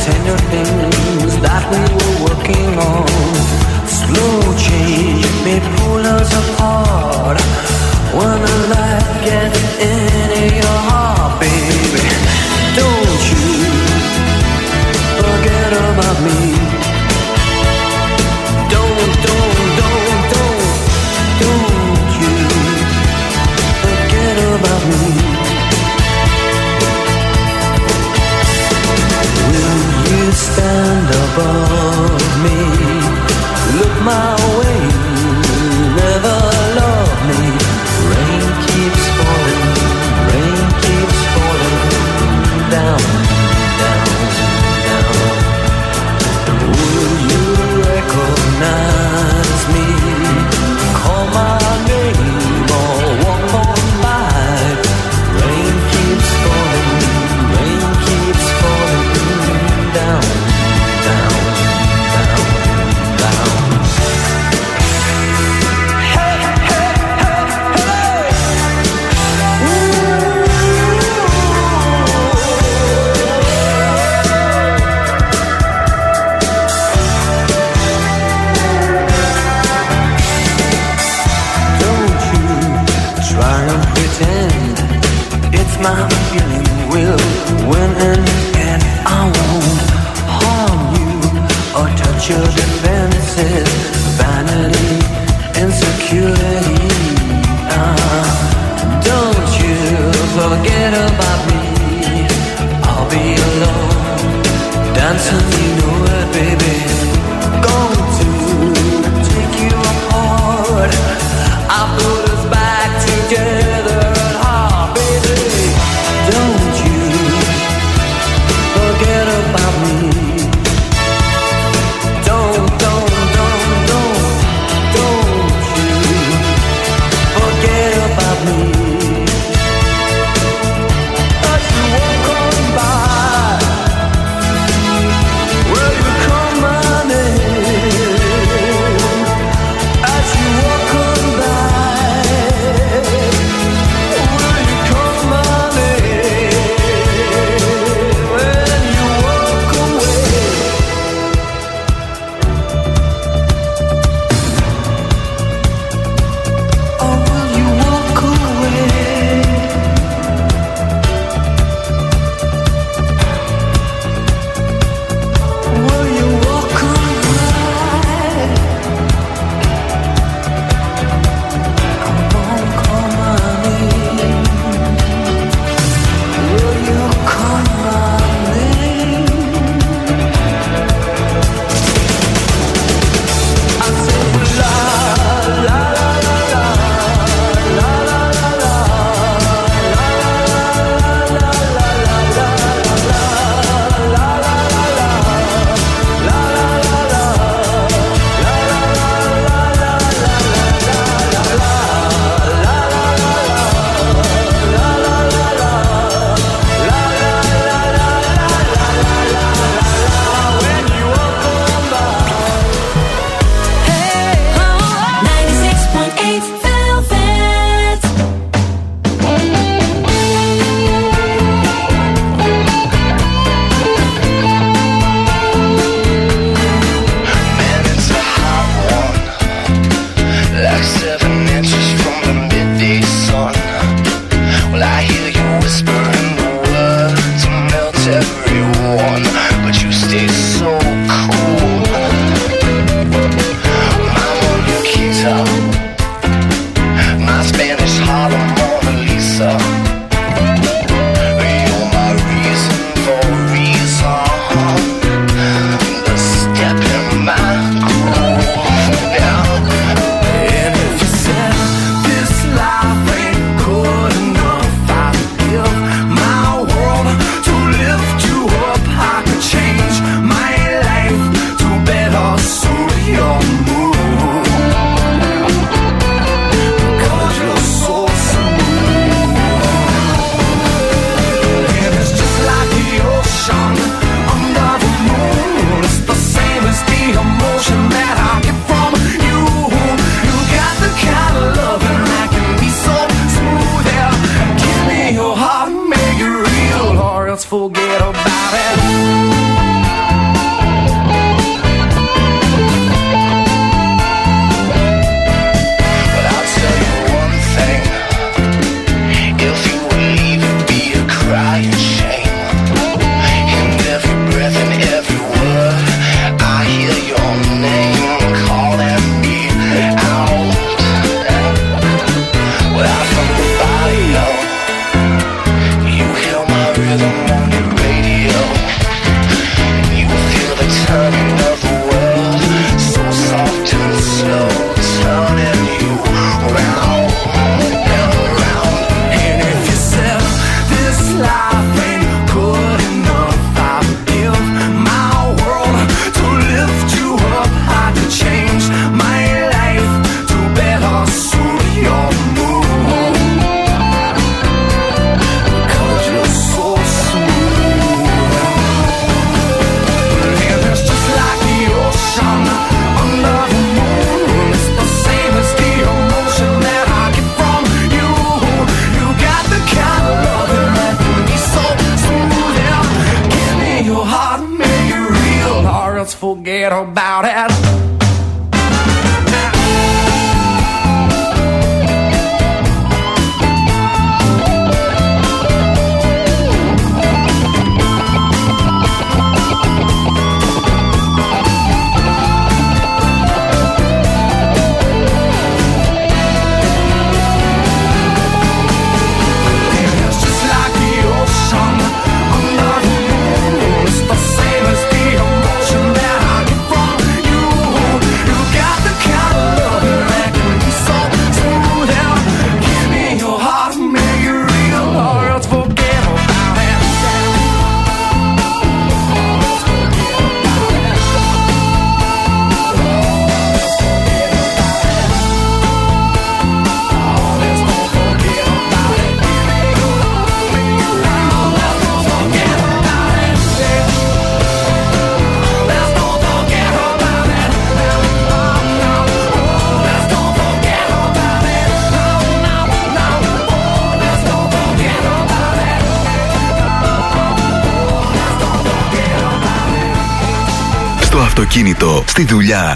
Señor. 0.00 0.49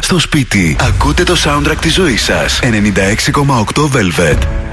στο 0.02 0.18
σπίτι. 0.18 0.76
Ακούτε 0.80 1.22
το 1.22 1.36
soundtrack 1.44 1.76
της 1.80 1.94
ζωής 1.94 2.22
σας 2.22 2.60
96,8 2.62 3.88
Velvet. 3.92 4.63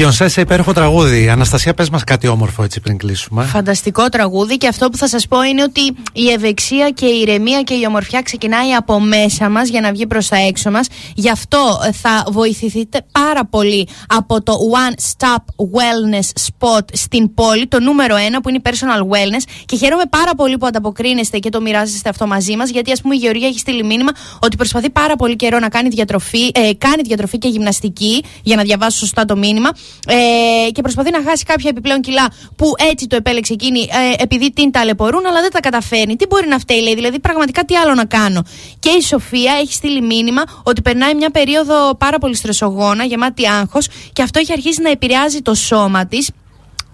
Beyoncé 0.00 0.26
σε 0.28 0.40
υπέροχο 0.40 0.72
τραγούδι. 0.72 1.28
Αναστασία, 1.28 1.74
πες 1.74 1.90
μας 1.90 2.04
κάτι 2.04 2.26
όμορφο 2.26 2.62
έτσι 2.62 2.80
πριν 2.80 2.96
κλείσουμε. 2.96 3.44
Φανταστικό 3.44 4.08
τραγούδι 4.08 4.56
και 4.56 4.68
αυτό 4.68 4.88
που 4.88 4.96
θα 4.96 5.08
σας 5.08 5.28
πω 5.28 5.42
είναι 5.42 5.62
ότι 5.62 5.80
η 6.12 6.30
ευεξία 6.30 6.90
και 6.90 7.06
η 7.06 7.20
ηρεμία 7.20 7.62
και 7.62 7.74
η 7.74 7.84
ομορφιά 7.86 8.22
ξεκινάει 8.22 8.72
από 8.72 9.00
μέσα 9.00 9.48
μας 9.48 9.68
για 9.68 9.80
να 9.80 9.92
βγει 9.92 10.06
προς 10.06 10.28
τα 10.28 10.36
έξω 10.36 10.70
μας. 10.70 10.86
Γι' 11.14 11.30
αυτό 11.30 11.80
ε, 11.86 11.92
θα 11.92 12.24
βοηθηθείτε 12.30 13.04
πάρα 13.24 13.44
πολύ 13.44 13.88
από 14.08 14.42
το 14.42 14.52
One 14.52 14.94
Stop 15.10 15.44
Wellness 15.76 16.42
Spot 16.46 16.84
στην 16.92 17.34
πόλη, 17.34 17.66
το 17.66 17.80
νούμερο 17.80 18.16
ένα 18.16 18.40
που 18.40 18.48
είναι 18.48 18.60
η 18.64 18.68
Personal 18.70 19.00
Wellness 19.00 19.42
και 19.64 19.76
χαίρομαι 19.76 20.02
πάρα 20.10 20.34
πολύ 20.34 20.58
που 20.58 20.66
ανταποκρίνεστε 20.66 21.38
και 21.38 21.48
το 21.48 21.60
μοιράζεστε 21.60 22.08
αυτό 22.08 22.26
μαζί 22.26 22.56
μας 22.56 22.70
γιατί 22.70 22.92
ας 22.92 23.00
πούμε 23.00 23.14
η 23.14 23.18
Γεωργία 23.18 23.48
έχει 23.48 23.58
στείλει 23.58 23.84
μήνυμα 23.84 24.10
ότι 24.40 24.56
προσπαθεί 24.56 24.90
πάρα 24.90 25.16
πολύ 25.16 25.36
καιρό 25.36 25.58
να 25.58 25.68
κάνει 25.68 25.88
διατροφή, 25.88 26.50
ε, 26.54 26.70
κάνει 26.78 27.02
διατροφή 27.02 27.38
και 27.38 27.48
γυμναστική 27.48 28.24
για 28.42 28.56
να 28.56 28.62
διαβάσω 28.62 28.98
σωστά 28.98 29.24
το 29.24 29.36
μήνυμα 29.36 29.70
ε, 30.06 30.70
και 30.70 30.82
προσπαθεί 30.82 31.10
να 31.10 31.22
χάσει 31.28 31.44
κάποια 31.44 31.70
επιπλέον 31.70 32.00
κιλά 32.00 32.26
που 32.56 32.72
έτσι 32.90 33.06
το 33.06 33.16
επέλεξε 33.16 33.52
εκείνη 33.52 33.80
ε, 33.80 34.22
επειδή 34.22 34.52
την 34.52 34.70
ταλαιπωρούν, 34.70 35.26
αλλά 35.26 35.40
δεν 35.40 35.50
τα 35.50 35.60
καταφέρνει. 35.60 36.16
Τι 36.16 36.26
μπορεί 36.26 36.48
να 36.48 36.58
φταίει, 36.58 36.80
λέει, 36.80 36.94
δηλαδή 36.94 37.18
πραγματικά 37.20 37.64
τι 37.64 37.76
άλλο 37.76 37.94
να 37.94 38.04
κάνω. 38.04 38.42
Και 38.78 38.90
η 38.90 39.02
Σοφία 39.02 39.52
έχει 39.60 39.72
στείλει 39.72 40.00
μήνυμα 40.00 40.42
ότι 40.62 40.82
περνάει 40.82 41.14
μια 41.14 41.30
περίοδο 41.30 41.94
πάρα 41.94 42.18
πολύ 42.18 42.34
στρεσογόνα, 42.34 43.04
γεμάτη 43.10 43.48
άγχος 43.48 43.88
και 44.12 44.22
αυτό 44.22 44.38
έχει 44.38 44.52
αρχίσει 44.52 44.82
να 44.82 44.90
επηρεάζει 44.90 45.40
το 45.42 45.54
σώμα 45.54 46.06
της 46.06 46.30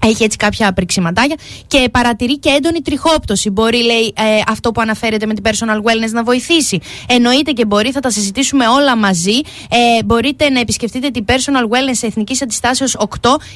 έχει 0.07 0.25
έτσι 0.25 0.37
κάποια 0.37 0.69
απρεξιματάκια 0.69 1.37
και 1.67 1.89
παρατηρεί 1.91 2.39
και 2.39 2.49
έντονη 2.49 2.83
τριχόπτωση. 2.83 3.51
Μπορεί, 3.51 3.83
λέει, 3.83 4.13
ε, 4.17 4.23
αυτό 4.49 4.73
που 4.73 4.81
αναφέρεται 4.81 5.27
με 5.27 5.35
την 5.35 5.45
personal 5.47 5.77
wellness 5.77 6.11
να 6.13 6.23
βοηθήσει. 6.23 6.81
Εννοείται 7.09 7.53
και 7.53 7.65
μπορεί, 7.65 7.93
θα 7.93 8.01
τα 8.01 8.11
συζητήσουμε 8.11 8.67
όλα 8.67 8.97
μαζί. 8.97 9.41
Ε, 9.71 10.03
μπορείτε 10.05 10.51
να 10.51 10.61
επισκεφτείτε 10.61 11.09
την 11.09 11.25
personal 11.29 11.63
wellness 11.63 11.99
Εθνικής 12.01 12.43
Αντιστάσεως 12.43 12.97
8 12.99 13.05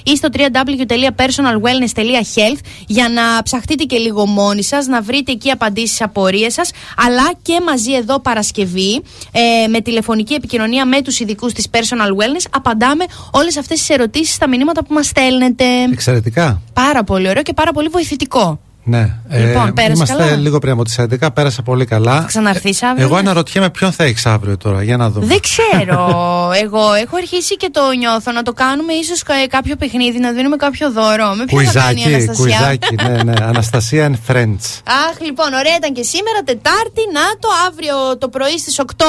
ή 0.04 0.16
στο 0.16 0.28
www.personalwellness.health 0.32 2.58
για 2.86 3.08
να 3.08 3.42
ψαχτείτε 3.42 3.84
και 3.84 3.96
λίγο 3.96 4.26
μόνοι 4.26 4.62
σας, 4.62 4.86
να 4.86 5.02
βρείτε 5.02 5.32
εκεί 5.32 5.50
απαντήσεις 5.50 6.02
απορίες 6.02 6.52
σας, 6.52 6.70
αλλά 6.96 7.32
και 7.42 7.60
μαζί 7.66 7.92
εδώ 7.92 8.20
Παρασκευή 8.20 9.02
ε, 9.32 9.66
με 9.68 9.80
τηλεφωνική 9.80 10.34
επικοινωνία 10.34 10.86
με 10.86 11.02
τους 11.02 11.20
ειδικούς 11.20 11.52
της 11.52 11.66
personal 11.70 12.08
wellness 12.08 12.44
απαντάμε 12.50 13.04
όλες 13.30 13.56
αυτές 13.56 13.78
τις 13.78 13.88
ερωτήσεις 13.88 14.34
στα 14.34 14.48
μηνύματα 14.48 14.84
που 14.84 14.94
μας 14.94 15.06
στέλνετε. 15.06 15.64
Εξαιρετικά. 15.92 16.39
Πάρα 16.72 17.04
πολύ 17.04 17.28
ωραίο 17.28 17.42
και 17.42 17.52
πάρα 17.52 17.72
πολύ 17.72 17.88
βοηθητικό. 17.88 18.60
Ναι. 18.84 19.16
Λοιπόν, 19.30 19.72
πέρασε 19.72 19.92
είμαστε 19.92 20.16
καλά; 20.16 20.36
λίγο 20.36 20.58
πριν 20.58 20.72
από 20.72 20.84
τις 20.84 21.00
11. 21.00 21.28
Πέρασε 21.34 21.62
πολύ 21.62 21.84
καλά. 21.84 22.24
Ξαναρθείς 22.26 22.82
αύριο. 22.82 23.04
Εγώ 23.04 23.14
ναι; 23.14 23.20
αναρωτιέμαι 23.20 23.70
ποιον 23.70 23.92
θα 23.92 24.04
έχεις 24.04 24.26
αύριο 24.26 24.56
τώρα. 24.56 24.82
Για 24.82 24.96
να 24.96 25.10
δούμε. 25.10 25.26
Δεν 25.26 25.40
ξέρω. 25.40 26.08
Εγώ 26.64 26.92
έχω 26.92 27.16
αρχίσει 27.16 27.56
και 27.56 27.68
το 27.72 27.80
νιώθω 27.98 28.32
να 28.32 28.42
το 28.42 28.52
κάνουμε 28.52 28.92
ίσως 28.92 29.22
κάποιο 29.48 29.76
παιχνίδι, 29.76 30.18
να 30.18 30.32
δίνουμε 30.32 30.56
κάποιο 30.56 30.92
δώρο. 30.92 31.34
Με 31.34 31.44
ποιον 31.44 31.64
θα 31.64 31.80
κάνει 31.80 32.00
η 32.00 32.04
Κουιζάκι, 32.04 32.14
Αναστασία; 32.14 32.34
κουιζάκι, 32.34 32.94
ναι, 32.94 33.22
ναι. 33.22 33.44
Αναστασία 33.52 34.10
and 34.10 34.32
Friends. 34.32 34.64
Αχ, 35.08 35.20
λοιπόν, 35.20 35.52
ωραία 35.60 35.76
ήταν 35.76 35.92
και 35.92 36.02
σήμερα, 36.02 36.38
Τετάρτη. 36.44 37.02
Να 37.12 37.24
το 37.40 37.48
αύριο 37.68 38.18
το 38.18 38.28
πρωί 38.28 38.58
στις 38.58 38.80
8. 38.86 39.04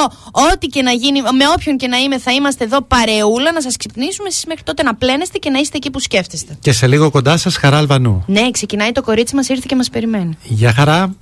Ό,τι 0.52 0.66
και 0.66 0.82
να 0.82 0.90
γίνει, 0.90 1.20
με 1.20 1.44
όποιον 1.56 1.76
και 1.76 1.86
να 1.86 1.96
είμαι, 1.96 2.18
θα 2.18 2.32
είμαστε 2.32 2.64
εδώ 2.64 2.82
παρεούλα 2.82 3.52
να 3.52 3.60
σας 3.60 3.76
ξυπνήσουμε. 3.76 4.28
Εσείς 4.28 4.44
μέχρι 4.46 4.62
τότε 4.62 4.82
να 4.82 4.94
πλένεστε 4.94 5.38
και 5.38 5.50
να 5.50 5.58
είστε 5.58 5.76
εκεί 5.76 5.90
που 5.90 6.00
σκέφτεστε. 6.00 6.56
Και 6.60 6.72
σε 6.72 6.86
λίγο 6.86 7.10
κοντά 7.10 7.36
σας, 7.36 7.56
Χαρά 7.56 7.76
Αλβανού. 7.76 8.24
Ναι, 8.26 8.50
ξεκινάει 8.50 8.92
το 8.92 9.02
κορίτσι 9.02 9.34
μας, 9.34 9.48
ήρθε 9.48 9.61
ήρθε 9.62 9.74
και 9.74 9.76
μας 9.76 9.90
περιμένει. 9.90 10.36
Γεια 10.42 10.72
χαρά! 10.72 11.14